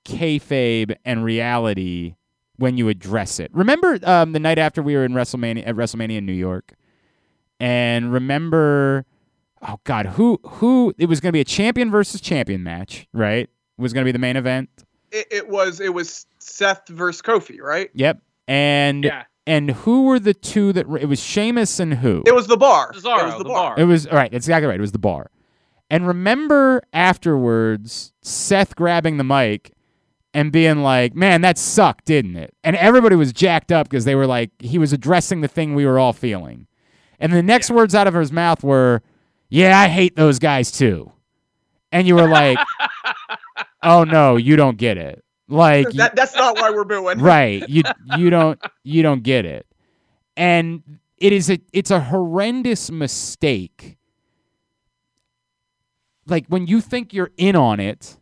[0.06, 2.16] kayfabe and reality
[2.58, 3.50] when you address it.
[3.54, 6.74] Remember um, the night after we were in WrestleMania at WrestleMania in New York,
[7.60, 9.06] and remember,
[9.68, 13.44] oh God, who who it was going to be a champion versus champion match, right?
[13.44, 14.70] It was going to be the main event.
[15.12, 17.90] It, it was it was Seth versus Kofi, right?
[17.94, 19.24] Yep, and Yeah.
[19.46, 22.24] and who were the two that it was Sheamus and who?
[22.26, 22.92] It was the bar.
[22.94, 23.76] Cesaro, it was the, the bar.
[23.76, 23.80] bar.
[23.80, 24.32] It was all right.
[24.32, 24.78] That's exactly right.
[24.78, 25.30] It was the bar.
[25.90, 29.74] And remember afterwards, Seth grabbing the mic
[30.34, 34.16] and being like, "Man, that sucked, didn't it?" And everybody was jacked up because they
[34.16, 36.68] were like, he was addressing the thing we were all feeling.
[37.20, 39.02] And the next words out of his mouth were,
[39.52, 41.12] "Yeah, I hate those guys too."
[41.92, 42.58] And you were like,
[43.84, 47.20] "Oh no, you don't get it." Like That, that's not why we're booing.
[47.20, 47.84] right you
[48.18, 49.68] you don't you don't get it
[50.38, 50.82] and
[51.18, 53.98] it is a it's a horrendous mistake
[56.26, 58.18] like when you think you're in on it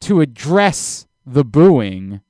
[0.00, 2.20] to address the booing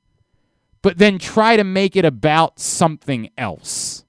[0.82, 4.04] but then try to make it about something else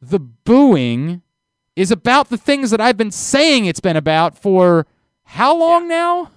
[0.00, 1.20] the booing
[1.76, 4.86] is about the things that I've been saying it's been about for
[5.24, 6.30] how long now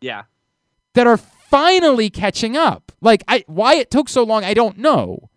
[0.00, 0.24] Yeah.
[0.94, 2.90] that are finally catching up.
[3.00, 5.30] Like I why it took so long, I don't know.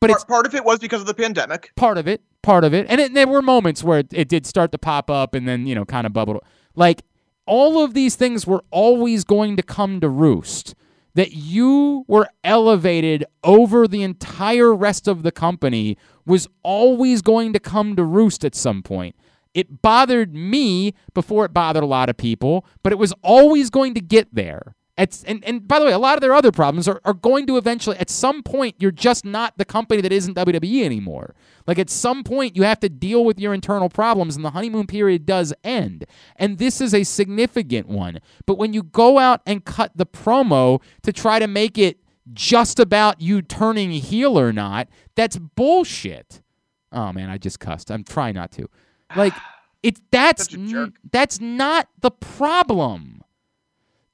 [0.00, 1.72] But it's Part, part of it was because of the pandemic.
[1.76, 2.86] part of it, part of it.
[2.88, 5.66] And it, there were moments where it, it did start to pop up and then,
[5.66, 6.38] you know, kind of bubbled.
[6.74, 7.02] Like
[7.46, 10.74] all of these things were always going to come to roost.
[11.14, 17.58] That you were elevated over the entire rest of the company was always going to
[17.58, 19.16] come to roost at some point.
[19.52, 23.94] It bothered me before it bothered a lot of people, but it was always going
[23.94, 24.76] to get there.
[24.96, 27.46] It's, and, and by the way, a lot of their other problems are, are going
[27.46, 31.34] to eventually, at some point, you're just not the company that isn't WWE anymore.
[31.70, 34.88] Like at some point, you have to deal with your internal problems, and the honeymoon
[34.88, 36.04] period does end.
[36.34, 38.18] And this is a significant one.
[38.44, 42.00] But when you go out and cut the promo to try to make it
[42.32, 46.42] just about you turning heel or not, that's bullshit.
[46.90, 47.92] Oh man, I just cussed.
[47.92, 48.68] I'm trying not to.
[49.14, 49.34] Like
[49.84, 53.22] it's that's n- that's not the problem.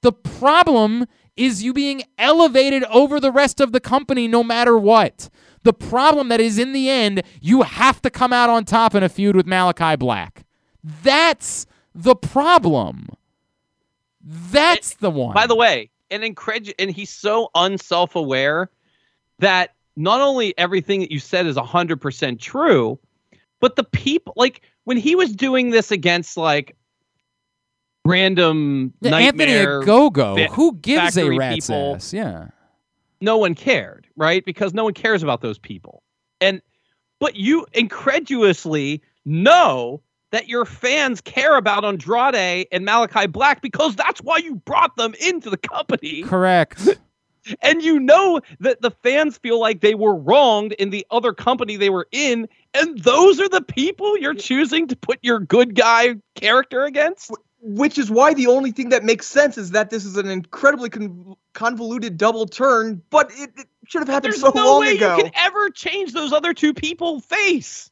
[0.02, 1.06] The problem
[1.38, 5.30] is you being elevated over the rest of the company no matter what.
[5.66, 9.02] The problem that is in the end, you have to come out on top in
[9.02, 10.44] a feud with Malachi Black.
[11.02, 13.08] That's the problem.
[14.22, 15.34] That's the one.
[15.34, 18.70] By the way, and incred- and he's so unself-aware
[19.40, 23.00] that not only everything that you said is 100% true,
[23.58, 26.76] but the people like when he was doing this against like
[28.04, 32.12] random Yeah, Anthony nightmare Gogo, fa- who gives a rat's people- ass?
[32.12, 32.50] Yeah.
[33.20, 34.44] No one cared, right?
[34.44, 36.02] Because no one cares about those people.
[36.40, 36.60] And
[37.18, 40.02] but you incredulously know
[40.32, 45.14] that your fans care about Andrade and Malachi Black because that's why you brought them
[45.20, 46.22] into the company.
[46.22, 46.88] Correct.
[47.62, 51.76] And you know that the fans feel like they were wronged in the other company
[51.76, 56.16] they were in, and those are the people you're choosing to put your good guy
[56.34, 57.30] character against.
[57.68, 60.88] Which is why the only thing that makes sense is that this is an incredibly
[60.88, 64.96] con- convoluted double turn, but it, it should have happened There's so no long way
[64.96, 65.16] ago.
[65.16, 67.90] you can ever change those other two people face.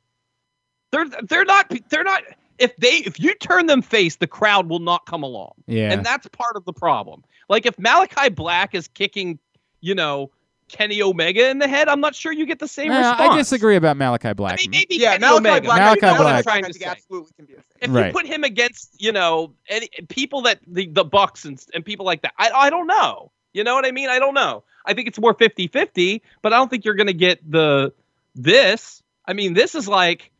[0.92, 2.22] They're they're not they're not
[2.59, 5.55] if they if you turn them face, the crowd will not come along.
[5.66, 5.90] Yeah.
[5.90, 7.24] And that's part of the problem.
[7.48, 9.40] Like if Malachi Black is kicking,
[9.80, 10.30] you know,
[10.69, 13.20] Kenny Omega in the head, I'm not sure you get the same Nah, response.
[13.32, 14.59] I disagree about Malachi I Black.
[14.59, 15.65] mean, maybe yeah, Kenny Malachi Omega.
[15.66, 15.78] Black.
[15.78, 16.45] Malachi That's I'm Black.
[16.45, 16.85] trying to say.
[16.86, 17.65] absolutely can be a thing.
[17.81, 18.07] If Right.
[18.07, 22.07] you put him against, you know, any people that the, the Bucks and, and people
[22.07, 23.31] like that, I, I don't know.
[23.53, 24.09] You know what I mean?
[24.09, 24.65] I don't know.
[24.86, 27.93] I think it's more 50-50, but I don't think you're going to get the
[28.35, 29.03] this.
[29.27, 30.31] I mean, this is like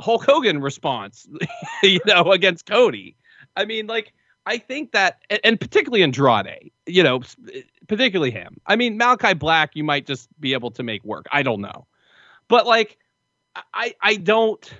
[0.00, 1.26] Hulk Hogan response,
[1.82, 3.16] you know, against Cody.
[3.56, 4.12] I mean, like
[4.46, 7.22] I think that, and, and particularly Andrade, you know,
[7.54, 8.58] eh, particularly him.
[8.66, 11.26] I mean, Malachi Black, you might just be able to make work.
[11.32, 11.86] I don't know,
[12.48, 12.98] but like,
[13.72, 14.72] I I don't.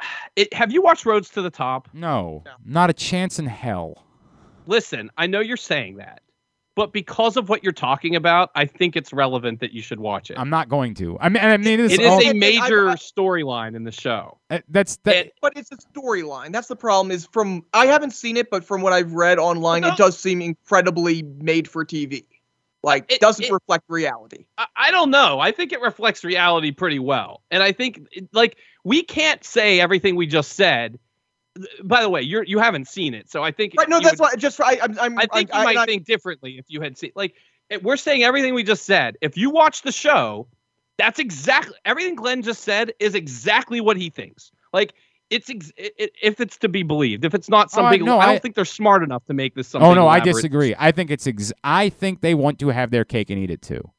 [0.36, 1.88] It, have you watched Roads to the Top?
[1.92, 2.52] no, No.
[2.64, 4.04] not a chance in hell.
[4.66, 6.20] Listen, I know you're saying that,
[6.78, 10.30] but because of what you're talking about, I think it's relevant that you should watch
[10.30, 10.38] it.
[10.38, 11.18] I'm not going to.
[11.20, 13.74] I mean, I mean, it's it is all- a And- and major I- I- storyline
[13.74, 14.38] in the show.
[14.48, 15.16] uh, that's that.
[15.16, 16.52] And- But it's a storyline.
[16.52, 17.10] That's the problem.
[17.10, 19.88] Is from I haven't seen it, but from what I've read online, No.
[19.88, 22.24] it does seem incredibly made for TV.
[22.84, 24.46] Like It- doesn't it- reflect reality.
[24.56, 25.40] I, I don't know.
[25.40, 27.42] I think it reflects reality pretty well.
[27.50, 28.02] And I think
[28.32, 31.00] like we can't say everything we just said.
[31.84, 33.88] By the way, you're you haven't seen it, so I think Right?
[33.88, 34.36] No, that's would- why.
[34.36, 34.98] Just for, I, I'm.
[34.98, 37.34] I'm I think I, you might I, think differently if you had seen like
[37.70, 39.16] it- we're saying everything we just said.
[39.20, 40.46] If you watch the show,
[40.98, 44.50] that's exactly everything Glenn just said is exactly what he thinks.
[44.72, 44.94] Like
[45.30, 47.24] it's ex- i- i- if it's to be believed.
[47.24, 49.34] If it's not Oh, I- something, no, I don't I- think they're smart enough to
[49.34, 49.90] make this oh, something.
[49.90, 50.74] Oh no, I disagree.
[50.78, 53.62] I think it's ex- I think they want to have their cake and eat it
[53.62, 53.90] too.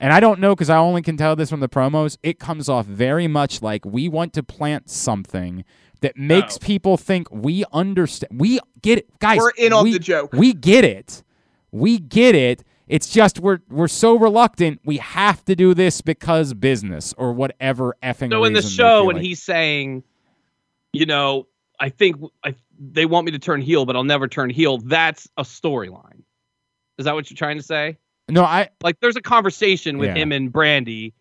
[0.00, 2.16] And I don't know because I only can tell this from the promos.
[2.22, 5.64] It comes off very much like we want to plant something
[6.00, 6.60] that makes Oh.
[6.64, 8.40] people think we understand.
[8.40, 9.38] We get it, guys.
[9.38, 10.32] We're in on we- the joke.
[10.32, 11.22] We get it.
[11.72, 12.64] We get it.
[12.86, 14.80] It's just we're we're so reluctant.
[14.84, 18.30] We have to do this because business or whatever effing.
[18.30, 19.24] So in the show, when like.
[19.24, 20.04] he's saying,
[20.94, 21.46] you know,
[21.78, 24.78] I think I, they want me to turn heel, but I'll never turn heel.
[24.78, 26.22] That's a storyline.
[26.96, 27.98] Is that what you're trying to say?
[28.30, 30.22] no, I Like, there's a conversation with Yeah.
[30.22, 31.12] him and Brandi,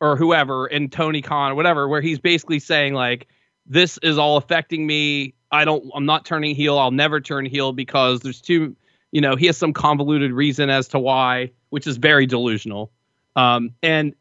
[0.00, 3.28] or whoever, and Tony Khan or whatever, where he's basically saying like,
[3.66, 5.34] "This is all affecting me.
[5.50, 5.84] I don't.
[5.94, 6.78] I'm not turning heel.
[6.78, 8.76] I'll never turn heel because there's too."
[9.12, 12.90] You know, he has some convoluted reason as to why, which is very delusional.
[13.36, 14.14] Um, and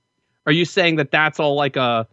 [0.46, 2.06] are you saying that that's all like a,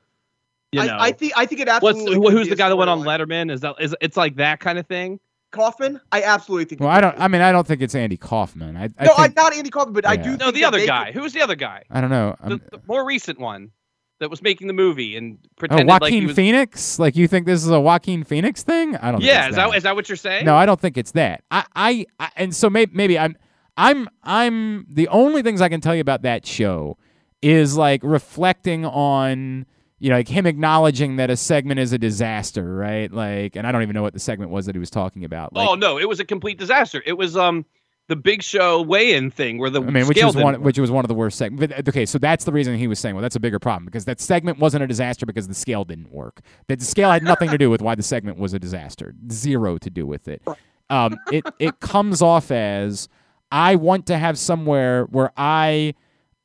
[0.70, 1.32] you know, I, I think.
[1.36, 2.14] I think it What's absolutely.
[2.14, 3.26] who- could who's the guy that went on storyline.
[3.26, 3.50] Letterman?
[3.50, 5.18] Is that is it's like that kind of thing?
[5.50, 5.98] Kaufman?
[6.12, 6.80] I absolutely think.
[6.82, 7.16] well, I don't.
[7.16, 7.22] be.
[7.22, 8.76] I mean, I don't think it's Andy Kaufman.
[8.76, 10.30] I, I no, think, I'm not Andy Kaufman, but I do.
[10.30, 11.06] No, No, think the other guy.
[11.10, 11.84] could- Who's the other guy?
[11.90, 12.36] I don't know.
[12.44, 13.70] The, the more recent one
[14.20, 16.36] that was making the movie and Oh, pretended Joaquin like he was.
[16.36, 16.98] Phoenix?
[16.98, 18.96] Like you think this is a Joaquin Phoenix thing?
[18.96, 19.20] I don't.
[19.22, 20.44] yeah, is it's that is that what you're saying?
[20.44, 21.44] No, I don't think it's that.
[21.50, 23.36] I, I, I and so maybe, maybe I'm,
[23.76, 24.86] I'm, I'm.
[24.90, 26.96] The only things I can tell you about that show
[27.42, 29.64] is like reflecting on,
[30.00, 33.12] you know, like him acknowledging that a segment is a disaster, right?
[33.12, 35.52] Like, and I don't even know what the segment was that he was talking about.
[35.54, 37.00] Like, oh no, it was a complete disaster.
[37.06, 37.64] It was um
[38.08, 41.04] the Big Show weigh-in thing where the I mean, which was one, which was one
[41.04, 41.74] of the worst segments.
[41.88, 44.18] Okay, so that's the reason he was saying, well, that's a bigger problem because that
[44.18, 46.40] segment wasn't a disaster because the scale didn't work.
[46.68, 49.14] That the scale had nothing to do with why the segment was a disaster.
[49.30, 50.42] Zero to do with it.
[50.88, 53.10] Um, it it comes off as
[53.52, 55.94] I want to have somewhere where I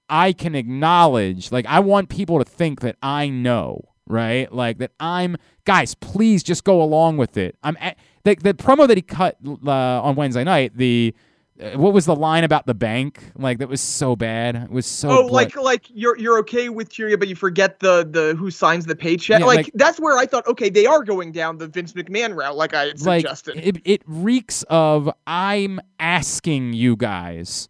[0.09, 4.51] I can acknowledge, like I want people to think that I know, right?
[4.51, 5.95] Like that I'm guys.
[5.95, 7.55] Please just go along with it.
[7.63, 9.71] I'm at, the the promo that he cut uh,
[10.01, 10.75] on Wednesday night.
[10.75, 11.19] The uh,
[11.61, 13.31] Uh, what was the line about the bank?
[13.35, 14.55] Like that was so bad.
[14.55, 15.09] It was so.
[15.09, 18.49] Oh, bla- like like you're you're okay with Cheerio, but you forget the the who
[18.49, 19.39] signs the paycheck.
[19.39, 22.35] Yeah, like, like- that's where I thought, okay, they are going down the Vince McMahon
[22.35, 23.57] route, like I had like suggested.
[23.57, 27.69] it, it reeks of I'm asking you guys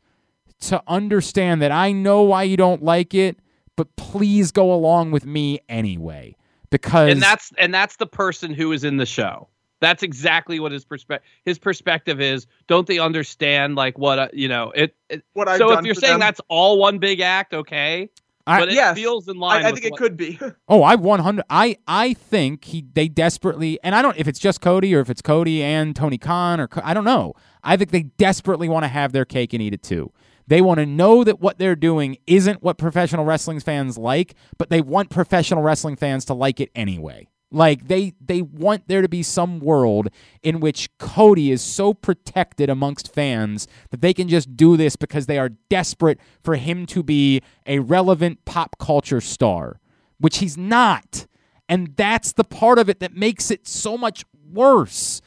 [0.62, 3.38] to understand that I know why you don't like it,
[3.76, 6.38] but please go along with me anyway.
[6.70, 9.50] Because and that's and that's the person who is in the show.
[9.84, 12.48] That's exactly what his perspective his perspective is.
[12.68, 14.72] Don't they understand like what uh, you know?
[14.76, 16.20] It, it what I've so done if you're saying them.
[16.22, 18.10] that's all one big act, okay,
[18.48, 18.96] I- but it Yes.
[18.96, 19.64] feels in line.
[19.64, 20.40] I, I with think it what- could be.
[20.68, 24.62] Oh, I 100 I I think he they desperately and I don't if it's just
[24.62, 27.34] Cody or if it's Cody and Tony Khan or I don't know.
[27.64, 30.12] I think they desperately want to have their cake and eat it too.
[30.48, 34.70] They want to know that what they're doing isn't what professional wrestling fans like, but
[34.70, 37.28] they want professional wrestling fans to like it anyway.
[37.54, 40.10] Like they they want there to be some world
[40.42, 45.28] in which Cody is so protected amongst fans that they can just do this because
[45.28, 49.80] they are desperate for him to be a relevant pop culture star,
[50.18, 51.28] which he's not.
[51.70, 55.22] And that's the part of it that makes it so much worse.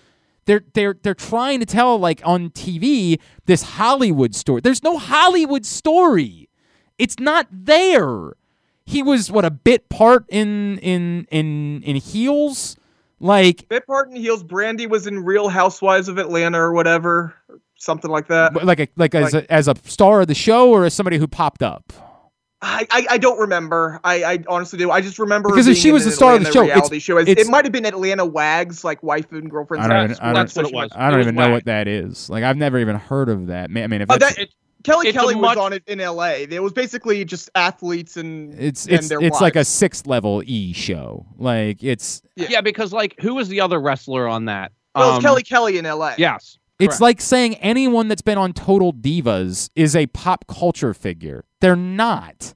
[0.46, 4.60] They're they're they're trying to tell like on TV this Hollywood story.
[4.62, 6.48] There's no Hollywood story.
[6.98, 8.32] It's not there.
[8.86, 12.76] He was what a bit part in in in in Heels.
[13.18, 14.44] Like Bit part in heels.
[14.44, 18.62] Brandi was in Real Housewives of Atlanta or whatever, or something like that.
[18.64, 21.26] like a like as a, as a star of the show or as somebody who
[21.26, 21.92] popped up.
[22.60, 24.00] I, I, I don't remember.
[24.04, 24.90] I, I honestly do.
[24.90, 26.62] I just remember her Because if she in was the star of the Atlanta show,
[26.64, 27.16] it's- reality show.
[27.18, 29.84] It- it's- it might have been Atlanta Wags, like wife and girlfriend.
[29.84, 30.90] I don't That's- even, I don't, that's what it was.
[30.94, 31.52] I don't It was even know whack.
[31.52, 32.28] what that is.
[32.30, 33.70] Like I've never even heard of that.
[33.70, 34.48] Ma- I mean, if Oh, that's, that-
[34.86, 36.44] Kelly It's Kelly much- was on it in L.A.
[36.44, 40.42] It was basically just athletes and it's and it's their it's like a sixth level
[40.46, 41.26] E show.
[41.36, 42.46] Like it's Yeah.
[42.50, 42.60] Yeah.
[42.62, 44.72] because like who was the other wrestler on that?
[44.94, 46.14] Well, it's Um, Kelly Kelly in L.A.
[46.16, 46.58] Yes.
[46.78, 51.44] It's like saying anyone that's been on Total Divas is a pop culture figure.
[51.60, 52.52] They're not.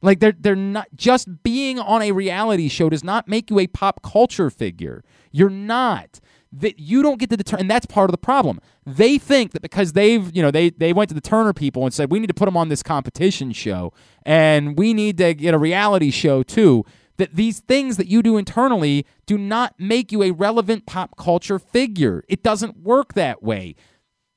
[0.00, 3.66] Like they're they're not just being on a reality show does not make you a
[3.66, 5.02] pop culture figure.
[5.32, 6.20] You're not.
[6.56, 8.60] That you don't get to determine and that's part of the problem.
[8.86, 11.92] They think that because they've you know they they went to the turner people and
[11.92, 13.92] said we need to put them on this competition show
[14.24, 16.84] and we need to get a reality show too
[17.16, 21.58] that these things that you do internally do not make you a relevant pop culture
[21.58, 22.24] figure.
[22.28, 23.74] It doesn't work that way.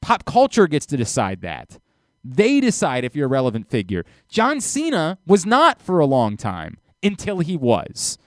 [0.02, 1.80] Pop culture gets to decide that.
[2.23, 4.06] They decide if you're a relevant figure.
[4.27, 8.18] John cena was not for a long time until he was.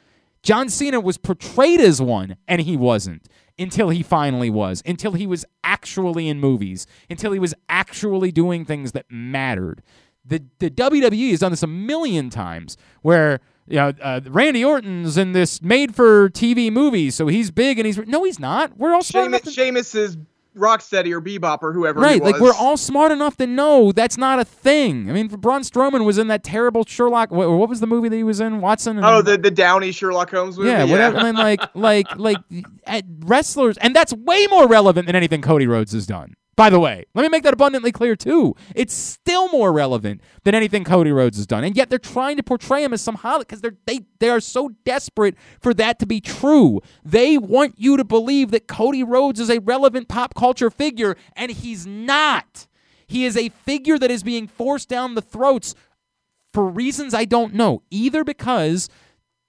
[0.43, 3.27] John Cena was portrayed as one, and he wasn't
[3.61, 8.65] until he finally was, until he was actually in movies, until he was actually doing
[8.65, 9.83] things that mattered.
[10.25, 15.17] The, the WWE has done this a million times where you know, uh, Randy Orton's
[15.17, 17.99] in this made for TV movie, so he's big and he's.
[17.99, 18.77] No, he's not.
[18.77, 20.17] We're all smart Sheamus, to- Sheamus is
[20.57, 22.01] Rocksteady or Bebop or whoever.
[22.01, 25.09] Right, like we're all smart enough to know that's not a thing.
[25.09, 27.31] I mean, Braun Strowman was in that terrible Sherlock.
[27.31, 28.61] What, what was the movie that he was in?
[28.61, 28.97] Watson.
[28.97, 30.71] And, Oh, the the Downey Sherlock Holmes movie.
[30.71, 31.19] yeah, whatever.
[31.19, 32.39] I mean, like, like, like
[33.21, 36.35] wrestlers, and that's way more relevant than anything Cody Rhodes has done.
[36.57, 38.55] By the way, let me make that abundantly clear too.
[38.75, 42.43] It's still more relevant than anything Cody Rhodes has done, and yet they're trying to
[42.43, 46.07] portray him as some harlot because they're they they are so desperate for that to
[46.07, 46.81] be true.
[47.05, 51.51] They want you to believe that Cody Rhodes is a relevant pop culture figure, and
[51.51, 52.67] he's not.
[53.07, 55.75] He is a figure that is being forced down the throats
[56.53, 57.83] for reasons I don't know.
[57.91, 58.89] Either because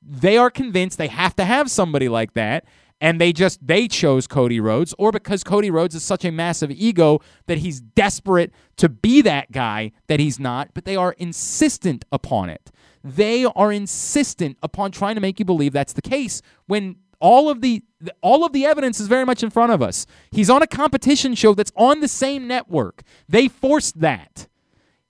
[0.01, 2.65] they are convinced they have to have somebody like that
[3.01, 6.71] and they just they chose Cody Rhodes or because Cody Rhodes is such a massive
[6.71, 12.05] ego that he's desperate to be that guy that he's not but they are insistent
[12.11, 12.71] upon it.
[13.03, 17.61] They are insistent upon trying to make you believe that's the case when all of
[17.61, 17.83] the
[18.21, 20.05] all of the evidence is very much in front of us.
[20.31, 23.01] He's on a competition show that's on the same network.
[23.27, 24.47] They forced that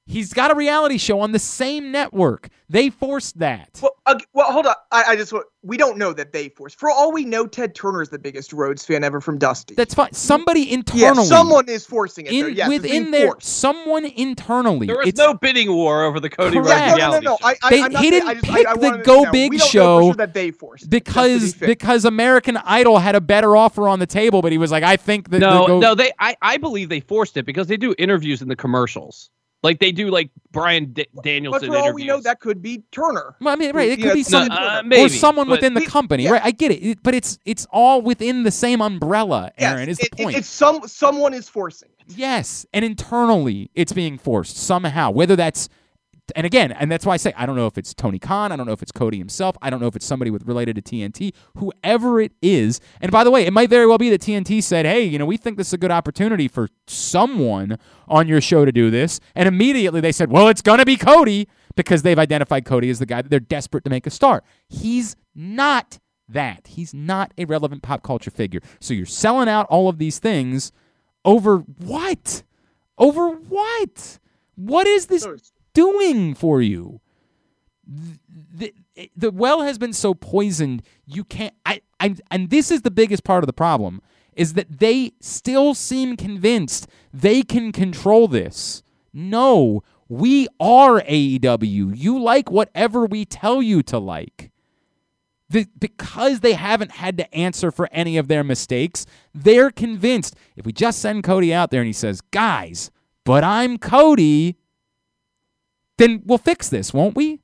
[0.08, 2.50] He's got a reality show on the same network.
[2.68, 3.80] They forced that.
[3.82, 4.76] Well, uh, well, hold on.
[4.92, 6.80] I, I just want- we don't know that they forced.
[6.80, 9.76] For all we know, Ted Turner is the biggest Rhodes fan ever from Dusty.
[9.76, 10.12] That's fine.
[10.14, 12.34] Somebody internally, yeah, internally, someone is forcing it.
[12.34, 12.48] in though.
[12.48, 13.48] Yes, within being there, forced.
[13.60, 14.88] someone internally.
[14.88, 16.70] There was it's, no bidding war over the Cody Correct.
[16.70, 17.38] Rhodes Yeah, no, no, no, no.
[17.38, 17.46] show.
[17.48, 19.52] I, I, They- he saying- didn't I just, pick I, I the Go no, Big
[19.52, 20.82] we don't know for show sure that they forced.
[20.82, 24.52] just to be because because American Idol had a better offer on the table, but
[24.52, 26.12] he was like, I think that no, the Go- no, they.
[26.20, 29.30] I, I believe they forced it because they do interviews in the commercials.
[29.64, 31.94] Like they do, like Brian D- but for all interviews.
[31.94, 33.36] we know, that could be Turner.
[33.40, 33.90] Well, I mean, right?
[33.92, 36.32] It Yeah, could be it's some not- uh, or someone within the It- company, yeah.
[36.32, 36.42] right?
[36.44, 36.80] I get it.
[36.84, 39.52] it, but it's it's all within the same umbrella.
[39.60, 40.38] Yes, Aaron is the it- it- point.
[40.38, 42.16] it's some someone is forcing it.
[42.18, 45.12] Yes, and internally it's being forced somehow.
[45.12, 45.70] Whether that's
[46.36, 48.56] and again, and that's why I say I don't know if it's Tony Khan, I
[48.56, 50.82] don't know if it's Cody himself, I don't know if it's somebody with related to
[50.82, 52.80] TNT, whoever it is.
[53.02, 55.26] And by the way, it might very well be that TNT said, "Hey, you know,
[55.26, 57.78] we think this is a good opportunity for someone
[58.08, 60.98] on your show to do this." And immediately they said, "Well, it's going to be
[60.98, 64.44] Cody because they've identified Cody as the guy that they're desperate to make a star."
[64.68, 66.00] He's not
[66.30, 66.68] that.
[66.68, 68.62] He's not a relevant pop culture figure.
[68.80, 70.72] So you're selling out all of these things
[71.26, 72.44] over what?
[72.98, 74.20] Over what?
[74.56, 75.26] What is this
[75.74, 77.02] doing for you?
[77.88, 78.74] The,
[79.16, 81.54] the, well has been so poisoned, you can't.
[81.66, 84.02] I, I, and this is the biggest part of the problem
[84.34, 88.82] is that they still seem convinced they can control this.
[89.14, 91.98] No, we are AEW.
[91.98, 94.52] You like whatever we tell you to like.
[95.50, 100.66] The, because they haven't had to answer for any of their mistakes, they're convinced if
[100.66, 102.90] we just send Cody out there and he says, guys,
[103.26, 104.56] but I'm Cody,
[106.02, 107.42] then we'll fix this, won't we?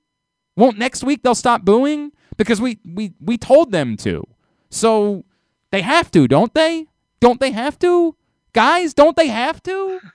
[0.55, 2.11] Won't next week they'll stop booing?
[2.37, 4.23] Because we, we, we told them to.
[4.69, 5.25] So
[5.71, 6.87] they have to, don't they?
[7.19, 8.15] Don't they have to?
[8.53, 9.99] Guys, don't they have to?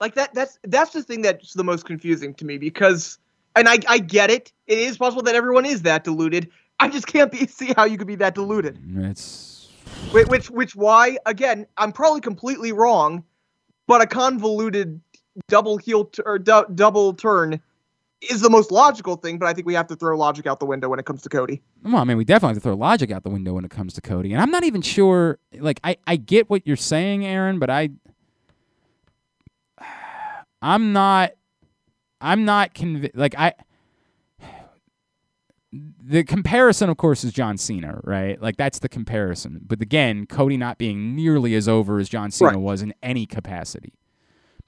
[0.00, 0.32] Like that.
[0.32, 3.18] That's that's the thing that's the most confusing to me because,
[3.54, 4.50] and I I get it.
[4.66, 6.48] It is possible that everyone is that deluded.
[6.78, 8.78] I just can't be, see how you could be that deluded.
[8.96, 9.68] It's
[10.10, 13.24] Which, which which why again I'm probably completely wrong,
[13.86, 15.02] but a convoluted
[15.48, 17.60] double heel t- or du- double turn
[18.30, 19.38] is the most logical thing.
[19.38, 21.28] But I think we have to throw logic out the window when it comes to
[21.28, 21.62] Cody.
[21.82, 23.94] Well, I mean, we definitely have to throw logic out the window when it comes
[23.94, 24.32] to Cody.
[24.32, 27.90] And I'm not even sure, like, I, I get what you're saying, Aaron, but I,
[30.62, 31.32] I'm not,
[32.20, 33.54] I'm not convinced, like, I,
[35.72, 38.40] the comparison, of course, is John Cena, right?
[38.42, 39.60] Like, that's the comparison.
[39.66, 42.58] But again, Cody not being nearly as over as John Cena Right.
[42.60, 43.94] was in any capacity.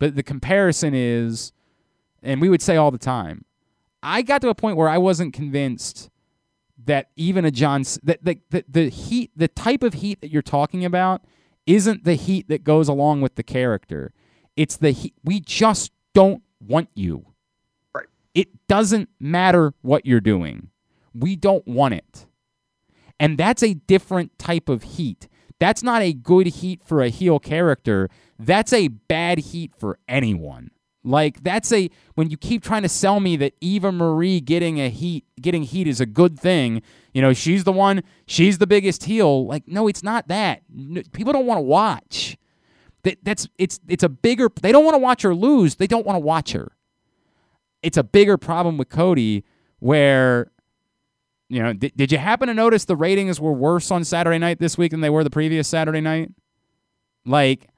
[0.03, 1.53] But the comparison is,
[2.25, 3.45] and we would say all the time,
[4.03, 6.11] I got to a point where I wasn't convinced
[6.87, 10.43] that even a John that the, the the heat the type of heat that you're
[10.43, 11.23] talking about
[11.69, 14.13] isn't the heat that goes along with the character.
[14.57, 17.27] It's the heat we just don't want you.
[17.95, 18.09] Right.
[18.35, 20.71] It doesn't matter what you're doing.
[21.15, 22.27] We don't want it.
[23.21, 25.29] And that's a different type of heat.
[25.61, 28.11] That's not a good heat for a heel character.
[28.45, 30.71] That's a bad heat for anyone.
[31.05, 34.89] Like that's a when you keep trying to sell me that Eva Marie getting a
[34.89, 36.81] heat getting heat is a good thing.
[37.13, 39.47] You know, she's the one, she's the biggest heel.
[39.47, 40.63] Like no, it's not that.
[40.73, 42.37] N- People don't want to watch.
[43.03, 45.75] That that's it's it's a bigger they don't want to watch her lose.
[45.75, 46.71] They don't want to watch her.
[47.83, 49.45] It's a bigger problem with Cody
[49.81, 50.53] where
[51.49, 54.59] you know, did, did you happen to notice the ratings were worse on Saturday night
[54.59, 56.31] this week than they were the previous Saturday night?
[57.27, 57.69] Like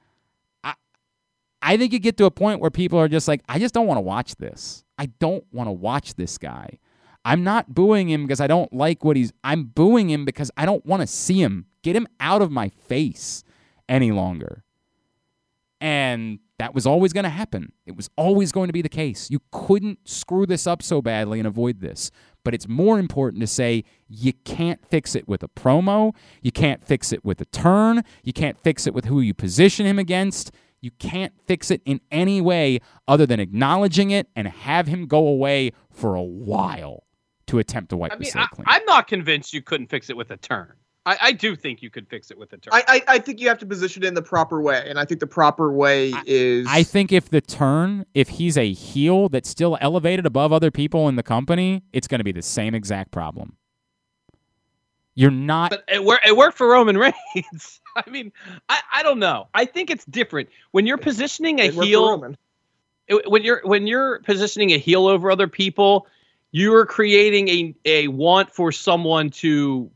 [1.65, 3.87] I think you get to a point where people are just like, I just don't
[3.87, 4.83] want to watch this.
[4.99, 6.77] I don't want to watch this guy.
[7.25, 9.33] I'm not booing him because I don't like what he's.
[9.43, 11.65] I'm booing him because I don't want to see him.
[11.81, 13.43] Get him out of my face
[13.89, 14.63] any longer.
[15.81, 17.71] And that was always going to happen.
[17.87, 19.31] It was always going to be the case.
[19.31, 22.11] You couldn't screw this up so badly and avoid this.
[22.43, 26.13] But it's more important to say you can't fix it with a promo.
[26.43, 28.03] You can't fix it with a turn.
[28.23, 30.51] You can't fix it with who you position him against.
[30.85, 35.25] You can't fix it in any way other than acknowledging it and have him go
[35.25, 37.07] away for a while
[37.47, 38.65] to attempt to wipe I the mean, slate I, clean.
[38.67, 40.73] I'm not convinced you couldn't fix it with a turn.
[41.07, 42.71] I, I do think you could fix it with a turn.
[42.71, 45.05] I, I I think you have to position it in the proper way, and I
[45.05, 49.49] think the proper way is I think if the turn, if he's a heel that's
[49.49, 53.09] still elevated above other people in the company, it's going to be the same exact
[53.09, 53.57] problem.
[55.15, 55.69] You're not.
[55.71, 56.97] but it, wor- it worked for Roman
[57.35, 57.79] Reigns.
[57.95, 58.31] I mean,
[58.69, 59.47] I, I don't know.
[59.53, 62.09] I think it's different when you're positioning a it worked for heel.
[62.09, 62.37] Roman.
[63.07, 66.07] it- when you're when you're positioning a heel over other people,
[66.51, 69.89] you are creating a a want for someone to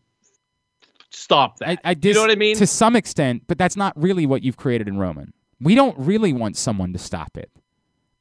[1.09, 1.79] stop that.
[1.83, 2.55] I, I you know what I mean?
[2.57, 5.33] To some extent, but that's not really what you've created in Roman.
[5.61, 7.51] We don't really want someone to stop it.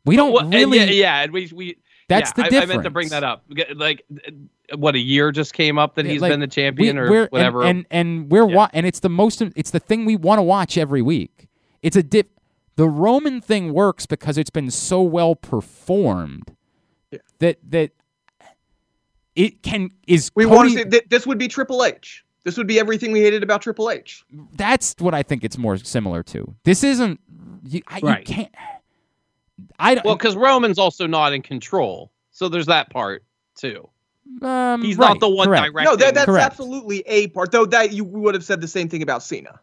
[0.04, 0.78] We don't Well, and really.
[0.78, 1.76] yeah, yeah, and we we.
[2.09, 2.70] That's yeah, the I, difference.
[2.70, 3.44] I meant to bring that up.
[3.74, 4.05] Like,
[4.74, 7.10] what a year just came up that Yeah, he's like, been the champion we, or
[7.10, 7.62] we're- and- whatever.
[7.64, 8.56] And and, we're Yeah.
[8.56, 11.48] wa- and it's the most it's the thing we want to watch every week.
[11.82, 12.30] It's a dip.
[12.76, 16.55] The Roman thing works because it's been so well performed
[17.10, 17.18] Yeah.
[17.40, 17.90] that that
[19.35, 22.24] it can is We Cody, want to say th- this would be Triple H.
[22.44, 24.24] This would be everything we hated about Triple H.
[24.55, 26.55] that's what I think it's more similar to.
[26.64, 27.20] This isn't
[27.64, 28.28] you, I, Right.
[28.28, 28.55] you can't.
[29.78, 30.05] I don't.
[30.05, 33.24] well, because Roman's also not in control, so there's that part
[33.56, 33.89] too.
[34.43, 35.72] um, He's right, not the one correct.
[35.72, 35.85] directing.
[35.93, 36.44] No, that, that's Correct.
[36.47, 37.51] absolutely a part.
[37.52, 39.59] Though that you would have said the same thing about Cena,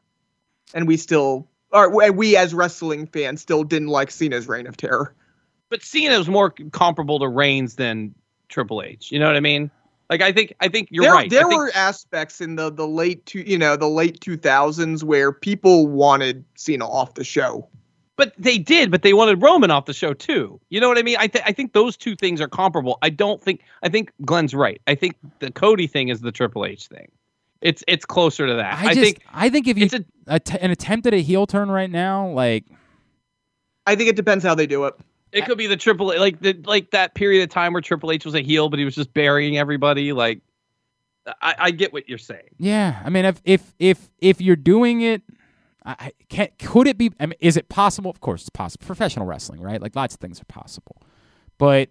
[0.74, 4.78] and we still, or we- we as wrestling fans still didn't like Cena's reign of
[4.78, 5.14] terror.
[5.70, 8.14] but Cena's more comparable to Reigns than
[8.50, 9.12] Triple H.
[9.12, 9.72] You know what I mean?
[10.10, 11.26] Like, I think I think you're there, right.
[11.26, 14.38] I There think- were aspects in the the late two, you know, the late two
[14.38, 17.68] thousands where people wanted Cena off the show.
[18.18, 20.60] But they did, but they wanted Roman off the show too.
[20.70, 21.18] You know what I mean?
[21.20, 22.98] I, th- I think those two things are comparable.
[23.02, 24.82] I don't think I think Glenn's right.
[24.88, 27.12] I think the Cody thing is the Triple H thing.
[27.62, 28.76] It's it's closer to that.
[28.76, 31.22] I, I, just think I think if you it's a att- an attempt at a
[31.22, 32.66] heel turn right now, like
[33.86, 34.94] I think it depends how they do it.
[35.32, 38.12] it could be the Triple H like the like that period of time where Triple
[38.12, 40.14] H was a heel, but he was just burying everybody.
[40.14, 40.40] Like
[41.42, 42.50] I, I get what you're saying.
[42.58, 45.22] Yeah, I mean, if if if if you're doing it,
[45.86, 47.12] I, I can could it be?
[47.20, 48.12] I mean, is it possible?
[48.12, 48.86] Of course, it's possible.
[48.86, 49.82] Professional wrestling, right?
[49.82, 51.02] Like lots of things are possible,
[51.58, 51.90] but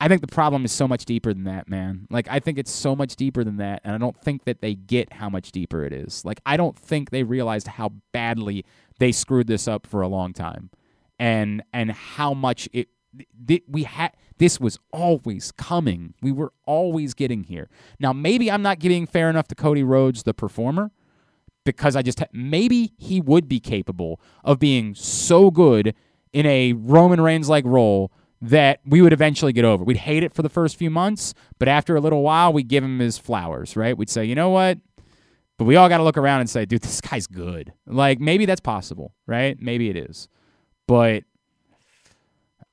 [0.00, 2.06] I think the problem is so much deeper than that, man.
[2.10, 4.74] Like I think it's so much deeper than that, and I don't think that they
[4.74, 6.24] get how much deeper it is.
[6.24, 8.64] Like I don't think they realized how badly
[8.98, 10.70] they screwed this up for a long time,
[11.18, 12.88] and and how much it
[13.46, 14.12] th- we had.
[14.38, 16.12] This was always coming.
[16.20, 17.70] We were always getting here.
[17.98, 20.90] Now, maybe I'm not giving fair enough to Cody Rhodes, the performer,
[21.66, 25.94] because I just maybe he would be capable of being so good
[26.32, 28.10] in a Roman Reigns like role
[28.40, 29.84] that we would eventually get over.
[29.84, 32.84] We'd hate it for the first few months, but after a little while, we'd give
[32.84, 33.96] him his flowers, right?
[33.96, 34.78] We'd say, you know what?
[35.58, 37.72] But we all got to look around and say, dude, this guy's good.
[37.86, 39.60] Like maybe that's possible, right?
[39.60, 40.28] Maybe it is,
[40.86, 41.24] but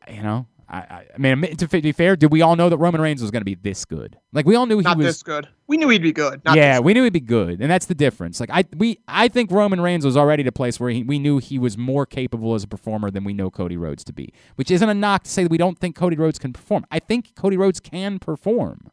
[0.10, 3.02] you know, I, I, I mean, to be fair, did we all know that Roman
[3.02, 4.18] Reigns was going to be this good?
[4.32, 5.48] Like we all knew Not he was Not this good.
[5.68, 6.44] We knew he'd be good.
[6.46, 8.40] Not yeah, we knew he'd be good, and that's the difference.
[8.40, 11.20] Like I, we, I think Roman Reigns was already at a place where he, we
[11.20, 14.34] knew he was more capable as a performer than we know Cody Rhodes to be.
[14.56, 16.86] Which isn't a knock to say that we don't think Cody Rhodes can perform.
[16.92, 18.90] I think Cody Rhodes can perform.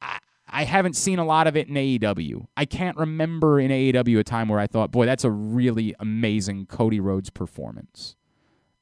[0.00, 0.18] I,
[0.48, 2.46] I haven't seen a lot of it in AEW.
[2.56, 6.66] I can't remember in AEW a time where I thought, boy, that's a really amazing
[6.66, 8.16] Cody Rhodes performance.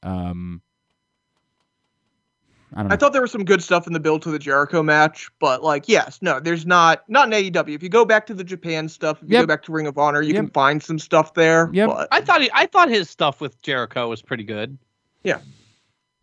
[0.03, 0.61] Um,
[2.73, 2.93] I don't know.
[2.93, 5.63] I thought there was some good stuff in the build to the Jericho match, but
[5.63, 7.03] like, yes, no, there's not.
[7.07, 7.73] Not in AEW.
[7.75, 9.43] If you go back to the Japan stuff, if you Yep.
[9.43, 10.35] go back to Ring of Honor, you Yep.
[10.35, 11.69] can find some stuff there.
[11.73, 11.87] Yep.
[11.89, 14.77] But I thought he, I thought his stuff with Jericho was pretty good.
[15.23, 15.39] Yeah,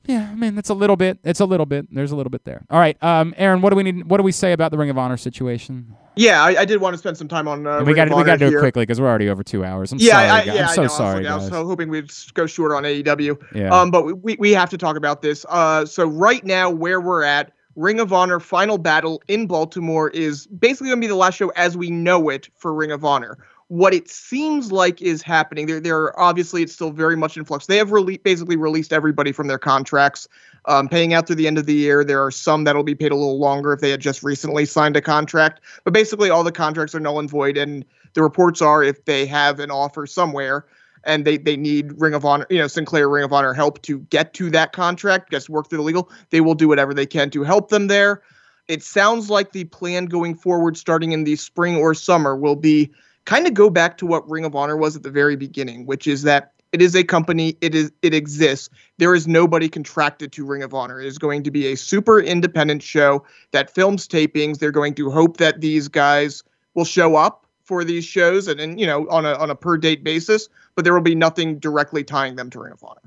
[0.06, 1.18] Yeah, I mean that's a little bit.
[1.24, 1.86] It's a little bit.
[1.94, 2.64] There's a little bit there.
[2.70, 4.04] All right, um, Aaron, what do we need?
[4.04, 5.96] What do we say about the Ring of Honor situation?
[6.16, 7.66] Yeah, I, I did want to spend some time on.
[7.66, 8.60] Uh, we got we got to do it here.
[8.60, 9.92] quickly because we're already over two hours.
[9.92, 10.28] I'm yeah, sorry.
[10.28, 10.46] I, guys.
[10.46, 10.82] yeah, I'm I so know.
[10.82, 13.42] I was sorry, I was so hoping we'd go short on AEW.
[13.54, 13.68] yeah.
[13.70, 15.44] Um, but we, we have to talk about this.
[15.48, 20.46] Uh, so right now, where we're at, Ring of Honor Final Battle in Baltimore is
[20.46, 23.38] basically going to be the last show as we know it for Ring of Honor.
[23.68, 27.66] What it seems like is happening, there, there obviously it's still very much in flux.
[27.66, 30.28] They have rele- basically released everybody from their contracts,
[30.66, 32.04] um, paying out through the end of the year.
[32.04, 34.96] There are some that'll be paid a little longer if they had just recently signed
[34.96, 37.56] a contract, but basically all the contracts are null and void.
[37.56, 37.84] And
[38.14, 40.64] the reports are if they have an offer somewhere,
[41.06, 43.98] and they they need Ring of Honor, you know, Sinclair Ring of Honor help to
[44.00, 46.10] get to that contract, just work through the legal.
[46.30, 48.22] They will do whatever they can to help them there.
[48.68, 52.90] It sounds like the plan going forward, starting in the spring or summer, will be
[53.26, 56.06] kind of go back to what Ring of Honor was at the very beginning, which
[56.06, 58.68] is that it is a company, it is it exists.
[58.98, 61.00] There is nobody contracted to Ring of Honor.
[61.00, 64.58] It is going to be a super independent show that films tapings.
[64.58, 66.42] They're going to hope that these guys
[66.74, 69.76] will show up for these shows and, and you know on a on a per
[69.76, 73.00] date basis but there will be nothing directly tying them to Ring of Honor.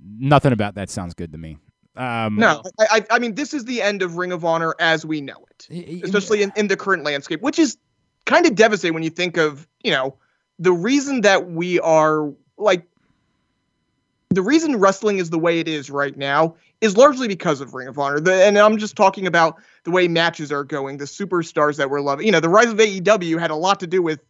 [0.00, 1.58] Nothing about that sounds good to me.
[1.96, 5.20] Um, No, I, I, mean this is the end of Ring of Honor as we
[5.20, 7.76] know it, especially in, in the current landscape, which is
[8.26, 10.16] kind of devastating when you think of you know
[10.58, 12.86] the reason that we are like
[14.30, 17.86] the reason wrestling is the way it is right now is largely because of Ring
[17.88, 18.18] of Honor.
[18.20, 22.00] The, and I'm just talking about the way matches are going, the superstars that we're
[22.00, 22.26] loving.
[22.26, 24.20] You know, the rise of AEW had a lot to do with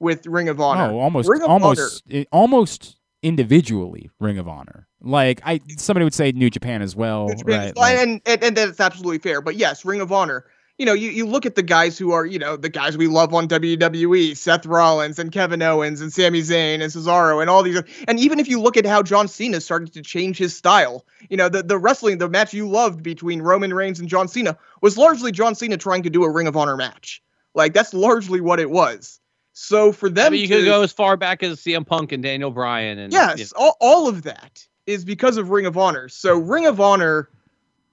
[0.00, 0.92] with Ring of Honor.
[0.92, 4.10] Oh, almost, Ring of almost, i- eh, almost individually.
[4.20, 4.86] Ring of Honor.
[5.00, 7.76] Like I, somebody would say New Japan as well, Japan- right?
[7.76, 9.40] Like- and, and and that's absolutely fair.
[9.40, 10.44] But yes, Ring of Honor.
[10.78, 13.06] You know, you, you look at the guys who are, you know, the guys we
[13.06, 17.62] love on WWE, Seth Rollins and Kevin Owens and Sami Zayn and Cesaro and all
[17.62, 17.80] these.
[18.08, 21.36] And even if you look at how John Cena started to change his style, you
[21.36, 24.98] know, the, the wrestling, the match you loved between Roman Reigns and John Cena was
[24.98, 27.22] largely John Cena trying to do a Ring of Honor match.
[27.54, 29.20] Like that's largely what it was.
[29.52, 32.10] So for I them, mean, you to, could go as far back as CM Punk
[32.10, 36.08] and Daniel Bryan, and Yes, all, all of that is because of Ring of Honor.
[36.08, 37.28] So Ring of Honor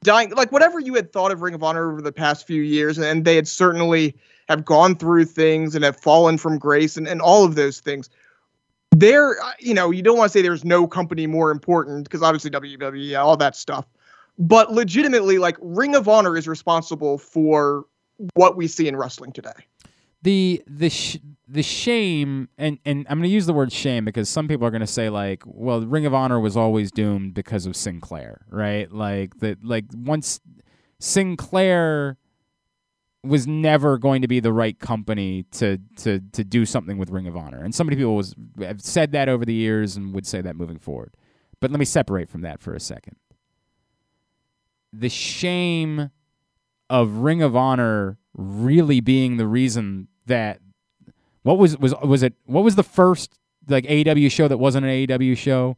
[0.04, 2.98] dying like whatever you had thought of Ring of Honor over the past few years,
[2.98, 4.16] and they had certainly
[4.50, 8.10] have gone through things and have fallen from grace and, and all of those things.
[8.92, 12.22] There, uh, you know, you don't want to say there's no company more important because
[12.22, 13.86] obviously WWE, all that stuff.
[14.38, 17.86] But legitimately, like Ring of Honor is responsible for
[18.34, 19.52] what we see in wrestling today.
[20.22, 21.18] The the sh-
[21.48, 24.72] the shame and and I'm going to use the word shame because some people are
[24.72, 28.92] going to say like well Ring of Honor was always doomed because of Sinclair right?
[28.92, 30.40] Like that like once
[31.00, 32.18] Sinclair
[33.24, 37.28] was never going to be the right company to to to do something with Ring
[37.28, 37.64] of Honor.
[37.64, 40.56] And so many people was have said that over the years and would say that
[40.56, 41.16] moving forward.
[41.60, 43.18] But let me separate from that for a second.
[44.92, 46.10] The shame
[46.90, 50.60] of Ring of Honor really being the reason that
[51.44, 53.38] what was was was it what was the first
[53.68, 55.78] like AEW show that wasn't an AEW show?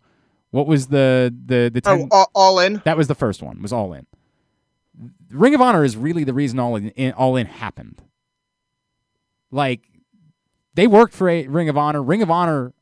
[0.52, 2.82] What was the the the ten, Oh, all, all in.
[2.86, 4.06] that was the first one was All In.
[5.32, 8.02] Ring of Honor is really the reason All In, All In happened.
[9.52, 9.82] Like
[10.74, 12.02] they worked for a Ring of Honor.
[12.04, 12.74] Ring of Honor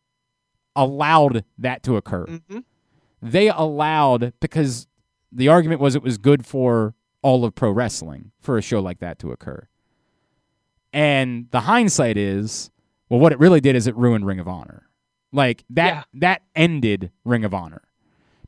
[0.76, 2.60] allowed that to occur hmm
[3.24, 4.88] they allowed because
[5.32, 8.98] the argument was it was good for all of pro wrestling for a show like
[9.00, 9.68] that to occur.
[10.94, 12.70] And the hindsight is,
[13.10, 14.88] well, what it really did is it ruined Ring of Honor.
[15.32, 16.04] Like that Yeah.
[16.16, 17.84] that ended Ring of Honor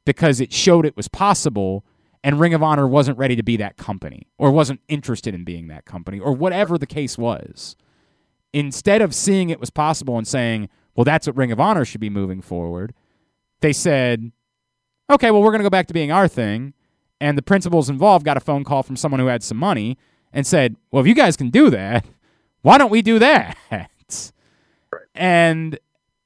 [0.06, 1.86] because it showed it was possible
[2.26, 5.68] and Ring of Honor wasn't ready to be that company or wasn't interested in being
[5.70, 7.76] that company or whatever the case was.
[8.54, 12.02] Instead of seeing it was possible and saying, well, that's what Ring of Honor should
[12.02, 12.94] be moving forward,
[13.62, 14.32] they said,
[15.10, 16.74] okay, well, we're going to go back to being our thing.
[17.20, 19.98] And the principals involved got a phone call from someone who had some money
[20.34, 22.06] and said, well, if you guys can do that,
[22.64, 23.56] why don't we do that?
[25.14, 25.78] And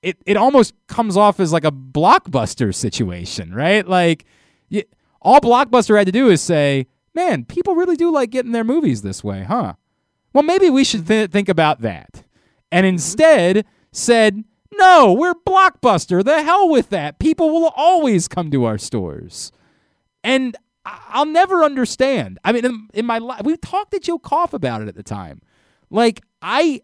[0.01, 3.85] it, it almost comes off as like a blockbuster situation, right?
[3.85, 4.23] Like,
[4.69, 4.83] you,
[5.21, 9.01] all Blockbuster had to do is say, man, people really do like getting their movies
[9.01, 9.73] this way, huh?
[10.33, 12.23] Well, maybe we should th- think about that.
[12.71, 12.93] And mm-hmm.
[12.93, 16.23] instead said, no, we're Blockbuster.
[16.23, 17.19] The hell with that.
[17.19, 19.51] People will always come to our stores.
[20.23, 20.55] And
[20.85, 22.39] I'll never understand.
[22.45, 25.03] I mean, in, in my life, we talked to Joe Koff about it at the
[25.03, 25.41] time.
[25.89, 26.81] Like, I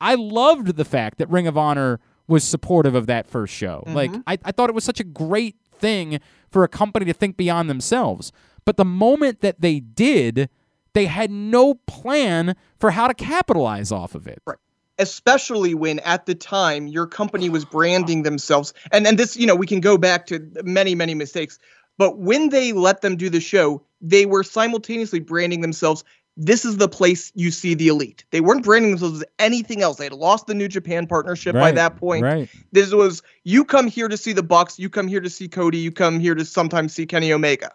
[0.00, 3.84] I loved the fact that Ring of Honor was supportive of that first show.
[3.86, 3.94] Mm-hmm.
[3.94, 6.20] Like, I, I thought it was such a great thing
[6.50, 8.32] for a company to think beyond themselves.
[8.64, 10.48] But the moment that they did,
[10.94, 14.40] they had no plan for how to capitalize off of it.
[14.46, 14.58] Right
[14.98, 19.54] especially when at the time your company was branding themselves and and this you know
[19.54, 21.58] we can go back to many many mistakes
[21.98, 26.04] but when they let them do the show they were simultaneously branding themselves
[26.36, 28.24] this is the place you see the elite.
[28.30, 29.98] They weren't branding themselves as anything else.
[29.98, 32.24] They had lost the New Japan partnership by that point.
[32.24, 32.48] Right.
[32.72, 35.78] This was you come here to see the Bucks, you come here to see Cody,
[35.78, 37.70] you come here to sometimes see Kenny Omega.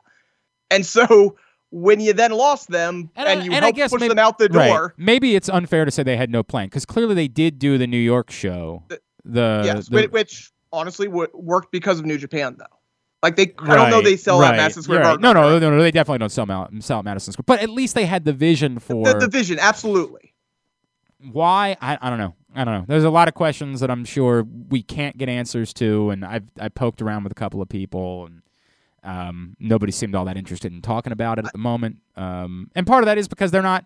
[0.71, 1.35] And so
[1.69, 4.19] when you then lost them And and, you and I helped guess push maybe- them
[4.19, 4.69] out the Right.
[4.69, 7.77] door, Maybe it's unfair to say they had no plan because clearly they did do
[7.77, 8.83] the New York show.
[8.87, 12.65] The- The yes, the- which honestly w- worked because of New Japan though.
[13.23, 15.05] Like they, I don't know they sell out right, Madison Square right.
[15.05, 15.21] Garden.
[15.21, 15.81] No, no, no, no.
[15.81, 17.45] They definitely don't sell out, sell out Madison Square.
[17.47, 20.33] But at least they had the vision for The, the vision, absolutely.
[21.31, 21.75] why.
[21.81, 22.35] I, I don't know.
[22.55, 22.85] I don't know.
[22.87, 26.45] There's a lot of questions that I'm sure we can't get answers to, and I've
[26.59, 28.41] I poked around with a couple of people, and
[29.03, 31.97] um, nobody seemed all that interested in talking about it at the moment.
[32.15, 33.85] Um, and part of that is because they're not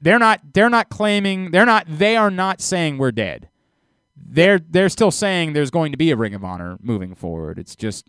[0.00, 3.48] they're not they're not claiming they're not they are not saying we're dead.
[4.16, 7.58] They're they're still saying there's going to be a Ring of Honor moving forward.
[7.58, 8.06] It's just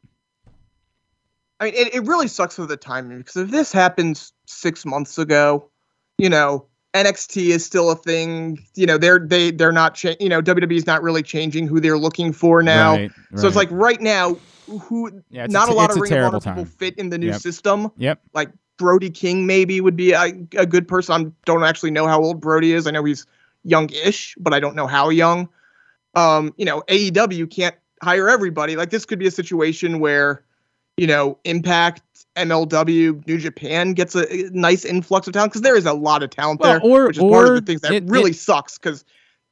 [1.60, 5.18] I mean, it, it really sucks for the timing because if this happens six months
[5.18, 5.70] ago,
[6.18, 8.66] you know, NXT is still a thing.
[8.76, 11.80] You know, they're they they're not cha- you know WWE is not really changing who
[11.80, 12.96] they're looking for now.
[12.96, 16.20] Right, So it's like right now, who Yeah, not a lot of a Ring of
[16.20, 17.42] Honor people fit in the new Yep.
[17.42, 17.92] system.
[17.98, 18.22] yep.
[18.34, 20.24] Like Brody King maybe would be a,
[20.58, 21.14] a good person.
[21.14, 22.88] I don't actually know how old Brody is.
[22.88, 23.26] I know he's
[23.64, 25.50] young-ish, but I don't know how young.
[26.14, 28.76] Um, you know, AEW can't hire everybody.
[28.76, 30.44] Like this could be a situation where,
[30.98, 32.02] you know, Impact,
[32.36, 36.30] MLW, New Japan gets a, nice influx of talent because there is a lot of
[36.30, 38.78] talent Well, there, or- which is part of the things that it- really it- sucks
[38.78, 39.04] because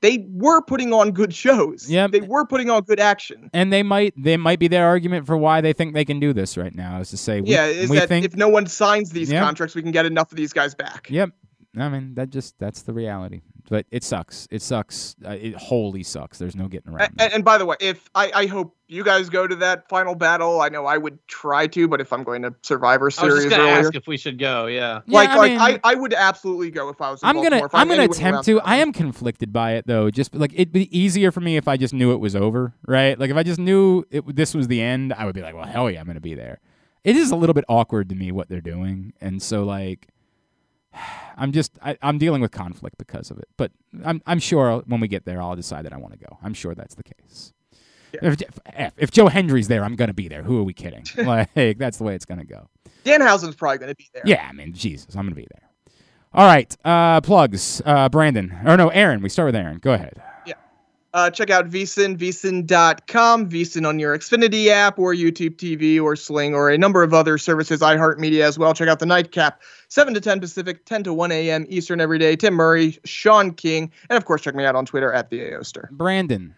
[0.02, 1.90] they were putting on good shows.
[1.90, 2.12] Yep.
[2.12, 3.50] they were putting on good action.
[3.54, 6.34] And they might they might be their argument for why they think they can do
[6.34, 8.68] this right now is to say we, yeah, is we that think if no one
[8.68, 9.42] signs these Yeah.
[9.42, 11.08] contracts, we can get enough of these guys back.
[11.10, 11.30] Yep.
[11.78, 13.42] I mean that just that's the reality.
[13.70, 14.48] But it sucks.
[14.52, 15.16] It sucks.
[15.26, 16.38] Uh, it wholly sucks.
[16.38, 17.12] There's no getting around.
[17.12, 19.88] And, and, and by the way, if I, I hope you guys go to that
[19.88, 23.08] final battle, I know I would try to, but if I'm going to Survivor I
[23.08, 24.66] was Series just gonna earlier, ask if we should go.
[24.66, 25.00] Yeah.
[25.06, 27.24] Yeah, like I like mean- I, I would absolutely go if I was.
[27.24, 28.60] In I'm gonna Baltimore, if I'm gonna attempt to.
[28.62, 30.12] I am conflicted by it though.
[30.12, 33.18] Just like it'd be easier for me if I just knew it was over, right?
[33.18, 35.66] Like if I just knew it this was the end, I would be like, well,
[35.66, 36.60] hell yeah, I'm gonna be there.
[37.06, 40.10] It is a little bit awkward to me what they're doing, and so like.
[41.38, 43.72] I'm just I, I'm dealing with conflict because of it, but
[44.04, 46.38] I'm I'm sure when we get there, I'll decide that I want to go.
[46.44, 47.54] I'm sure that's the case.
[48.14, 48.42] If,
[48.76, 50.44] if if Joe Hendry's there, I'm gonna be there.
[50.44, 51.06] Who are we kidding?
[51.18, 52.70] like that's the way it's gonna go.
[53.04, 54.24] Danhausen's probably going to be there.
[54.26, 55.70] Yeah, I mean, Jesus, I'm gonna be there.
[56.34, 57.82] All right, uh, plugs.
[57.86, 59.22] Uh, Brandon, or no, Aaron.
[59.22, 59.78] We start with Aaron.
[59.78, 60.22] Go ahead.
[61.14, 66.56] Uh, check out VSiN, VSiN.com, VSiN on your Xfinity app or YouTube TV or Sling
[66.56, 68.74] or a number of other services, iHeartMedia as well.
[68.74, 71.66] Check out the Nightcap, 7 to 10 Pacific, 10 to 1 a.m.
[71.70, 72.36] Eastern every day.
[72.36, 75.92] Tim Murray, Sean King, and of course, check me out on Twitter at the Aoster.
[75.92, 76.56] Brandon.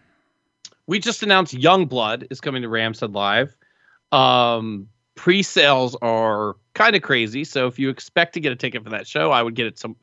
[0.86, 3.54] We just announced YUNGBLUD is coming to Rams Head Live.
[4.10, 8.90] Um, pre-sales are kind of crazy, so if you expect to get a ticket for
[8.90, 9.96] that show, I would get it some.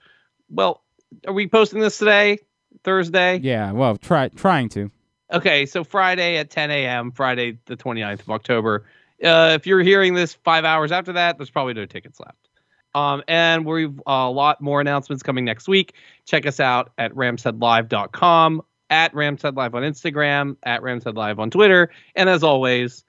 [0.51, 0.83] Well,
[1.25, 2.37] are we posting this today?
[2.83, 3.39] Thursday?
[3.39, 4.91] Yeah, well, try trying to.
[5.31, 8.85] Okay, so Friday at 10 a.m., Friday the 29th of October.
[9.23, 12.49] Uh, if you're hearing this five hours after that, there's probably no tickets left.
[12.95, 15.93] Um, and we've a lot more announcements coming next week.
[16.25, 21.39] Check us out at ramsheadlive.com, at Rams Head Live on Instagram, at Rams Head Live
[21.39, 23.03] on Twitter, and as always,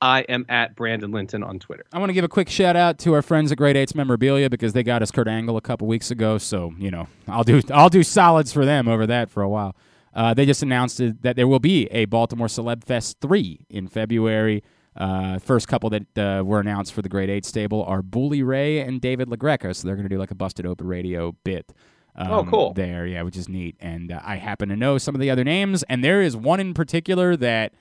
[0.00, 1.84] I am at Brandon Linton on Twitter.
[1.92, 4.48] I want to give a quick shout out to our friends at Great Eights Memorabilia
[4.48, 6.38] because they got us Kurt Angle a couple weeks ago.
[6.38, 9.74] So you know, I'll do I'll do solids for them over that for a while.
[10.14, 14.62] Uh, they just announced that there will be a Baltimore Celeb Fest three in February.
[14.96, 18.80] Uh, first couple that uh, were announced for the Great Eight stable are Bully Ray
[18.80, 19.74] and David LaGreca.
[19.76, 21.72] So they're going to do like a busted open radio bit.
[22.16, 22.72] Um, Oh, cool.
[22.72, 23.76] There, yeah, which is neat.
[23.78, 26.58] And uh, I happen to know some of the other names, and there is one
[26.58, 27.72] in particular that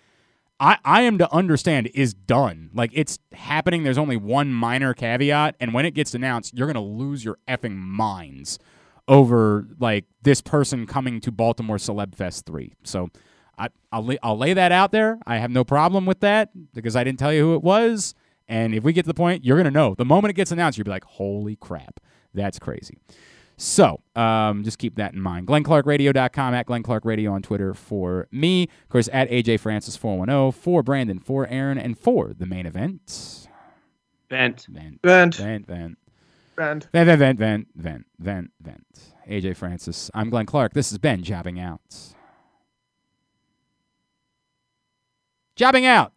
[0.59, 2.71] I, I am to understand is done.
[2.73, 3.83] Like it's happening.
[3.83, 7.75] There's only one minor caveat, and when it gets announced, you're gonna lose your effing
[7.75, 8.57] minds
[9.07, 12.73] over like this person coming to Baltimore Celeb Fest three.
[12.83, 13.09] So
[13.57, 15.19] I, I'll lay, I'll lay that out there.
[15.25, 18.13] I have no problem with that because I didn't tell you who it was.
[18.47, 20.77] And if we get to the point, you're gonna know the moment it gets announced.
[20.77, 21.99] You'll be like, "Holy crap,
[22.33, 22.97] that's crazy."
[23.59, 25.47] So um, just keep that in mind.
[25.47, 28.63] GlennClarkRadio.com, at Glenn Clark Radio on Twitter for me.
[28.83, 33.47] Of course, at AJ Francis 410, for Brandon, for Aaron, and for the main event.
[34.29, 34.67] Vent.
[34.69, 35.97] Vent, Vent, vent, vent.
[36.55, 36.87] vent.
[36.91, 38.85] Vent, vent, vent, vent, vent, vent, vent.
[39.27, 40.11] AJ Francis.
[40.13, 40.73] I'm Glenn Clark.
[40.73, 41.81] This has been Jobbing Out.
[45.55, 46.13] Jobbing Out.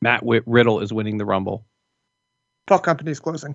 [0.00, 1.64] Matt Whit- Riddle is winning the Rumble.
[2.68, 3.54] Fuck companies closing.